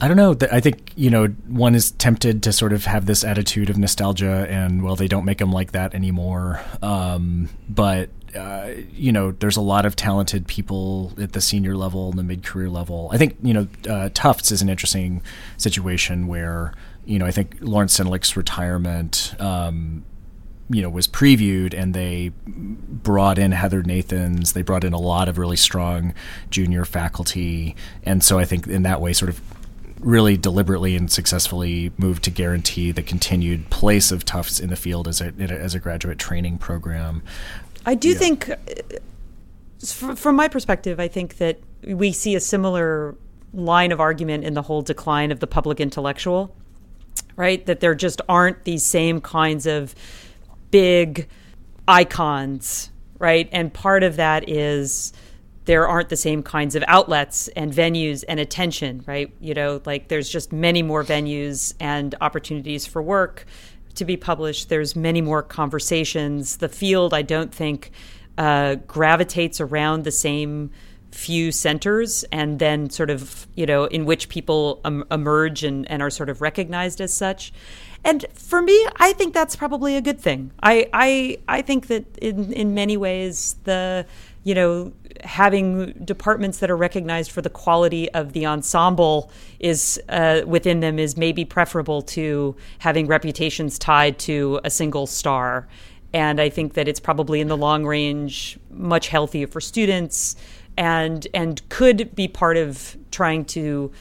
I 0.00 0.08
don't 0.08 0.16
know. 0.16 0.36
I 0.50 0.60
think 0.60 0.92
you 0.96 1.08
know 1.08 1.26
one 1.46 1.74
is 1.74 1.92
tempted 1.92 2.42
to 2.42 2.52
sort 2.52 2.72
of 2.72 2.84
have 2.84 3.06
this 3.06 3.24
attitude 3.24 3.70
of 3.70 3.78
nostalgia, 3.78 4.46
and 4.50 4.82
well, 4.82 4.96
they 4.96 5.08
don't 5.08 5.24
make 5.24 5.38
them 5.38 5.52
like 5.52 5.72
that 5.72 5.94
anymore. 5.94 6.60
Um, 6.82 7.48
but 7.68 8.10
uh, 8.36 8.70
you 8.92 9.12
know, 9.12 9.30
there's 9.32 9.56
a 9.56 9.60
lot 9.60 9.86
of 9.86 9.94
talented 9.94 10.46
people 10.48 11.12
at 11.18 11.32
the 11.32 11.40
senior 11.40 11.76
level 11.76 12.10
and 12.10 12.18
the 12.18 12.24
mid-career 12.24 12.68
level. 12.68 13.08
I 13.12 13.18
think 13.18 13.36
you 13.42 13.54
know 13.54 13.68
uh, 13.88 14.10
Tufts 14.12 14.50
is 14.50 14.62
an 14.62 14.68
interesting 14.68 15.22
situation 15.56 16.26
where 16.26 16.74
you 17.04 17.18
know 17.18 17.26
I 17.26 17.30
think 17.30 17.56
Lawrence 17.60 17.96
Senelick's 17.96 18.36
retirement. 18.36 19.34
Um, 19.38 20.04
you 20.70 20.80
know 20.80 20.88
was 20.88 21.06
previewed 21.06 21.74
and 21.74 21.92
they 21.92 22.32
brought 22.46 23.38
in 23.38 23.52
Heather 23.52 23.82
Nathans 23.82 24.54
they 24.54 24.62
brought 24.62 24.82
in 24.82 24.94
a 24.94 24.98
lot 24.98 25.28
of 25.28 25.36
really 25.36 25.58
strong 25.58 26.14
junior 26.48 26.86
faculty 26.86 27.76
and 28.02 28.24
so 28.24 28.38
I 28.38 28.46
think 28.46 28.66
in 28.66 28.82
that 28.84 28.98
way 28.98 29.12
sort 29.12 29.28
of 29.28 29.42
really 30.00 30.36
deliberately 30.36 30.96
and 30.96 31.10
successfully 31.10 31.92
moved 31.96 32.24
to 32.24 32.30
guarantee 32.30 32.92
the 32.92 33.02
continued 33.02 33.70
place 33.70 34.10
of 34.10 34.24
Tufts 34.24 34.60
in 34.60 34.70
the 34.70 34.76
field 34.76 35.08
as 35.08 35.20
a 35.20 35.32
as 35.38 35.74
a 35.74 35.78
graduate 35.78 36.18
training 36.18 36.58
program. 36.58 37.22
I 37.86 37.94
do 37.94 38.10
yeah. 38.10 38.18
think, 38.18 38.50
from 39.80 40.36
my 40.36 40.48
perspective, 40.48 40.98
I 40.98 41.08
think 41.08 41.36
that 41.38 41.60
we 41.86 42.12
see 42.12 42.34
a 42.34 42.40
similar 42.40 43.14
line 43.52 43.92
of 43.92 44.00
argument 44.00 44.44
in 44.44 44.54
the 44.54 44.62
whole 44.62 44.82
decline 44.82 45.30
of 45.30 45.40
the 45.40 45.46
public 45.46 45.80
intellectual, 45.80 46.54
right? 47.36 47.64
That 47.66 47.80
there 47.80 47.94
just 47.94 48.20
aren't 48.28 48.64
these 48.64 48.84
same 48.84 49.20
kinds 49.20 49.66
of 49.66 49.94
big 50.70 51.28
icons, 51.86 52.90
right? 53.18 53.48
And 53.52 53.72
part 53.72 54.02
of 54.02 54.16
that 54.16 54.48
is 54.48 55.12
there 55.64 55.88
aren't 55.88 56.10
the 56.10 56.16
same 56.16 56.42
kinds 56.42 56.74
of 56.74 56.84
outlets 56.88 57.48
and 57.48 57.72
venues 57.72 58.24
and 58.28 58.38
attention, 58.38 59.02
right? 59.06 59.32
You 59.40 59.54
know, 59.54 59.80
like 59.84 60.08
there's 60.08 60.28
just 60.28 60.52
many 60.52 60.82
more 60.82 61.02
venues 61.02 61.74
and 61.80 62.14
opportunities 62.20 62.86
for 62.86 63.02
work 63.02 63.46
to 63.94 64.04
be 64.04 64.16
published. 64.16 64.68
There's 64.68 64.94
many 64.94 65.20
more 65.20 65.42
conversations. 65.42 66.58
The 66.58 66.68
field, 66.68 67.14
I 67.14 67.22
don't 67.22 67.54
think, 67.54 67.92
uh, 68.36 68.76
gravitates 68.86 69.60
around 69.60 70.04
the 70.04 70.10
same 70.10 70.70
few 71.12 71.52
centers 71.52 72.24
and 72.24 72.58
then 72.58 72.90
sort 72.90 73.08
of, 73.08 73.46
you 73.54 73.64
know, 73.64 73.84
in 73.84 74.04
which 74.04 74.28
people 74.28 74.80
um, 74.84 75.04
emerge 75.12 75.62
and, 75.62 75.88
and 75.88 76.02
are 76.02 76.10
sort 76.10 76.28
of 76.28 76.40
recognized 76.40 77.00
as 77.00 77.14
such. 77.14 77.52
And 78.02 78.26
for 78.34 78.60
me, 78.60 78.86
I 78.96 79.12
think 79.12 79.32
that's 79.32 79.56
probably 79.56 79.96
a 79.96 80.02
good 80.02 80.20
thing. 80.20 80.50
I, 80.62 80.90
I, 80.92 81.38
I 81.48 81.62
think 81.62 81.86
that 81.86 82.18
in, 82.18 82.52
in 82.52 82.74
many 82.74 82.96
ways, 82.96 83.56
the 83.64 84.04
you 84.44 84.54
know, 84.54 84.92
having 85.22 85.92
departments 86.04 86.58
that 86.58 86.70
are 86.70 86.76
recognized 86.76 87.30
for 87.30 87.40
the 87.40 87.50
quality 87.50 88.10
of 88.12 88.32
the 88.32 88.46
ensemble 88.46 89.30
is 89.60 90.00
uh, 90.08 90.42
within 90.46 90.80
them 90.80 90.98
is 90.98 91.16
maybe 91.16 91.44
preferable 91.44 92.02
to 92.02 92.56
having 92.78 93.06
reputations 93.06 93.78
tied 93.78 94.18
to 94.18 94.60
a 94.64 94.70
single 94.70 95.06
star. 95.06 95.68
And 96.12 96.40
I 96.40 96.48
think 96.48 96.74
that 96.74 96.88
it's 96.88 97.00
probably 97.00 97.40
in 97.40 97.48
the 97.48 97.56
long 97.56 97.84
range 97.84 98.58
much 98.70 99.08
healthier 99.08 99.46
for 99.46 99.60
students 99.60 100.36
and 100.76 101.26
and 101.34 101.66
could 101.68 102.14
be 102.14 102.28
part 102.28 102.56
of 102.56 102.96
trying 103.10 103.44
to 103.44 103.92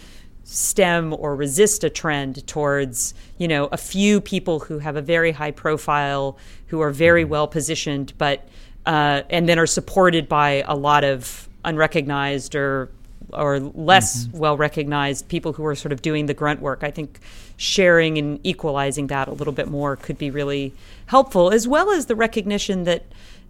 stem 0.44 1.14
or 1.18 1.36
resist 1.36 1.84
a 1.84 1.90
trend 1.90 2.46
towards 2.48 3.14
you 3.38 3.48
know 3.48 3.68
a 3.72 3.78
few 3.78 4.20
people 4.20 4.60
who 4.60 4.80
have 4.80 4.96
a 4.96 5.02
very 5.02 5.32
high 5.32 5.52
profile 5.52 6.38
who 6.68 6.82
are 6.82 6.92
very 6.92 7.24
mm-hmm. 7.24 7.32
well 7.32 7.48
positioned 7.48 8.14
but 8.18 8.48
uh, 8.86 9.24
and 9.30 9.48
then 9.48 9.60
are 9.60 9.68
supported 9.68 10.28
by 10.28 10.64
a 10.68 10.76
lot 10.76 11.04
of 11.04 11.48
unrecognized 11.66 12.56
or 12.56 12.90
or 13.32 13.60
less 13.60 14.26
mm-hmm. 14.26 14.38
well 14.38 14.58
recognized 14.58 15.28
people 15.28 15.54
who 15.54 15.66
are 15.66 15.76
sort 15.76 15.92
of 15.92 16.02
doing 16.02 16.26
the 16.26 16.34
grunt 16.34 16.62
work. 16.62 16.84
I 16.84 16.92
think 16.92 17.20
sharing 17.58 18.18
and 18.18 18.40
equalizing 18.44 19.08
that 19.08 19.28
a 19.28 19.32
little 19.32 19.54
bit 19.54 19.70
more 19.70 19.96
could 19.96 20.18
be 20.18 20.30
really 20.30 20.74
helpful, 21.08 21.52
as 21.52 21.68
well 21.68 21.92
as 21.92 22.08
the 22.08 22.16
recognition 22.16 22.84
that 22.84 23.06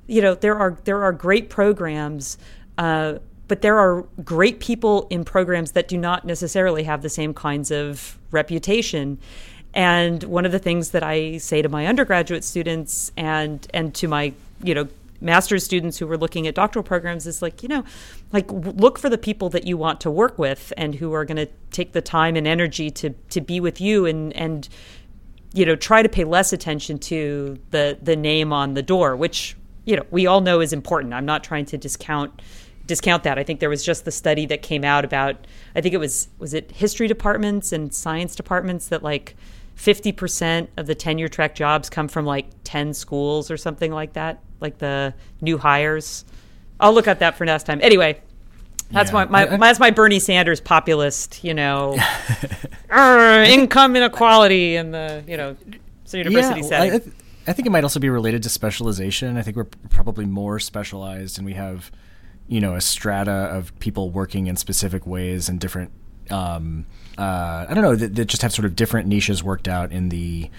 you 0.08 0.22
know 0.22 0.36
there 0.36 0.58
are 0.58 0.78
there 0.84 1.04
are 1.04 1.12
great 1.12 1.50
programs. 1.50 2.38
Uh, 2.78 3.20
but 3.48 3.62
there 3.62 3.78
are 3.78 4.04
great 4.24 4.60
people 4.60 5.06
in 5.10 5.24
programs 5.24 5.74
that 5.74 5.88
do 5.88 5.98
not 5.98 6.26
necessarily 6.26 6.84
have 6.84 7.02
the 7.02 7.10
same 7.10 7.34
kinds 7.34 7.72
of 7.72 8.18
reputation. 8.32 9.20
And 9.74 10.24
one 10.24 10.46
of 10.46 10.52
the 10.52 10.60
things 10.60 10.92
that 10.92 11.04
I 11.04 11.38
say 11.38 11.62
to 11.62 11.70
my 11.70 11.86
undergraduate 11.86 12.44
students 12.44 13.12
and 13.18 13.68
and 13.74 13.94
to 13.96 14.08
my 14.08 14.34
you 14.64 14.74
know 14.74 14.88
master's 15.24 15.64
students 15.64 15.98
who 15.98 16.06
were 16.06 16.18
looking 16.18 16.48
at 16.48 16.56
doctoral 16.56 16.84
programs 16.84 17.26
is 17.26 17.42
like 17.42 17.64
you 17.64 17.70
know 17.70 17.84
like 18.32 18.52
look 18.52 19.00
for 19.00 19.10
the 19.10 19.18
people 19.18 19.50
that 19.50 19.66
you 19.66 19.78
want 19.78 20.02
to 20.02 20.12
work 20.12 20.38
with 20.38 20.74
and 20.78 20.96
who 20.96 21.14
are 21.14 21.26
going 21.26 21.38
to 21.38 21.48
take 21.72 21.94
the 21.94 22.02
time 22.02 22.36
and 22.36 22.48
energy 22.48 22.92
to 22.92 23.12
to 23.30 23.42
be 23.42 23.60
with 23.60 23.80
you 23.80 24.06
and 24.06 24.34
and 24.34 24.70
you 25.54 25.66
know 25.66 25.76
try 25.76 26.02
to 26.02 26.10
pay 26.10 26.24
less 26.24 26.54
attention 26.54 26.98
to 27.00 27.58
the 27.72 27.98
the 28.02 28.16
name 28.16 28.52
on 28.52 28.74
the 28.74 28.84
door 28.84 29.16
which 29.16 29.56
you 29.86 29.96
know 29.96 30.06
we 30.12 30.28
all 30.28 30.42
know 30.42 30.60
is 30.60 30.74
important. 30.74 31.14
I'm 31.14 31.26
not 31.26 31.44
trying 31.44 31.66
to 31.66 31.78
discount 31.78 32.42
discount 32.86 33.24
that. 33.24 33.40
I 33.40 33.44
think 33.44 33.60
there 33.60 33.70
was 33.70 33.84
just 33.84 34.06
the 34.06 34.12
study 34.12 34.46
that 34.48 34.62
came 34.62 34.84
out 34.84 35.06
about 35.06 35.48
i 35.76 35.82
think 35.82 35.94
it 35.94 36.00
was 36.00 36.28
was 36.40 36.54
it 36.54 36.72
history 36.72 37.08
departments 37.08 37.72
and 37.72 37.94
science 37.94 38.36
departments 38.36 38.88
that 38.88 39.04
like 39.04 39.36
50% 39.76 40.68
of 40.78 40.86
the 40.86 40.94
tenure 40.94 41.28
track 41.28 41.56
jobs 41.56 41.90
come 41.90 42.08
from 42.08 42.26
like 42.26 42.46
10 42.64 42.94
schools 42.94 43.50
or 43.50 43.58
something 43.58 43.92
like 43.92 44.14
that 44.14 44.40
like 44.64 44.80
the 44.80 45.14
new 45.42 45.58
hires. 45.58 46.26
I'll 46.80 46.94
look 46.94 47.08
at 47.08 47.20
that 47.20 47.38
for 47.38 47.46
next 47.46 47.64
time. 47.64 47.80
Anyway, 47.84 48.20
that's 48.92 49.12
yeah. 49.12 49.26
my, 49.26 49.46
my, 49.46 49.58
that's 49.58 49.80
my 49.80 49.92
Bernie 49.92 50.20
Sanders 50.20 50.62
populist, 50.62 51.44
you 51.44 51.54
know, 51.54 51.98
income 52.92 53.96
inequality 53.96 54.76
in 54.76 54.92
the 54.92 55.24
you 55.28 55.38
know 55.38 55.56
university 56.12 56.62
yeah, 56.62 56.68
setting. 56.68 56.92
I, 56.94 57.50
I 57.50 57.54
think 57.54 57.68
it 57.68 57.72
might 57.72 57.84
also 57.84 58.00
be 58.00 58.10
related 58.10 58.44
to 58.44 58.50
specialization. 58.50 59.38
I 59.38 59.42
think 59.42 59.58
we're 59.58 59.68
probably 59.90 60.26
more 60.26 60.60
specialized, 60.60 61.38
and 61.38 61.46
we 61.46 61.54
have 61.54 61.92
you 62.48 62.62
know 62.62 62.76
a 62.76 62.82
strata 62.82 63.32
of 63.32 63.78
people 63.80 64.10
working 64.10 64.48
in 64.48 64.56
specific 64.56 65.06
ways 65.06 65.50
and 65.50 65.60
different. 65.60 65.92
Um, 66.30 66.86
uh, 67.18 67.66
I 67.70 67.74
don't 67.74 67.84
know 67.84 67.96
that, 67.96 68.16
that 68.16 68.26
just 68.26 68.42
have 68.44 68.54
sort 68.54 68.66
of 68.66 68.76
different 68.76 69.08
niches 69.08 69.44
worked 69.44 69.68
out 69.68 69.92
in 69.92 70.10
the 70.10 70.50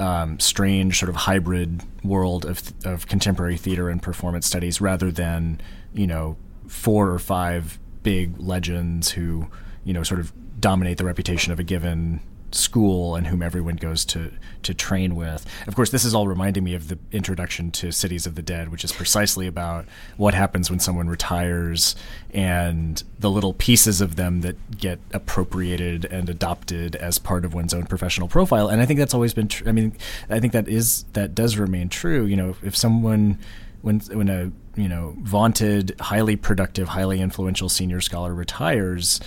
um, 0.00 0.40
strange 0.40 0.98
sort 0.98 1.08
of 1.08 1.16
hybrid 1.16 1.82
world 2.02 2.44
of 2.44 2.72
of 2.84 3.06
contemporary 3.06 3.56
theater 3.56 3.88
and 3.88 4.02
performance 4.02 4.46
studies, 4.46 4.80
rather 4.80 5.10
than 5.10 5.60
you 5.92 6.06
know 6.06 6.36
four 6.66 7.10
or 7.10 7.18
five 7.18 7.78
big 8.02 8.38
legends 8.40 9.10
who 9.10 9.48
you 9.84 9.92
know 9.92 10.02
sort 10.02 10.20
of 10.20 10.32
dominate 10.60 10.98
the 10.98 11.04
reputation 11.04 11.52
of 11.52 11.58
a 11.58 11.62
given 11.62 12.20
school 12.54 13.16
and 13.16 13.26
whom 13.26 13.42
everyone 13.42 13.76
goes 13.76 14.04
to 14.06 14.32
to 14.62 14.74
train 14.74 15.16
with. 15.16 15.46
Of 15.66 15.74
course, 15.74 15.90
this 15.90 16.04
is 16.04 16.14
all 16.14 16.28
reminding 16.28 16.64
me 16.64 16.74
of 16.74 16.88
the 16.88 16.98
introduction 17.12 17.70
to 17.72 17.92
Cities 17.92 18.26
of 18.26 18.34
the 18.34 18.42
Dead, 18.42 18.68
which 18.68 18.84
is 18.84 18.92
precisely 18.92 19.46
about 19.46 19.86
what 20.16 20.34
happens 20.34 20.68
when 20.70 20.80
someone 20.80 21.08
retires 21.08 21.96
and 22.34 23.02
the 23.18 23.30
little 23.30 23.54
pieces 23.54 24.00
of 24.00 24.16
them 24.16 24.42
that 24.42 24.78
get 24.78 24.98
appropriated 25.12 26.04
and 26.04 26.28
adopted 26.28 26.96
as 26.96 27.18
part 27.18 27.44
of 27.44 27.54
one's 27.54 27.72
own 27.72 27.86
professional 27.86 28.28
profile. 28.28 28.68
And 28.68 28.82
I 28.82 28.86
think 28.86 28.98
that's 28.98 29.14
always 29.14 29.34
been 29.34 29.48
true. 29.48 29.68
I 29.68 29.72
mean, 29.72 29.96
I 30.28 30.40
think 30.40 30.52
that 30.52 30.68
is 30.68 31.04
that 31.14 31.34
does 31.34 31.56
remain 31.56 31.88
true. 31.88 32.24
You 32.24 32.36
know, 32.36 32.56
if 32.62 32.76
someone 32.76 33.38
when 33.82 34.00
when 34.00 34.28
a 34.28 34.52
you 34.76 34.88
know 34.88 35.14
vaunted, 35.18 35.96
highly 36.00 36.36
productive, 36.36 36.88
highly 36.88 37.20
influential 37.20 37.68
senior 37.68 38.00
scholar 38.00 38.34
retires, 38.34 39.20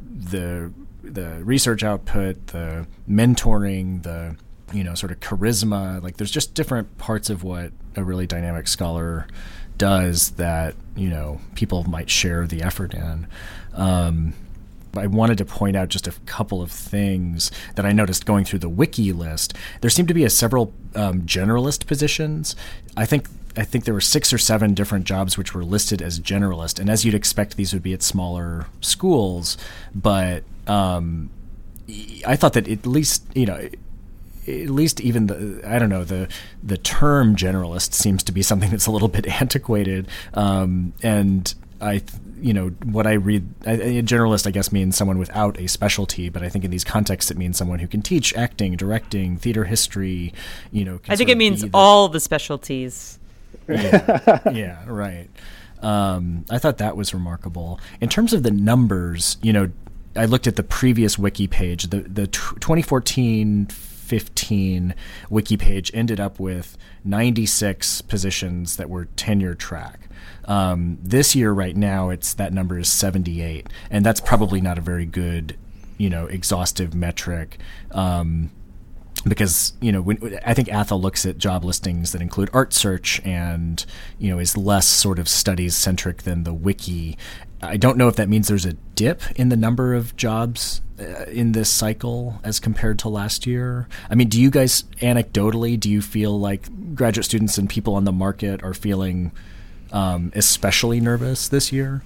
the 0.00 0.72
the 1.02 1.42
research 1.44 1.82
output, 1.82 2.48
the 2.48 2.86
mentoring, 3.08 4.02
the 4.02 4.36
you 4.72 4.84
know 4.84 4.94
sort 4.94 5.12
of 5.12 5.20
charisma. 5.20 6.02
Like 6.02 6.16
there's 6.16 6.30
just 6.30 6.54
different 6.54 6.98
parts 6.98 7.30
of 7.30 7.42
what 7.42 7.72
a 7.96 8.04
really 8.04 8.26
dynamic 8.26 8.68
scholar 8.68 9.26
does 9.76 10.32
that 10.32 10.74
you 10.94 11.08
know 11.08 11.40
people 11.54 11.84
might 11.84 12.10
share 12.10 12.46
the 12.46 12.62
effort 12.62 12.94
in. 12.94 13.26
Um, 13.74 14.34
I 14.96 15.06
wanted 15.06 15.38
to 15.38 15.44
point 15.44 15.76
out 15.76 15.88
just 15.88 16.06
a 16.08 16.12
couple 16.26 16.62
of 16.62 16.70
things 16.70 17.50
that 17.76 17.86
I 17.86 17.92
noticed 17.92 18.26
going 18.26 18.44
through 18.44 18.58
the 18.58 18.68
wiki 18.68 19.12
list. 19.12 19.54
There 19.80 19.90
seemed 19.90 20.08
to 20.08 20.14
be 20.14 20.24
a 20.24 20.30
several 20.30 20.72
um, 20.94 21.22
generalist 21.22 21.86
positions. 21.86 22.56
I 22.96 23.06
think 23.06 23.28
I 23.56 23.64
think 23.64 23.84
there 23.84 23.94
were 23.94 24.00
six 24.00 24.32
or 24.32 24.38
seven 24.38 24.74
different 24.74 25.04
jobs 25.06 25.36
which 25.36 25.54
were 25.54 25.64
listed 25.64 26.00
as 26.02 26.20
generalist, 26.20 26.78
and 26.78 26.88
as 26.88 27.04
you'd 27.04 27.14
expect, 27.14 27.56
these 27.56 27.72
would 27.72 27.82
be 27.82 27.92
at 27.92 28.02
smaller 28.02 28.66
schools. 28.80 29.56
But 29.94 30.44
um, 30.70 31.30
I 32.26 32.36
thought 32.36 32.52
that 32.52 32.68
at 32.68 32.86
least 32.86 33.24
you 33.34 33.46
know 33.46 33.68
at 34.46 34.70
least 34.70 35.00
even 35.00 35.26
the 35.26 35.60
I 35.66 35.78
don't 35.78 35.88
know 35.88 36.04
the 36.04 36.28
the 36.62 36.78
term 36.78 37.34
generalist 37.34 37.92
seems 37.92 38.22
to 38.24 38.32
be 38.32 38.42
something 38.42 38.70
that's 38.70 38.86
a 38.86 38.90
little 38.90 39.08
bit 39.08 39.26
antiquated. 39.40 40.06
Um, 40.34 40.92
and 41.02 41.52
I 41.80 42.02
you 42.40 42.54
know 42.54 42.68
what 42.84 43.06
I 43.06 43.14
read 43.14 43.48
a 43.66 44.02
generalist 44.02 44.46
I 44.46 44.50
guess 44.50 44.70
means 44.70 44.96
someone 44.96 45.18
without 45.18 45.58
a 45.58 45.66
specialty 45.66 46.28
but 46.28 46.42
I 46.42 46.48
think 46.48 46.64
in 46.64 46.70
these 46.70 46.84
contexts 46.84 47.30
it 47.30 47.36
means 47.36 47.56
someone 47.58 47.80
who 47.80 47.88
can 47.88 48.00
teach 48.00 48.34
acting 48.34 48.76
directing 48.76 49.36
theater 49.36 49.64
history 49.64 50.32
you 50.70 50.84
know 50.84 51.00
I 51.08 51.16
think 51.16 51.30
it 51.30 51.36
means 51.36 51.62
the, 51.62 51.70
all 51.74 52.08
the 52.08 52.20
specialties. 52.20 53.18
Yeah, 53.68 54.40
yeah 54.52 54.84
right. 54.86 55.28
Um, 55.82 56.44
I 56.50 56.58
thought 56.58 56.78
that 56.78 56.96
was 56.96 57.14
remarkable. 57.14 57.80
In 58.00 58.08
terms 58.08 58.32
of 58.32 58.42
the 58.42 58.50
numbers 58.50 59.36
you 59.42 59.52
know 59.52 59.70
I 60.16 60.24
looked 60.24 60.46
at 60.46 60.56
the 60.56 60.62
previous 60.62 61.18
wiki 61.18 61.46
page. 61.46 61.84
The 61.84 62.00
the 62.00 62.26
2014 62.26 63.68
15 64.10 64.92
wiki 65.30 65.56
page 65.56 65.88
ended 65.94 66.18
up 66.18 66.40
with 66.40 66.76
96 67.04 68.02
positions 68.02 68.76
that 68.76 68.90
were 68.90 69.04
tenure 69.14 69.54
track. 69.54 70.08
Um, 70.46 70.98
this 71.00 71.36
year, 71.36 71.52
right 71.52 71.76
now, 71.76 72.10
it's 72.10 72.34
that 72.34 72.52
number 72.52 72.76
is 72.76 72.88
78, 72.88 73.68
and 73.88 74.04
that's 74.04 74.20
probably 74.20 74.60
not 74.60 74.78
a 74.78 74.80
very 74.80 75.06
good, 75.06 75.56
you 75.96 76.10
know, 76.10 76.26
exhaustive 76.26 76.92
metric. 76.92 77.58
Um, 77.92 78.50
because 79.28 79.74
you 79.80 79.92
know 79.92 80.00
when, 80.00 80.38
I 80.44 80.54
think 80.54 80.68
ATHE 80.68 80.96
looks 80.96 81.26
at 81.26 81.38
job 81.38 81.64
listings 81.64 82.12
that 82.12 82.22
include 82.22 82.48
art 82.52 82.72
search 82.72 83.20
and 83.24 83.84
you 84.18 84.30
know 84.30 84.38
is 84.38 84.56
less 84.56 84.86
sort 84.86 85.18
of 85.18 85.28
studies 85.28 85.76
centric 85.76 86.22
than 86.22 86.44
the 86.44 86.54
wiki. 86.54 87.18
I 87.62 87.76
don't 87.76 87.96
know 87.96 88.08
if 88.08 88.16
that 88.16 88.28
means 88.28 88.48
there's 88.48 88.64
a 88.64 88.72
dip 88.94 89.22
in 89.36 89.50
the 89.50 89.56
number 89.56 89.94
of 89.94 90.16
jobs 90.16 90.80
uh, 90.98 91.24
in 91.24 91.52
this 91.52 91.68
cycle 91.68 92.40
as 92.42 92.58
compared 92.58 92.98
to 93.00 93.08
last 93.08 93.46
year. 93.46 93.88
I 94.08 94.14
mean, 94.14 94.28
do 94.28 94.40
you 94.40 94.50
guys 94.50 94.84
anecdotally 95.00 95.78
do 95.78 95.90
you 95.90 96.00
feel 96.00 96.38
like 96.38 96.94
graduate 96.94 97.24
students 97.24 97.58
and 97.58 97.68
people 97.68 97.94
on 97.94 98.04
the 98.04 98.12
market 98.12 98.62
are 98.62 98.74
feeling 98.74 99.32
um, 99.92 100.32
especially 100.34 101.00
nervous 101.00 101.48
this 101.48 101.72
year? 101.72 102.02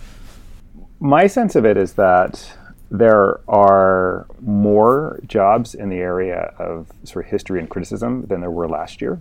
My 1.01 1.27
sense 1.27 1.55
of 1.55 1.65
it 1.65 1.77
is 1.77 1.95
that 1.95 2.57
there 2.91 3.41
are 3.49 4.27
more 4.41 5.21
jobs 5.27 5.75
in 5.75 5.89
the 5.89 5.99
area 5.99 6.55
of 6.59 6.89
sort 7.05 7.25
of 7.25 7.31
history 7.31 7.59
and 7.59 7.69
criticism 7.69 8.27
than 8.27 8.41
there 8.41 8.51
were 8.51 8.69
last 8.69 9.01
year. 9.01 9.21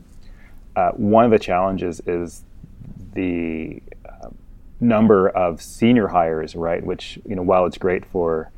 Uh, 0.75 0.91
one 0.91 1.25
of 1.25 1.31
the 1.31 1.39
challenges 1.39 2.01
is 2.05 2.43
the 3.13 3.81
uh, 4.07 4.29
number 4.83 5.29
of 5.29 5.61
senior 5.61 6.07
hires, 6.07 6.55
right? 6.55 6.83
Which 6.85 7.19
you 7.27 7.35
know, 7.35 7.41
while 7.41 7.65
it's 7.65 7.77
great 7.77 8.05
for 8.05 8.51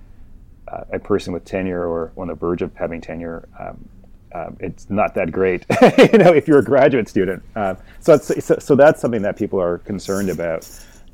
uh, 0.68 0.84
a 0.92 1.00
person 1.00 1.34
with 1.34 1.46
tenure 1.46 1.88
or 1.88 2.12
on 2.18 2.28
the 2.28 2.36
verge 2.36 2.62
of 2.62 2.76
having 2.76 3.02
tenure, 3.02 3.48
um, 3.60 3.88
um, 4.34 4.58
it's 4.60 4.90
not 4.90 5.16
that 5.16 5.32
great, 5.32 5.66
you 6.12 6.18
know, 6.18 6.34
if 6.34 6.48
you're 6.48 6.60
a 6.60 6.64
graduate 6.64 7.08
student. 7.08 7.42
Uh, 7.56 7.76
so, 8.02 8.18
so, 8.18 8.58
so 8.60 8.76
that's 8.76 9.00
something 9.00 9.22
that 9.22 9.38
people 9.38 9.62
are 9.62 9.78
concerned 9.80 10.30
about. 10.30 10.68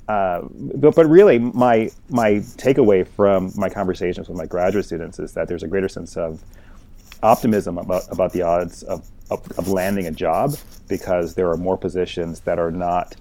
Uh, 0.08 0.42
but, 0.52 0.96
but 0.96 1.06
really, 1.06 1.38
my 1.38 1.90
my 2.10 2.32
takeaway 2.58 3.08
from 3.08 3.52
my 3.56 3.70
conversations 3.70 4.28
with 4.28 4.38
my 4.38 4.46
graduate 4.46 4.86
students 4.86 5.20
is 5.20 5.34
that 5.34 5.48
there's 5.48 5.64
a 5.64 5.68
greater 5.68 5.88
sense 5.88 6.18
of 6.18 6.44
optimism 7.22 7.78
about 7.78 8.04
about 8.12 8.34
the 8.34 8.42
odds 8.42 8.82
of, 8.84 9.08
of, 9.30 9.50
of 9.60 9.68
landing 9.68 10.08
a 10.08 10.12
job 10.12 10.56
because 10.88 11.36
there 11.36 11.50
are 11.50 11.58
more 11.58 11.78
positions 11.78 12.40
that 12.42 12.58
are 12.58 12.72
not 12.72 13.16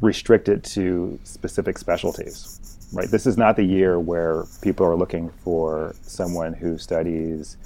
restrict 0.00 0.48
it 0.48 0.62
to 0.62 1.18
specific 1.24 1.78
specialties. 1.78 2.60
Right. 2.92 3.08
This 3.08 3.26
is 3.26 3.36
not 3.36 3.56
the 3.56 3.64
year 3.64 3.98
where 3.98 4.44
people 4.62 4.86
are 4.86 4.94
looking 4.94 5.30
for 5.42 5.94
someone 6.02 6.52
who 6.52 6.78
studies 6.78 7.56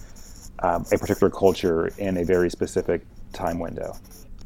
um, 0.61 0.85
a 0.93 0.99
particular 0.99 1.31
culture 1.31 1.89
in 1.99 2.17
a 2.17 2.25
very 2.25 2.51
specific 2.51 3.03
time 3.33 3.59
window. 3.59 3.97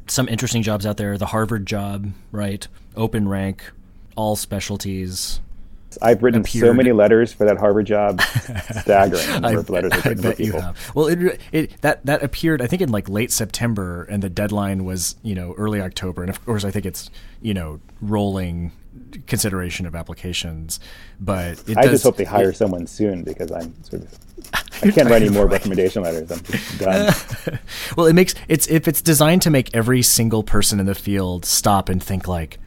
Some 0.07 0.27
interesting 0.27 0.63
jobs 0.63 0.85
out 0.85 0.97
there. 0.97 1.17
The 1.17 1.27
Harvard 1.27 1.65
job, 1.65 2.11
right? 2.31 2.67
Open 2.95 3.27
rank, 3.27 3.71
all 4.15 4.35
specialties. 4.35 5.39
I've 6.01 6.23
written 6.23 6.41
appeared. 6.41 6.67
so 6.67 6.73
many 6.73 6.91
letters 6.91 7.33
for 7.33 7.45
that 7.45 7.57
Harvard 7.57 7.85
job. 7.85 8.21
Staggering 8.81 9.41
number 9.41 9.59
of 9.59 9.69
letters 9.69 9.93
I've 9.93 10.05
written 10.05 10.23
for 10.23 10.35
people. 10.35 10.75
Well, 10.93 11.07
it, 11.07 11.39
it, 11.51 11.81
that 11.81 12.05
that 12.05 12.23
appeared 12.23 12.61
I 12.61 12.67
think 12.67 12.81
in 12.81 12.89
like 12.89 13.09
late 13.09 13.31
September, 13.31 14.03
and 14.03 14.21
the 14.21 14.29
deadline 14.29 14.85
was 14.85 15.15
you 15.23 15.35
know 15.35 15.53
early 15.57 15.81
October, 15.81 16.21
and 16.21 16.29
of 16.29 16.43
course 16.45 16.63
I 16.63 16.71
think 16.71 16.85
it's 16.85 17.09
you 17.41 17.53
know 17.53 17.79
rolling 18.01 18.71
consideration 19.27 19.85
of 19.85 19.95
applications. 19.95 20.79
But 21.19 21.63
I 21.69 21.83
does, 21.83 21.91
just 21.91 22.03
hope 22.03 22.17
they 22.17 22.23
hire 22.23 22.49
it, 22.49 22.57
someone 22.57 22.87
soon 22.87 23.23
because 23.23 23.51
I'm 23.51 23.83
sort 23.83 24.03
of 24.03 24.19
I 24.83 24.91
can't 24.91 25.09
write 25.09 25.21
any 25.21 25.29
more 25.29 25.47
recommendation 25.47 26.03
letters. 26.03 26.31
I'm 26.31 26.43
just 26.43 26.79
done. 26.79 27.59
well, 27.97 28.05
it 28.05 28.13
makes 28.13 28.35
it's 28.47 28.67
if 28.67 28.87
it's 28.87 29.01
designed 29.01 29.41
to 29.43 29.49
make 29.49 29.73
every 29.75 30.01
single 30.01 30.43
person 30.43 30.79
in 30.79 30.85
the 30.85 30.95
field 30.95 31.45
stop 31.45 31.89
and 31.89 32.01
think 32.01 32.27
like, 32.27 32.59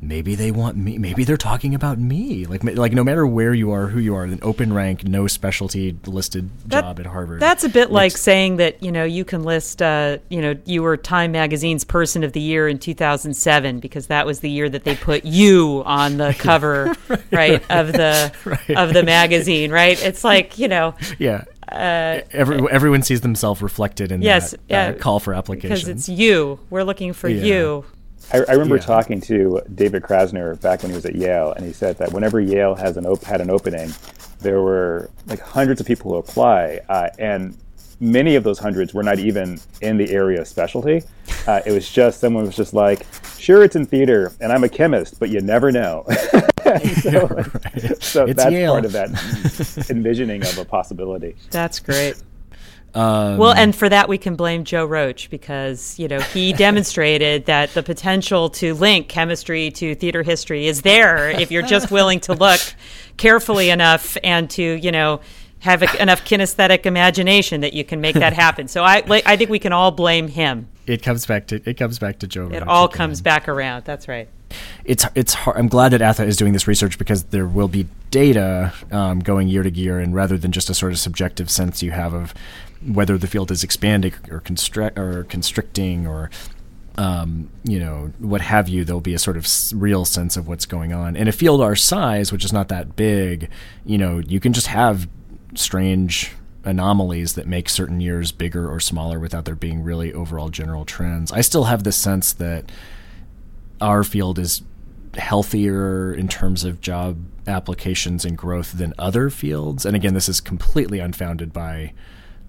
maybe 0.00 0.34
they 0.34 0.50
want 0.50 0.76
me 0.76 0.96
maybe 0.98 1.24
they're 1.24 1.36
talking 1.36 1.74
about 1.74 1.98
me 1.98 2.46
like 2.46 2.62
like 2.62 2.92
no 2.92 3.02
matter 3.02 3.26
where 3.26 3.52
you 3.52 3.72
are 3.72 3.88
who 3.88 3.98
you 3.98 4.14
are 4.14 4.24
an 4.24 4.38
open 4.42 4.72
rank 4.72 5.04
no 5.04 5.26
specialty 5.26 5.96
listed 6.06 6.48
that, 6.66 6.82
job 6.82 7.00
at 7.00 7.06
harvard 7.06 7.40
that's 7.40 7.64
a 7.64 7.68
bit 7.68 7.90
like 7.90 8.16
saying 8.16 8.56
that 8.56 8.80
you 8.82 8.92
know 8.92 9.04
you 9.04 9.24
can 9.24 9.42
list 9.42 9.82
uh, 9.82 10.16
you 10.28 10.40
know 10.40 10.54
you 10.64 10.82
were 10.82 10.96
time 10.96 11.32
magazine's 11.32 11.84
person 11.84 12.22
of 12.22 12.32
the 12.32 12.40
year 12.40 12.68
in 12.68 12.78
2007 12.78 13.80
because 13.80 14.06
that 14.06 14.24
was 14.24 14.40
the 14.40 14.50
year 14.50 14.68
that 14.68 14.84
they 14.84 14.94
put 14.94 15.24
you 15.24 15.82
on 15.84 16.16
the 16.16 16.34
cover 16.38 16.94
right, 17.08 17.32
right, 17.32 17.70
of 17.70 17.92
the 17.92 18.32
right. 18.44 18.70
of 18.76 18.92
the 18.92 19.02
magazine 19.02 19.70
right 19.70 20.02
it's 20.02 20.22
like 20.22 20.58
you 20.58 20.68
know 20.68 20.94
yeah 21.18 21.44
uh, 21.70 22.22
Every, 22.30 22.70
everyone 22.70 23.02
sees 23.02 23.20
themselves 23.20 23.60
reflected 23.60 24.10
in 24.10 24.22
yes, 24.22 24.54
that 24.68 24.96
uh, 24.96 24.98
call 24.98 25.20
for 25.20 25.34
applications 25.34 25.84
because 25.84 25.88
it's 25.88 26.08
you. 26.08 26.58
We're 26.70 26.82
looking 26.82 27.12
for 27.12 27.28
yeah. 27.28 27.42
you. 27.42 27.84
I, 28.32 28.38
I 28.48 28.52
remember 28.52 28.76
yeah. 28.76 28.82
talking 28.82 29.20
to 29.22 29.62
David 29.74 30.02
Krasner 30.02 30.60
back 30.60 30.82
when 30.82 30.90
he 30.90 30.96
was 30.96 31.06
at 31.06 31.14
Yale, 31.14 31.52
and 31.52 31.64
he 31.64 31.72
said 31.72 31.96
that 31.98 32.12
whenever 32.12 32.40
Yale 32.40 32.74
has 32.74 32.96
an 32.96 33.06
op- 33.06 33.24
had 33.24 33.40
an 33.40 33.50
opening, 33.50 33.92
there 34.40 34.60
were 34.60 35.10
like 35.26 35.40
hundreds 35.40 35.80
of 35.80 35.86
people 35.86 36.12
who 36.12 36.18
apply, 36.18 36.80
uh, 36.88 37.08
and 37.18 37.56
many 38.00 38.36
of 38.36 38.44
those 38.44 38.58
hundreds 38.58 38.94
were 38.94 39.02
not 39.02 39.18
even 39.18 39.58
in 39.80 39.96
the 39.96 40.10
area 40.10 40.40
of 40.40 40.48
specialty. 40.48 41.02
Uh, 41.46 41.60
it 41.66 41.72
was 41.72 41.90
just 41.90 42.20
someone 42.20 42.44
was 42.44 42.56
just 42.56 42.74
like, 42.74 43.06
"Sure, 43.38 43.64
it's 43.64 43.76
in 43.76 43.86
theater, 43.86 44.32
and 44.40 44.52
I'm 44.52 44.64
a 44.64 44.68
chemist, 44.68 45.18
but 45.18 45.30
you 45.30 45.40
never 45.40 45.72
know." 45.72 46.04
so, 47.02 47.26
right. 47.26 48.02
so 48.02 48.26
that's 48.26 48.52
Yale. 48.52 48.72
part 48.72 48.84
of 48.84 48.92
that 48.92 49.86
envisioning 49.90 50.42
of 50.42 50.58
a 50.58 50.64
possibility. 50.64 51.36
That's 51.50 51.80
great. 51.80 52.22
Um, 52.94 53.36
well, 53.36 53.52
and 53.52 53.76
for 53.76 53.88
that 53.88 54.08
we 54.08 54.16
can 54.18 54.34
blame 54.34 54.64
Joe 54.64 54.84
Roach 54.84 55.28
because 55.30 55.98
you 55.98 56.08
know 56.08 56.20
he 56.20 56.52
demonstrated 56.54 57.46
that 57.46 57.74
the 57.74 57.82
potential 57.82 58.50
to 58.50 58.74
link 58.74 59.08
chemistry 59.08 59.70
to 59.72 59.94
theater 59.94 60.22
history 60.22 60.66
is 60.66 60.82
there 60.82 61.30
if 61.30 61.50
you're 61.50 61.62
just 61.62 61.90
willing 61.90 62.20
to 62.20 62.34
look 62.34 62.60
carefully 63.16 63.70
enough 63.70 64.16
and 64.24 64.48
to 64.50 64.62
you 64.62 64.90
know 64.90 65.20
have 65.60 65.82
a, 65.82 66.02
enough 66.02 66.24
kinesthetic 66.24 66.86
imagination 66.86 67.60
that 67.60 67.72
you 67.72 67.84
can 67.84 68.00
make 68.00 68.14
that 68.14 68.32
happen. 68.32 68.68
So 68.68 68.82
I 68.84 69.02
I 69.26 69.36
think 69.36 69.50
we 69.50 69.58
can 69.58 69.72
all 69.72 69.90
blame 69.90 70.28
him. 70.28 70.68
It 70.86 71.02
comes 71.02 71.26
back 71.26 71.48
to 71.48 71.60
it 71.68 71.76
comes 71.76 71.98
back 71.98 72.20
to 72.20 72.26
Joe. 72.26 72.46
It 72.46 72.60
Roach 72.60 72.62
all 72.66 72.86
again. 72.86 72.96
comes 72.96 73.20
back 73.20 73.48
around. 73.48 73.84
That's 73.84 74.08
right. 74.08 74.28
It's 74.84 75.04
it's 75.14 75.34
hard. 75.34 75.58
I'm 75.58 75.68
glad 75.68 75.90
that 75.90 76.00
ATHE 76.00 76.24
is 76.24 76.36
doing 76.36 76.52
this 76.54 76.66
research 76.66 76.98
because 76.98 77.24
there 77.24 77.46
will 77.46 77.68
be 77.68 77.86
data 78.10 78.72
um, 78.90 79.20
going 79.20 79.48
year 79.48 79.62
to 79.62 79.70
year, 79.70 79.98
and 79.98 80.14
rather 80.14 80.38
than 80.38 80.52
just 80.52 80.70
a 80.70 80.74
sort 80.74 80.92
of 80.92 80.98
subjective 80.98 81.50
sense 81.50 81.82
you 81.82 81.90
have 81.90 82.14
of 82.14 82.32
whether 82.86 83.18
the 83.18 83.26
field 83.26 83.50
is 83.50 83.64
expanding 83.64 84.14
or 84.30 84.40
constrict 84.40 84.98
or 84.98 85.24
constricting 85.24 86.06
or 86.06 86.30
um, 86.96 87.48
you 87.62 87.78
know 87.78 88.12
what 88.18 88.40
have 88.40 88.68
you, 88.68 88.84
there'll 88.84 89.00
be 89.00 89.14
a 89.14 89.18
sort 89.20 89.36
of 89.36 89.46
real 89.72 90.04
sense 90.04 90.36
of 90.36 90.48
what's 90.48 90.66
going 90.66 90.92
on. 90.92 91.14
In 91.14 91.28
a 91.28 91.32
field 91.32 91.60
our 91.60 91.76
size, 91.76 92.32
which 92.32 92.44
is 92.44 92.52
not 92.52 92.68
that 92.68 92.96
big, 92.96 93.48
you 93.86 93.96
know, 93.96 94.18
you 94.18 94.40
can 94.40 94.52
just 94.52 94.66
have 94.66 95.08
strange 95.54 96.32
anomalies 96.64 97.34
that 97.34 97.46
make 97.46 97.68
certain 97.68 98.00
years 98.00 98.32
bigger 98.32 98.68
or 98.68 98.80
smaller 98.80 99.20
without 99.20 99.44
there 99.44 99.54
being 99.54 99.82
really 99.82 100.12
overall 100.12 100.48
general 100.48 100.84
trends. 100.84 101.30
I 101.30 101.40
still 101.40 101.64
have 101.64 101.84
the 101.84 101.92
sense 101.92 102.32
that 102.34 102.70
our 103.80 104.02
field 104.02 104.38
is 104.40 104.62
healthier 105.14 106.12
in 106.12 106.26
terms 106.26 106.64
of 106.64 106.80
job 106.80 107.18
applications 107.46 108.24
and 108.24 108.36
growth 108.36 108.72
than 108.72 108.92
other 108.98 109.30
fields. 109.30 109.86
And 109.86 109.96
again, 109.96 110.14
this 110.14 110.28
is 110.28 110.40
completely 110.40 110.98
unfounded 110.98 111.52
by 111.52 111.92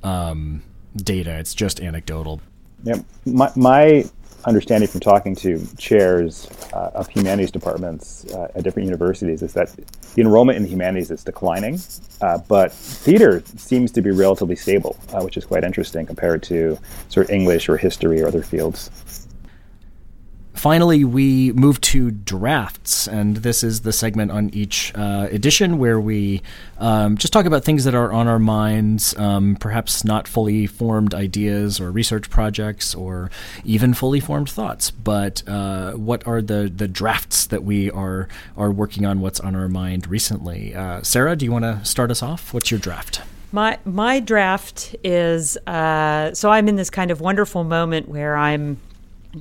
um, 0.03 0.63
data. 0.95 1.31
It's 1.37 1.53
just 1.53 1.81
anecdotal. 1.81 2.41
Yeah, 2.83 3.01
my, 3.25 3.51
my 3.55 4.05
understanding 4.45 4.87
from 4.87 5.01
talking 5.01 5.35
to 5.35 5.65
chairs 5.77 6.47
uh, 6.73 6.91
of 6.93 7.07
humanities 7.09 7.51
departments 7.51 8.25
uh, 8.33 8.47
at 8.55 8.63
different 8.63 8.85
universities 8.85 9.41
is 9.41 9.53
that 9.53 9.69
the 10.15 10.21
enrollment 10.21 10.55
in 10.55 10.63
the 10.63 10.69
humanities 10.69 11.11
is 11.11 11.23
declining, 11.23 11.79
uh, 12.21 12.37
but 12.47 12.71
theater 12.71 13.43
seems 13.57 13.91
to 13.91 14.01
be 14.01 14.11
relatively 14.11 14.55
stable, 14.55 14.97
uh, 15.13 15.21
which 15.21 15.37
is 15.37 15.45
quite 15.45 15.63
interesting 15.63 16.05
compared 16.05 16.41
to 16.43 16.77
sort 17.09 17.27
of 17.27 17.31
English 17.31 17.67
or 17.69 17.77
history 17.77 18.21
or 18.21 18.27
other 18.27 18.41
fields. 18.41 19.18
Finally, 20.59 21.05
we 21.05 21.53
move 21.53 21.79
to 21.79 22.11
drafts, 22.11 23.07
and 23.07 23.37
this 23.37 23.63
is 23.63 23.79
the 23.83 23.93
segment 23.93 24.29
on 24.29 24.49
each 24.49 24.91
uh, 24.93 25.25
edition 25.31 25.77
where 25.77 26.01
we 26.01 26.41
um, 26.79 27.15
just 27.15 27.31
talk 27.31 27.45
about 27.45 27.63
things 27.63 27.85
that 27.85 27.95
are 27.95 28.11
on 28.11 28.27
our 28.27 28.39
minds, 28.39 29.17
um, 29.17 29.55
perhaps 29.55 30.03
not 30.03 30.27
fully 30.27 30.67
formed 30.67 31.13
ideas 31.13 31.79
or 31.79 31.89
research 31.91 32.29
projects, 32.29 32.93
or 32.93 33.31
even 33.63 33.93
fully 33.93 34.19
formed 34.19 34.49
thoughts. 34.49 34.91
But 34.91 35.47
uh, 35.47 35.93
what 35.93 36.27
are 36.27 36.41
the 36.41 36.69
the 36.75 36.89
drafts 36.89 37.45
that 37.45 37.63
we 37.63 37.89
are 37.91 38.27
are 38.57 38.69
working 38.69 39.05
on? 39.05 39.21
What's 39.21 39.39
on 39.39 39.55
our 39.55 39.69
mind 39.69 40.07
recently? 40.07 40.75
Uh, 40.75 41.01
Sarah, 41.03 41.37
do 41.37 41.45
you 41.45 41.53
want 41.53 41.63
to 41.63 41.79
start 41.85 42.11
us 42.11 42.21
off? 42.21 42.53
What's 42.53 42.69
your 42.69 42.81
draft? 42.81 43.21
My 43.53 43.79
my 43.85 44.19
draft 44.19 44.93
is 45.05 45.55
uh, 45.67 46.33
so 46.33 46.49
I'm 46.49 46.67
in 46.67 46.75
this 46.75 46.89
kind 46.89 47.11
of 47.11 47.21
wonderful 47.21 47.63
moment 47.63 48.09
where 48.09 48.35
I'm 48.35 48.77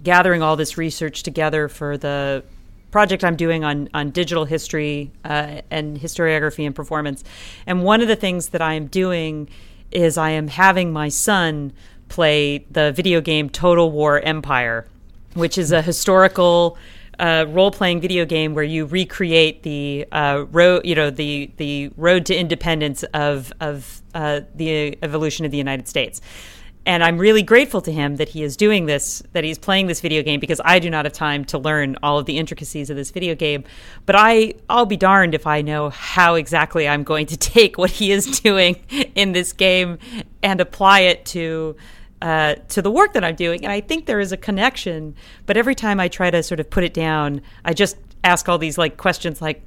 gathering 0.03 0.43
all 0.43 0.57
this 0.57 0.77
research 0.77 1.23
together 1.23 1.69
for 1.69 1.97
the 1.97 2.45
project 2.91 3.23
I'm 3.25 3.37
doing 3.37 3.65
on 3.65 3.89
on 3.93 4.11
digital 4.11 4.45
history 4.45 5.11
uh, 5.25 5.61
and 5.71 5.99
historiography 5.99 6.65
and 6.67 6.75
performance. 6.75 7.25
And 7.67 7.83
one 7.83 8.01
of 8.01 8.09
the 8.09 8.17
things 8.17 8.51
that 8.51 8.63
I 8.63 8.75
am 8.75 8.87
doing 8.87 9.49
is 9.91 10.19
I 10.19 10.31
am 10.31 10.49
having 10.49 10.93
my 10.93 11.09
son 11.09 11.73
play 12.09 12.59
the 12.71 12.93
video 12.93 13.21
game 13.21 13.51
Total 13.51 13.91
War 13.91 14.21
Empire, 14.21 14.87
which 15.35 15.59
is 15.59 15.73
a 15.73 15.83
historical 15.83 16.79
uh, 17.19 17.47
role 17.49 17.71
playing 17.71 18.01
video 18.01 18.25
game 18.25 18.55
where 18.55 18.65
you 18.65 18.87
recreate 18.87 19.63
the 19.63 20.07
uh, 20.13 20.45
road, 20.51 20.87
you 20.87 20.95
know, 20.95 21.11
the 21.11 21.51
the 21.57 21.91
road 21.97 22.27
to 22.27 22.35
independence 22.35 23.03
of 23.15 23.53
of 23.61 24.03
uh, 24.15 24.41
the 24.55 24.97
evolution 25.03 25.45
of 25.45 25.51
the 25.51 25.59
United 25.59 25.89
States 25.89 26.21
and 26.89 27.05
I'm 27.05 27.19
really 27.19 27.43
grateful 27.43 27.83
to 27.83 27.93
him 27.93 28.17
that 28.17 28.31
he 28.31 28.43
is 28.43 28.57
doing 28.57 28.87
this, 28.87 29.23
that 29.33 29.45
he's 29.45 29.59
playing 29.59 29.89
this 29.89 30.01
video 30.01 30.23
game 30.23 30.41
because 30.41 30.59
I 30.65 30.79
do 30.79 30.89
not 30.89 31.05
have 31.05 31.13
time 31.13 31.45
to 31.45 31.59
learn 31.59 31.99
all 32.03 32.19
of 32.19 32.25
the 32.25 32.39
intricacies 32.39 32.89
of 32.89 32.97
this 32.97 33.11
video 33.11 33.35
game. 33.35 33.65
But 34.07 34.17
I, 34.17 34.55
I'll 34.71 34.87
be 34.87 34.97
darned 34.97 35.35
if 35.35 35.47
I 35.47 35.61
know 35.61 35.91
how 35.91 36.37
exactly 36.37 36.89
I'm 36.89 37.05
going 37.05 37.27
to 37.27 37.37
take 37.37 37.77
what 37.77 37.91
he 37.91 38.11
is 38.11 38.41
doing 38.41 38.77
in 39.15 39.33
this 39.33 39.53
game 39.53 39.99
and 40.43 40.63
apply 40.63 41.01
it 41.01 41.27
to. 41.27 41.77
Uh, 42.21 42.57
to 42.67 42.83
the 42.83 42.91
work 42.91 43.13
that 43.13 43.23
I'm 43.23 43.37
doing, 43.37 43.63
and 43.63 43.71
I 43.71 43.81
think 43.81 44.07
there 44.07 44.19
is 44.19 44.33
a 44.33 44.37
connection. 44.37 45.15
But 45.47 45.57
every 45.57 45.77
time 45.77 46.01
I 46.01 46.09
try 46.09 46.33
to 46.33 46.43
sort 46.43 46.59
of 46.59 46.69
put 46.69 46.83
it 46.83 46.93
down, 46.93 47.43
I 47.65 47.75
just 47.75 47.97
ask 48.25 48.49
all 48.49 48.59
these 48.59 48.77
like 48.77 48.97
questions, 48.97 49.41
like, 49.41 49.63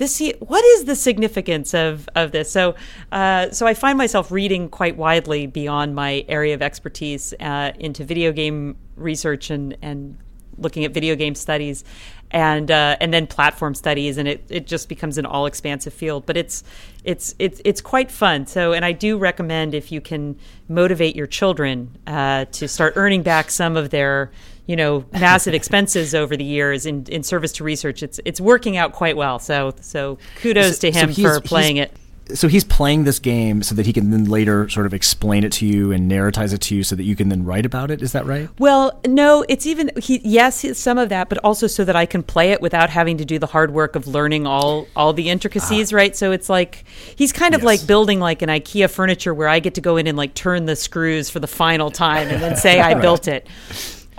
this 0.00 0.20
what 0.40 0.64
is 0.64 0.86
the 0.86 0.96
significance 0.96 1.74
of 1.74 2.08
of 2.16 2.32
this? 2.32 2.50
So 2.50 2.74
uh, 3.12 3.50
so 3.50 3.66
I 3.66 3.74
find 3.74 3.96
myself 3.98 4.32
reading 4.32 4.68
quite 4.70 4.96
widely 4.96 5.46
beyond 5.46 5.94
my 5.94 6.24
area 6.26 6.54
of 6.54 6.62
expertise 6.62 7.34
uh, 7.38 7.72
into 7.78 8.02
video 8.02 8.32
game 8.32 8.76
research 8.96 9.50
and 9.50 9.76
and 9.82 10.16
looking 10.56 10.84
at 10.84 10.92
video 10.92 11.16
game 11.16 11.34
studies 11.34 11.84
and 12.30 12.70
uh, 12.70 12.96
and 12.98 13.12
then 13.12 13.26
platform 13.26 13.74
studies 13.74 14.16
and 14.16 14.26
it, 14.26 14.44
it 14.48 14.66
just 14.66 14.88
becomes 14.88 15.18
an 15.18 15.26
all 15.26 15.44
expansive 15.44 15.92
field. 15.92 16.24
But 16.24 16.38
it's 16.38 16.64
it's 17.04 17.34
it's 17.38 17.60
it's 17.66 17.82
quite 17.82 18.10
fun. 18.10 18.46
So 18.46 18.72
and 18.72 18.86
I 18.86 18.92
do 18.92 19.18
recommend 19.18 19.74
if 19.74 19.92
you 19.92 20.00
can 20.00 20.38
motivate 20.66 21.14
your 21.14 21.26
children 21.26 21.98
uh, 22.06 22.46
to 22.52 22.66
start 22.68 22.94
earning 22.96 23.22
back 23.22 23.50
some 23.50 23.76
of 23.76 23.90
their 23.90 24.30
you 24.70 24.76
know 24.76 25.04
massive 25.10 25.52
expenses 25.52 26.14
over 26.14 26.36
the 26.36 26.44
years 26.44 26.86
in, 26.86 27.04
in 27.06 27.24
service 27.24 27.50
to 27.54 27.64
research. 27.64 28.04
It's 28.04 28.20
it's 28.24 28.40
working 28.40 28.76
out 28.76 28.92
quite 28.92 29.16
well. 29.16 29.40
So 29.40 29.74
so 29.80 30.16
kudos 30.36 30.78
so, 30.78 30.88
to 30.88 30.96
him 30.96 31.12
so 31.12 31.22
for 31.22 31.40
playing 31.40 31.78
it. 31.78 31.92
So 32.32 32.46
he's 32.46 32.62
playing 32.62 33.02
this 33.02 33.18
game 33.18 33.64
so 33.64 33.74
that 33.74 33.84
he 33.84 33.92
can 33.92 34.10
then 34.10 34.26
later 34.26 34.68
sort 34.68 34.86
of 34.86 34.94
explain 34.94 35.42
it 35.42 35.50
to 35.54 35.66
you 35.66 35.90
and 35.90 36.08
narratize 36.08 36.54
it 36.54 36.60
to 36.60 36.76
you 36.76 36.84
so 36.84 36.94
that 36.94 37.02
you 37.02 37.16
can 37.16 37.28
then 37.28 37.44
write 37.44 37.66
about 37.66 37.90
it. 37.90 38.00
Is 38.00 38.12
that 38.12 38.26
right? 38.26 38.48
Well 38.60 39.00
no 39.04 39.44
it's 39.48 39.66
even 39.66 39.90
he 40.00 40.20
yes 40.22 40.64
some 40.78 40.98
of 40.98 41.08
that 41.08 41.28
but 41.28 41.38
also 41.38 41.66
so 41.66 41.84
that 41.84 41.96
i 41.96 42.06
can 42.06 42.22
play 42.22 42.52
it 42.52 42.60
without 42.60 42.90
having 42.90 43.16
to 43.18 43.24
do 43.24 43.40
the 43.40 43.46
hard 43.46 43.72
work 43.72 43.96
of 43.96 44.06
learning 44.06 44.46
all 44.46 44.86
all 44.94 45.12
the 45.12 45.30
intricacies 45.30 45.92
ah. 45.92 45.96
right? 45.96 46.14
So 46.14 46.30
it's 46.30 46.48
like 46.48 46.84
he's 47.16 47.32
kind 47.32 47.56
of 47.56 47.62
yes. 47.62 47.66
like 47.66 47.86
building 47.88 48.20
like 48.20 48.42
an 48.42 48.48
ikea 48.48 48.88
furniture 48.88 49.34
where 49.34 49.48
i 49.48 49.58
get 49.58 49.74
to 49.74 49.80
go 49.80 49.96
in 49.96 50.06
and 50.06 50.16
like 50.16 50.34
turn 50.34 50.66
the 50.66 50.76
screws 50.76 51.28
for 51.28 51.40
the 51.40 51.48
final 51.48 51.90
time 51.90 52.28
and 52.28 52.40
then 52.40 52.54
say 52.54 52.78
i 52.78 52.92
right. 52.92 53.02
built 53.02 53.26
it 53.26 53.48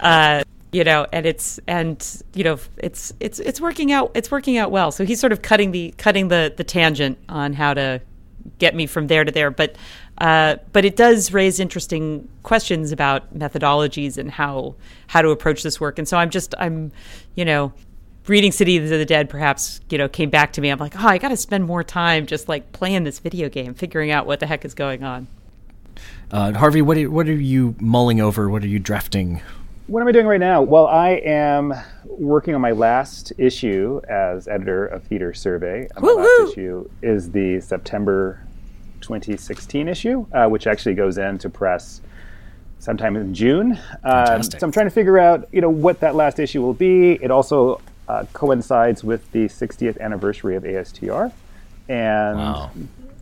uh, 0.02 0.44
you 0.72 0.84
know 0.84 1.06
and 1.12 1.26
it's 1.26 1.60
and 1.68 2.24
you 2.34 2.44
know 2.44 2.58
it's 2.78 3.14
it's 3.20 3.40
it's 3.40 3.60
working 3.60 3.92
out 3.92 4.12
it's 4.16 4.32
working 4.32 4.58
out 4.58 4.72
well. 4.72 4.92
So 4.92 5.06
he's 5.06 5.20
sort 5.20 5.32
of 5.32 5.42
cutting 5.42 5.72
the 5.72 5.94
cutting 5.98 6.30
the 6.30 6.54
the 6.56 6.64
tangent 6.64 7.18
on 7.30 7.54
how 7.54 7.74
to 7.74 8.02
get 8.58 8.74
me 8.76 8.88
from 8.88 9.08
there 9.08 9.24
to 9.24 9.32
there. 9.32 9.52
But 9.52 9.76
uh, 10.18 10.58
but 10.72 10.86
it 10.86 10.96
does 10.96 11.34
raise 11.34 11.60
interesting 11.60 12.28
questions 12.44 12.92
about 12.92 13.38
methodologies 13.38 14.18
and 14.18 14.32
how 14.32 14.76
how 15.08 15.22
to 15.22 15.30
approach 15.30 15.64
this 15.64 15.80
work. 15.80 16.00
And 16.00 16.08
so 16.08 16.18
i'm 16.18 16.30
just 16.30 16.56
i'm 16.58 16.92
you 17.36 17.46
know 17.46 17.74
reading 18.28 18.52
city 18.52 18.78
of 18.78 18.88
the 18.88 19.06
dead 19.06 19.30
perhaps 19.30 19.82
you 19.90 19.98
know 19.98 20.08
came 20.08 20.30
back 20.30 20.54
to 20.54 20.62
me. 20.62 20.70
I'm 20.70 20.80
like 20.80 20.96
oh 20.98 21.08
i 21.08 21.18
gotta 21.18 21.38
spend 21.38 21.66
more 21.66 21.84
time 21.84 22.28
just 22.28 22.48
like 22.48 22.72
playing 22.72 23.04
this 23.04 23.20
video 23.20 23.50
game 23.50 23.74
figuring 23.74 24.12
out 24.12 24.26
what 24.26 24.40
the 24.40 24.48
heck 24.48 24.64
is 24.64 24.74
going 24.74 25.04
on. 25.04 25.28
Uh, 26.32 26.54
harvey 26.54 26.82
what 26.82 26.98
are, 26.98 27.12
what 27.12 27.28
are 27.28 27.34
you 27.34 27.76
mulling 27.82 28.22
over? 28.22 28.50
What 28.50 28.64
are 28.64 28.68
you 28.68 28.80
drafting 28.80 29.42
what 29.92 30.00
am 30.00 30.08
I 30.08 30.14
doing 30.14 30.26
right 30.26 30.40
now? 30.40 30.62
Well, 30.62 30.88
I 30.88 31.22
am 31.26 31.74
working 32.06 32.56
on 32.56 32.62
my 32.62 32.72
last 32.72 33.34
issue 33.38 34.00
as 34.08 34.48
editor 34.48 34.86
of 34.86 35.04
Theater 35.04 35.34
Survey. 35.34 35.90
My 35.96 36.02
Woo-hoo! 36.02 36.46
last 36.46 36.54
issue 36.54 36.90
is 37.02 37.30
the 37.30 37.60
September 37.60 38.42
2016 39.02 39.90
issue, 39.90 40.26
uh, 40.32 40.48
which 40.48 40.66
actually 40.66 40.96
goes 40.96 41.18
into 41.18 41.50
press 41.50 42.00
sometime 42.80 43.18
in 43.18 43.34
June. 43.34 43.78
Um, 44.06 44.42
so 44.42 44.60
I'm 44.62 44.72
trying 44.72 44.86
to 44.86 44.92
figure 44.92 45.20
out, 45.20 45.50
you 45.52 45.60
know, 45.60 45.70
what 45.70 46.00
that 46.00 46.16
last 46.16 46.40
issue 46.40 46.62
will 46.62 46.74
be. 46.74 47.22
It 47.22 47.30
also 47.30 47.82
uh, 48.08 48.24
coincides 48.32 49.04
with 49.04 49.30
the 49.34 49.48
60th 49.48 50.00
anniversary 50.00 50.56
of 50.56 50.64
ASTR, 50.64 51.34
and 51.90 52.38
wow 52.38 52.72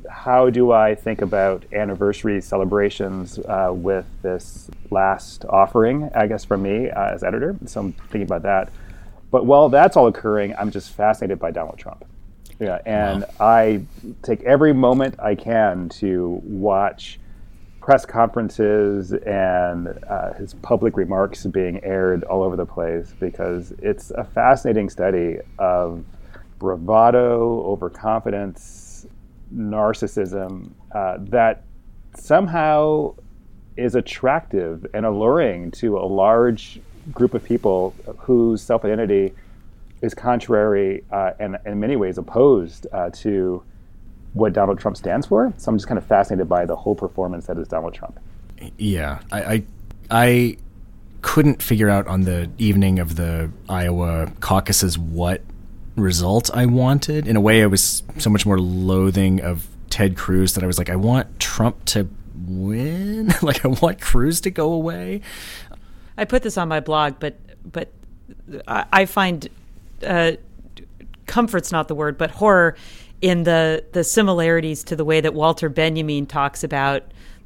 how 0.10 0.50
do 0.50 0.72
I 0.72 0.96
think 0.96 1.22
about 1.22 1.66
anniversary 1.74 2.42
celebrations 2.42 3.40
uh, 3.40 3.72
with 3.74 4.06
this 4.22 4.70
last 4.90 5.46
offering, 5.46 6.10
I 6.16 6.28
guess, 6.28 6.44
from 6.44 6.64
me 6.64 6.90
uh, 6.90 7.14
as 7.14 7.24
editor? 7.24 7.56
So 7.66 7.82
I'm 7.82 7.94
thinking 7.94 8.24
about 8.24 8.44
that. 8.44 8.72
But 9.32 9.46
while 9.46 9.70
that's 9.70 9.96
all 9.96 10.08
occurring, 10.08 10.56
I'm 10.58 10.72
just 10.72 10.92
fascinated 10.92 11.40
by 11.40 11.52
Donald 11.52 11.78
Trump. 11.78 12.06
Yeah, 12.60 12.80
and 12.86 13.22
wow. 13.22 13.48
I 13.48 13.82
take 14.22 14.42
every 14.44 14.74
moment 14.74 15.20
I 15.20 15.36
can 15.36 15.88
to 15.90 16.42
watch 16.44 17.20
press 17.80 18.06
conferences 18.06 19.14
and 19.14 19.98
uh, 20.08 20.34
his 20.34 20.54
public 20.56 20.98
remarks 20.98 21.46
being 21.46 21.84
aired 21.84 22.24
all 22.26 22.44
over 22.44 22.56
the 22.56 22.66
place 22.66 23.14
because 23.20 23.74
it's 23.80 24.12
a 24.12 24.24
fascinating 24.24 24.90
study 24.90 25.38
of 25.58 26.04
bravado, 26.60 27.62
overconfidence, 27.64 28.89
narcissism 29.56 30.72
uh, 30.92 31.18
that 31.20 31.64
somehow 32.16 33.14
is 33.78 33.96
attractive 33.96 34.86
and 34.94 35.06
alluring 35.06 35.72
to 35.72 35.98
a 35.98 36.06
large 36.06 36.80
group 37.14 37.34
of 37.34 37.44
people 37.44 37.96
whose 38.18 38.62
self 38.62 38.86
identity 38.86 39.34
is 40.02 40.14
contrary 40.14 41.04
uh, 41.12 41.32
and 41.40 41.58
in 41.66 41.80
many 41.80 41.96
ways 41.96 42.18
opposed 42.18 42.88
uh, 42.92 43.10
to 43.12 43.64
what 44.34 44.54
Donald 44.54 44.80
Trump 44.80 44.96
stands 44.96 45.26
for. 45.28 45.52
So 45.58 45.70
I'm 45.70 45.78
just 45.78 45.88
kind 45.88 45.98
of 45.98 46.06
fascinated 46.06 46.48
by 46.48 46.66
the 46.66 46.76
whole 46.76 46.96
performance 46.96 47.48
that 47.48 47.58
is 47.58 47.68
Donald 47.68 47.94
Trump. 47.94 48.20
Yeah, 48.78 49.20
I, 49.32 49.42
I, 49.42 49.64
I 50.12 50.58
couldn't 51.22 51.62
figure 51.62 51.90
out 51.90 52.08
on 52.08 52.22
the 52.22 52.50
evening 52.58 53.00
of 53.00 53.16
the 53.16 53.52
Iowa 53.68 54.32
caucuses 54.40 54.98
what 54.98 55.42
result 56.00 56.50
I 56.54 56.66
wanted. 56.66 57.28
In 57.28 57.36
a 57.36 57.42
way, 57.42 57.64
I 57.64 57.68
was 57.68 58.04
so 58.18 58.30
much 58.30 58.46
more 58.46 58.60
loathing 58.60 59.42
of 59.42 59.68
Ted 59.90 60.16
Cruz 60.16 60.54
that 60.54 60.64
I 60.64 60.68
was 60.68 60.78
like, 60.78 60.90
I 60.90 60.96
want 60.96 61.40
Trump 61.40 61.86
to 61.86 62.08
win. 62.48 63.34
like, 63.42 63.66
I 63.66 63.70
want 63.70 64.02
Cruz 64.02 64.42
to 64.42 64.52
go 64.52 64.72
away. 64.74 65.22
I 66.18 66.26
put 66.26 66.44
this 66.44 66.58
on 66.58 66.68
my 66.68 66.80
blog, 66.80 67.16
but 67.20 67.38
but 67.72 67.90
I, 68.68 69.06
find 69.06 69.48
uh, 70.06 70.34
comfort's 71.26 71.72
not 71.72 71.88
the 71.88 71.96
word, 71.96 72.18
but 72.18 72.32
horror 72.32 72.76
in 73.22 73.44
the 73.44 73.84
the 73.94 74.04
similarities 74.04 74.84
to 74.86 74.96
the 74.96 75.06
way 75.06 75.22
that 75.22 75.34
Walter 75.34 75.70
Benjamin 75.70 76.26
talks 76.26 76.64
about 76.64 77.04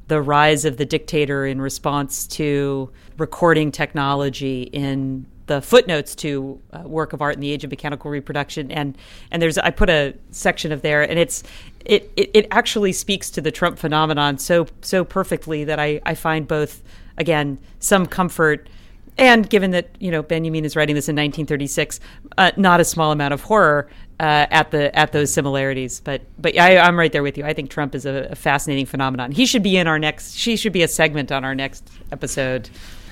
the 0.08 0.20
rise 0.20 0.64
of 0.64 0.76
the 0.76 0.84
dictator 0.84 1.46
in 1.46 1.60
response 1.60 2.26
to 2.26 2.90
recording 3.16 3.72
technology 3.72 4.64
in 4.64 5.26
the 5.46 5.60
footnotes 5.60 6.14
to 6.16 6.60
uh, 6.72 6.80
work 6.80 7.12
of 7.12 7.20
art 7.20 7.34
in 7.34 7.40
the 7.40 7.50
age 7.50 7.64
of 7.64 7.70
mechanical 7.70 8.10
reproduction. 8.10 8.70
And 8.70 8.96
and 9.30 9.42
there's 9.42 9.58
I 9.58 9.70
put 9.70 9.90
a 9.90 10.14
section 10.30 10.72
of 10.72 10.82
there 10.82 11.02
and 11.02 11.18
it's 11.18 11.42
it, 11.84 12.10
it, 12.16 12.30
it 12.32 12.46
actually 12.50 12.92
speaks 12.92 13.30
to 13.30 13.40
the 13.40 13.50
Trump 13.50 13.78
phenomenon 13.78 14.38
so 14.38 14.66
so 14.80 15.04
perfectly 15.04 15.64
that 15.64 15.78
I, 15.78 16.00
I 16.04 16.14
find 16.14 16.48
both 16.48 16.82
again 17.18 17.58
some 17.78 18.06
comfort 18.06 18.68
and 19.16 19.48
given 19.48 19.70
that 19.72 19.90
you 20.00 20.10
know 20.10 20.22
Benjamin 20.22 20.64
is 20.64 20.76
writing 20.76 20.94
this 20.94 21.08
in 21.08 21.14
1936 21.14 22.00
uh, 22.38 22.52
not 22.56 22.80
a 22.80 22.84
small 22.84 23.12
amount 23.12 23.34
of 23.34 23.42
horror 23.42 23.88
uh, 24.20 24.46
at 24.50 24.70
the 24.70 24.96
at 24.96 25.12
those 25.12 25.32
similarities. 25.32 26.00
But 26.00 26.22
but 26.38 26.58
I, 26.58 26.78
I'm 26.78 26.98
right 26.98 27.12
there 27.12 27.22
with 27.22 27.36
you. 27.36 27.44
I 27.44 27.52
think 27.52 27.70
Trump 27.70 27.94
is 27.94 28.06
a, 28.06 28.28
a 28.30 28.34
fascinating 28.34 28.86
phenomenon. 28.86 29.32
He 29.32 29.46
should 29.46 29.62
be 29.62 29.76
in 29.76 29.86
our 29.86 29.98
next 29.98 30.36
she 30.36 30.56
should 30.56 30.72
be 30.72 30.82
a 30.82 30.88
segment 30.88 31.32
on 31.32 31.44
our 31.44 31.54
next 31.54 31.88
episode 32.12 32.70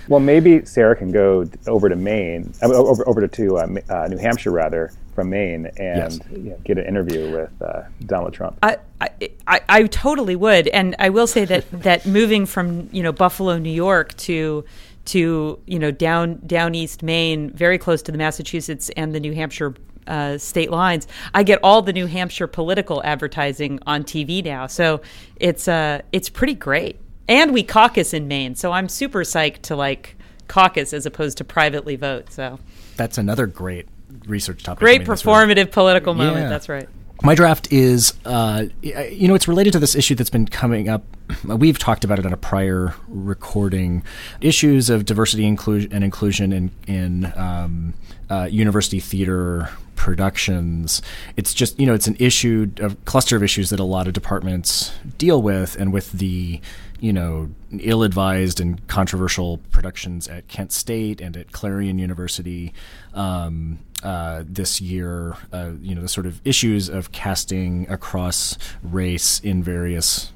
well, 0.09 0.21
maybe 0.21 0.65
Sarah 0.65 0.97
can 0.97 1.13
go 1.13 1.45
over 1.67 1.89
to 1.89 1.97
Maine, 1.97 2.53
uh, 2.63 2.73
over, 2.73 3.09
over 3.09 3.27
to 3.27 3.57
uh, 3.59 3.67
uh, 3.89 4.09
New 4.09 4.19
Hampshire 4.19 4.51
rather, 4.51 4.93
from 5.15 5.31
Maine, 5.31 5.67
and 5.77 6.13
yes. 6.13 6.21
you 6.31 6.51
know, 6.51 6.59
get 6.65 6.79
an 6.79 6.87
interview 6.87 7.33
with 7.33 7.51
uh, 7.63 7.83
Donald 8.07 8.33
Trump. 8.33 8.59
I, 8.63 8.79
I, 9.01 9.61
I 9.69 9.83
totally 9.85 10.37
would, 10.37 10.69
and 10.69 10.97
I 10.99 11.11
will 11.11 11.27
say 11.27 11.45
that 11.45 11.71
that 11.83 12.07
moving 12.07 12.47
from 12.47 12.89
you 12.93 13.03
know 13.03 13.13
Buffalo, 13.13 13.59
New 13.59 13.71
York 13.71 14.17
to 14.19 14.65
to 15.07 15.59
you 15.67 15.79
know 15.79 15.91
down 15.91 16.41
down 16.47 16.75
east 16.75 17.03
Maine, 17.03 17.51
very 17.51 17.79
close 17.79 18.03
to 18.03 18.13
the 18.13 18.19
Massachusetts 18.19 18.91
and 18.97 19.15
the 19.15 19.21
New 19.21 19.35
Hampshire 19.35 19.75
uh, 20.07 20.39
state 20.39 20.71
lines, 20.71 21.07
I 21.35 21.43
get 21.43 21.61
all 21.63 21.83
the 21.83 21.93
New 21.93 22.07
Hampshire 22.07 22.47
political 22.47 23.03
advertising 23.05 23.79
on 23.87 24.05
TV 24.05 24.45
now. 24.45 24.67
So 24.67 25.01
it's 25.37 25.69
uh, 25.69 26.03
it's 26.13 26.29
pretty 26.29 26.55
great 26.55 26.99
and 27.29 27.53
we 27.53 27.63
caucus 27.63 28.13
in 28.13 28.29
Maine, 28.29 28.55
so 28.55 28.73
I'm 28.73 28.89
super 28.89 29.21
psyched 29.21 29.63
to 29.63 29.77
like 29.77 30.17
caucus 30.49 30.93
as 30.93 31.07
opposed 31.07 31.39
to 31.39 31.45
privately 31.45 31.97
vote. 31.97 32.33
So 32.33 32.59
that's 32.97 33.19
another 33.19 33.47
great 33.47 33.89
research 34.27 34.63
topic. 34.63 34.81
Great 34.81 35.03
performative 35.03 35.71
political 35.71 36.15
moment. 36.15 36.45
Yeah. 36.45 36.49
That's 36.49 36.69
right. 36.69 36.89
My 37.23 37.37
draft 37.37 37.73
is, 37.73 38.15
uh, 38.25 38.65
you 38.83 39.29
know, 39.29 39.35
it's 39.35 39.47
related 39.47 39.73
to 39.75 39.79
this 39.79 39.95
issue 39.95 40.17
that's 40.17 40.31
been 40.31 40.47
coming 40.47 40.89
up. 40.89 41.05
We've 41.45 41.79
talked 41.79 42.05
about 42.05 42.19
it 42.19 42.27
on 42.27 42.33
a 42.33 42.37
prior 42.37 42.95
recording. 43.07 44.03
Issues 44.41 44.91
of 44.91 45.05
diversity 45.05 45.47
inclusion 45.47 45.93
and 45.93 46.03
inclusion 46.03 46.53
in 46.53 46.71
in 46.89 47.33
um, 47.37 47.95
uh, 48.29 48.49
university 48.51 48.99
theater 48.99 49.71
productions. 49.95 51.01
It's 51.37 51.55
just 51.55 51.79
you 51.79 51.87
know 51.87 51.95
it's 51.95 52.09
an 52.09 52.17
issue, 52.19 52.73
a 52.81 52.91
cluster 53.05 53.37
of 53.37 53.45
issues 53.45 53.71
that 53.71 53.79
a 53.79 53.85
lot 53.85 54.09
of 54.09 54.15
departments 54.15 54.93
deal 55.17 55.41
with, 55.41 55.77
and 55.77 55.93
with 55.93 56.11
the 56.11 56.61
you 57.03 57.13
know, 57.13 57.51
ill 57.81 58.05
advised 58.05 58.61
and 58.61 58.87
controversial 58.87 59.59
productions 59.73 60.29
at 60.29 60.47
Kent 60.47 60.71
State 60.71 61.21
and 61.21 61.37
at 61.37 61.51
Clarion 61.51 61.99
University 61.99 62.73
um, 63.13 63.81
uh, 64.05 64.45
this 64.47 64.81
year. 64.81 65.37
Uh, 65.53 65.73
you 65.81 65.97
know, 65.97 66.01
the 66.01 66.09
sort 66.09 66.27
of 66.27 66.41
issues 66.45 66.89
of 66.89 67.11
casting 67.11 67.91
across 67.91 68.57
race 68.85 69.41
in 69.41 69.65
various 69.65 70.33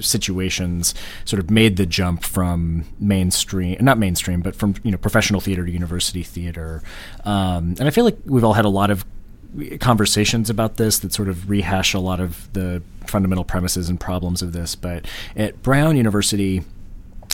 situations 0.00 0.94
sort 1.24 1.40
of 1.40 1.50
made 1.50 1.76
the 1.76 1.84
jump 1.84 2.22
from 2.24 2.86
mainstream 2.98 3.76
not 3.82 3.98
mainstream 3.98 4.40
but 4.40 4.56
from 4.56 4.74
you 4.82 4.90
know 4.90 4.96
professional 4.96 5.42
theater 5.42 5.62
to 5.66 5.70
university 5.70 6.22
theater 6.22 6.82
um, 7.24 7.74
and 7.78 7.82
i 7.82 7.90
feel 7.90 8.02
like 8.02 8.16
we've 8.24 8.44
all 8.44 8.54
had 8.54 8.64
a 8.64 8.70
lot 8.70 8.90
of 8.90 9.04
conversations 9.80 10.50
about 10.50 10.76
this 10.76 10.98
that 11.00 11.12
sort 11.12 11.28
of 11.28 11.48
rehash 11.48 11.94
a 11.94 11.98
lot 11.98 12.20
of 12.20 12.52
the 12.52 12.82
fundamental 13.06 13.44
premises 13.44 13.88
and 13.88 14.00
problems 14.00 14.42
of 14.42 14.52
this. 14.52 14.74
But 14.74 15.06
at 15.36 15.62
Brown 15.62 15.96
University, 15.96 16.64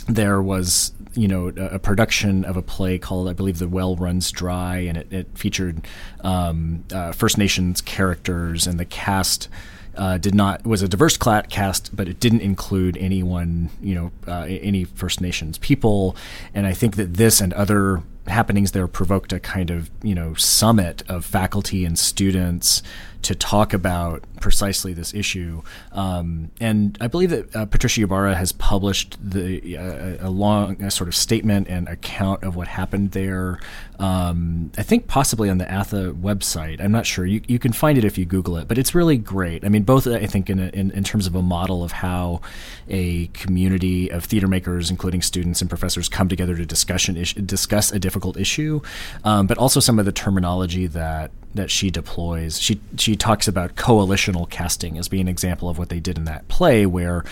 there 0.07 0.41
was 0.41 0.93
you 1.13 1.27
know 1.27 1.49
a, 1.49 1.75
a, 1.75 1.79
production 1.79 2.45
of 2.45 2.55
a 2.57 2.61
play 2.61 2.97
called 2.97 3.27
I 3.27 3.33
believe 3.33 3.59
The 3.59 3.67
Well 3.67 3.95
Runs 3.95 4.31
Dry, 4.31 4.77
and 4.77 4.97
it, 4.97 5.11
it 5.11 5.27
featured 5.35 5.85
um, 6.21 6.83
uh, 6.93 7.11
First 7.11 7.37
Nations 7.37 7.81
characters, 7.81 8.67
and 8.67 8.79
the 8.79 8.85
cast. 8.85 9.47
Uh, 9.93 10.17
did 10.17 10.33
not 10.33 10.65
was 10.65 10.81
a 10.81 10.87
diverse 10.87 11.17
cast, 11.17 11.93
but 11.93 12.07
it 12.07 12.17
didn't 12.17 12.39
include 12.39 12.95
anyone, 12.95 13.69
you 13.81 13.93
know, 13.93 14.11
uh, 14.25 14.45
any 14.47 14.85
First 14.85 15.19
Nations 15.19 15.57
people. 15.57 16.15
And 16.53 16.65
I 16.65 16.71
think 16.71 16.95
that 16.95 17.15
this 17.15 17.41
and 17.41 17.51
other 17.51 18.01
happenings 18.27 18.71
there 18.71 18.87
provoked 18.87 19.33
a 19.33 19.39
kind 19.39 19.69
of 19.69 19.89
you 20.03 20.15
know 20.15 20.33
summit 20.35 21.03
of 21.07 21.25
faculty 21.25 21.85
and 21.85 21.97
students 21.97 22.83
to 23.23 23.35
talk 23.35 23.73
about 23.73 24.23
precisely 24.39 24.93
this 24.93 25.13
issue. 25.13 25.61
Um, 25.91 26.51
and 26.59 26.97
I 26.99 27.07
believe 27.07 27.29
that 27.29 27.55
uh, 27.55 27.65
Patricia 27.65 28.01
Ybarra 28.03 28.35
has 28.35 28.51
published 28.51 29.17
the 29.21 29.77
uh, 29.77 30.27
a 30.27 30.29
long 30.29 30.89
sort 30.89 31.07
of 31.07 31.15
statement 31.15 31.67
and 31.67 31.87
account 31.87 32.43
of 32.43 32.55
what 32.55 32.67
happened 32.67 33.11
there. 33.11 33.59
Um, 33.99 34.71
I 34.77 34.83
think 34.83 35.07
possibly 35.07 35.49
on 35.49 35.59
the 35.59 35.71
ATHE 35.71 36.13
website. 36.13 36.81
I'm 36.81 36.91
not 36.91 37.05
sure. 37.05 37.25
You, 37.25 37.41
you 37.47 37.59
can 37.59 37.71
find 37.71 37.97
it 37.97 38.03
if 38.03 38.17
you 38.17 38.25
Google 38.25 38.57
it, 38.57 38.67
but 38.67 38.77
it's 38.77 38.95
really 38.95 39.17
great. 39.17 39.63
I 39.63 39.69
mean, 39.69 39.83
both 39.83 40.07
I 40.07 40.25
think 40.25 40.49
in, 40.49 40.59
a, 40.59 40.67
in, 40.69 40.91
in 40.91 41.03
terms 41.03 41.27
of 41.27 41.35
a 41.35 41.41
model 41.41 41.83
of 41.83 41.91
how 41.91 42.41
a 42.89 43.27
community 43.27 44.09
of 44.09 44.25
theater 44.25 44.47
makers, 44.47 44.89
including 44.89 45.21
students 45.21 45.61
and 45.61 45.69
professors, 45.69 46.09
come 46.09 46.27
together 46.27 46.55
to 46.55 46.65
discussion 46.65 47.15
discuss 47.45 47.91
a 47.91 47.99
difficult 47.99 48.37
issue, 48.37 48.81
um, 49.23 49.47
but 49.47 49.57
also 49.57 49.79
some 49.79 49.99
of 49.99 50.05
the 50.05 50.11
terminology 50.11 50.87
that 50.87 51.31
that 51.53 51.69
she 51.69 51.89
deploys. 51.89 52.59
She 52.59 52.79
she 52.97 53.15
talks 53.15 53.47
about 53.47 53.75
coalitional 53.75 54.49
casting 54.49 54.97
as 54.97 55.07
being 55.07 55.21
an 55.21 55.27
example 55.27 55.69
of 55.69 55.77
what 55.77 55.89
they 55.89 55.99
did 55.99 56.17
in 56.17 56.25
that 56.25 56.47
play, 56.47 56.85
where 56.85 57.23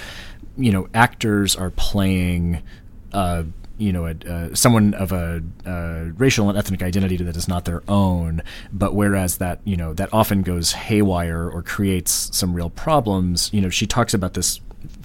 you 0.57 0.72
know 0.72 0.88
actors 0.93 1.55
are 1.55 1.70
playing. 1.72 2.61
Uh, 3.13 3.43
you 3.78 3.93
know, 3.93 4.07
a, 4.07 4.53
someone 4.57 4.93
of 4.93 5.13
a 5.13 5.41
racial 6.17 6.49
and 6.49 6.57
ethnic 6.57 6.84
identity 6.84 7.15
that 7.15 7.38
is 7.38 7.47
not 7.47 7.63
their 7.63 7.82
own, 7.88 8.41
but 8.74 8.93
whereas 8.93 9.38
that 9.38 9.61
you 9.63 9.78
know 9.78 9.93
that 9.93 10.13
often 10.13 10.41
goes 10.41 10.74
haywire 10.74 11.49
or 11.49 11.63
creates 11.63 12.30
some 12.36 12.53
real 12.53 12.70
problems. 12.70 13.49
You 13.53 13.61
know, 13.61 13.70
she 13.70 13.88
talks 13.88 14.13
about 14.13 14.34
this 14.34 14.59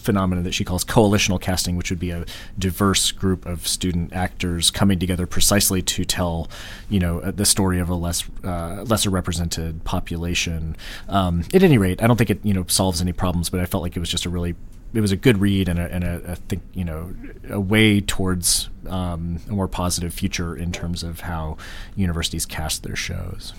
phenomenon 0.04 0.44
that 0.44 0.54
she 0.54 0.64
calls 0.64 0.84
coalitional 0.84 1.40
casting, 1.40 1.76
which 1.76 1.90
would 1.90 1.98
be 1.98 2.10
a 2.10 2.24
diverse 2.58 3.10
group 3.10 3.46
of 3.46 3.66
student 3.66 4.12
actors 4.12 4.70
coming 4.70 4.98
together 4.98 5.26
precisely 5.26 5.82
to 5.82 6.04
tell, 6.04 6.48
you 6.88 7.00
know, 7.00 7.20
uh, 7.20 7.30
the 7.30 7.44
story 7.44 7.80
of 7.80 7.88
a 7.88 7.94
less 7.94 8.24
uh, 8.44 8.84
lesser 8.86 9.10
represented 9.10 9.84
population. 9.84 10.76
Um, 11.08 11.44
at 11.52 11.62
any 11.62 11.78
rate, 11.78 12.02
I 12.02 12.06
don't 12.06 12.16
think 12.16 12.30
it 12.30 12.40
you 12.44 12.54
know 12.54 12.64
solves 12.68 13.00
any 13.00 13.12
problems, 13.12 13.50
but 13.50 13.60
I 13.60 13.66
felt 13.66 13.82
like 13.82 13.96
it 13.96 14.00
was 14.00 14.10
just 14.10 14.26
a 14.26 14.30
really 14.30 14.54
it 14.92 15.00
was 15.00 15.12
a 15.12 15.16
good 15.16 15.38
read 15.38 15.68
and 15.68 15.78
a, 15.78 15.92
and 15.92 16.04
a, 16.04 16.32
a 16.32 16.36
think 16.36 16.62
you 16.72 16.84
know 16.84 17.14
a 17.50 17.60
way 17.60 18.00
towards 18.00 18.68
um, 18.88 19.40
a 19.48 19.52
more 19.52 19.68
positive 19.68 20.14
future 20.14 20.54
in 20.54 20.70
terms 20.70 21.02
of 21.02 21.20
how 21.20 21.56
universities 21.96 22.46
cast 22.46 22.82
their 22.82 22.96
shows. 22.96 23.54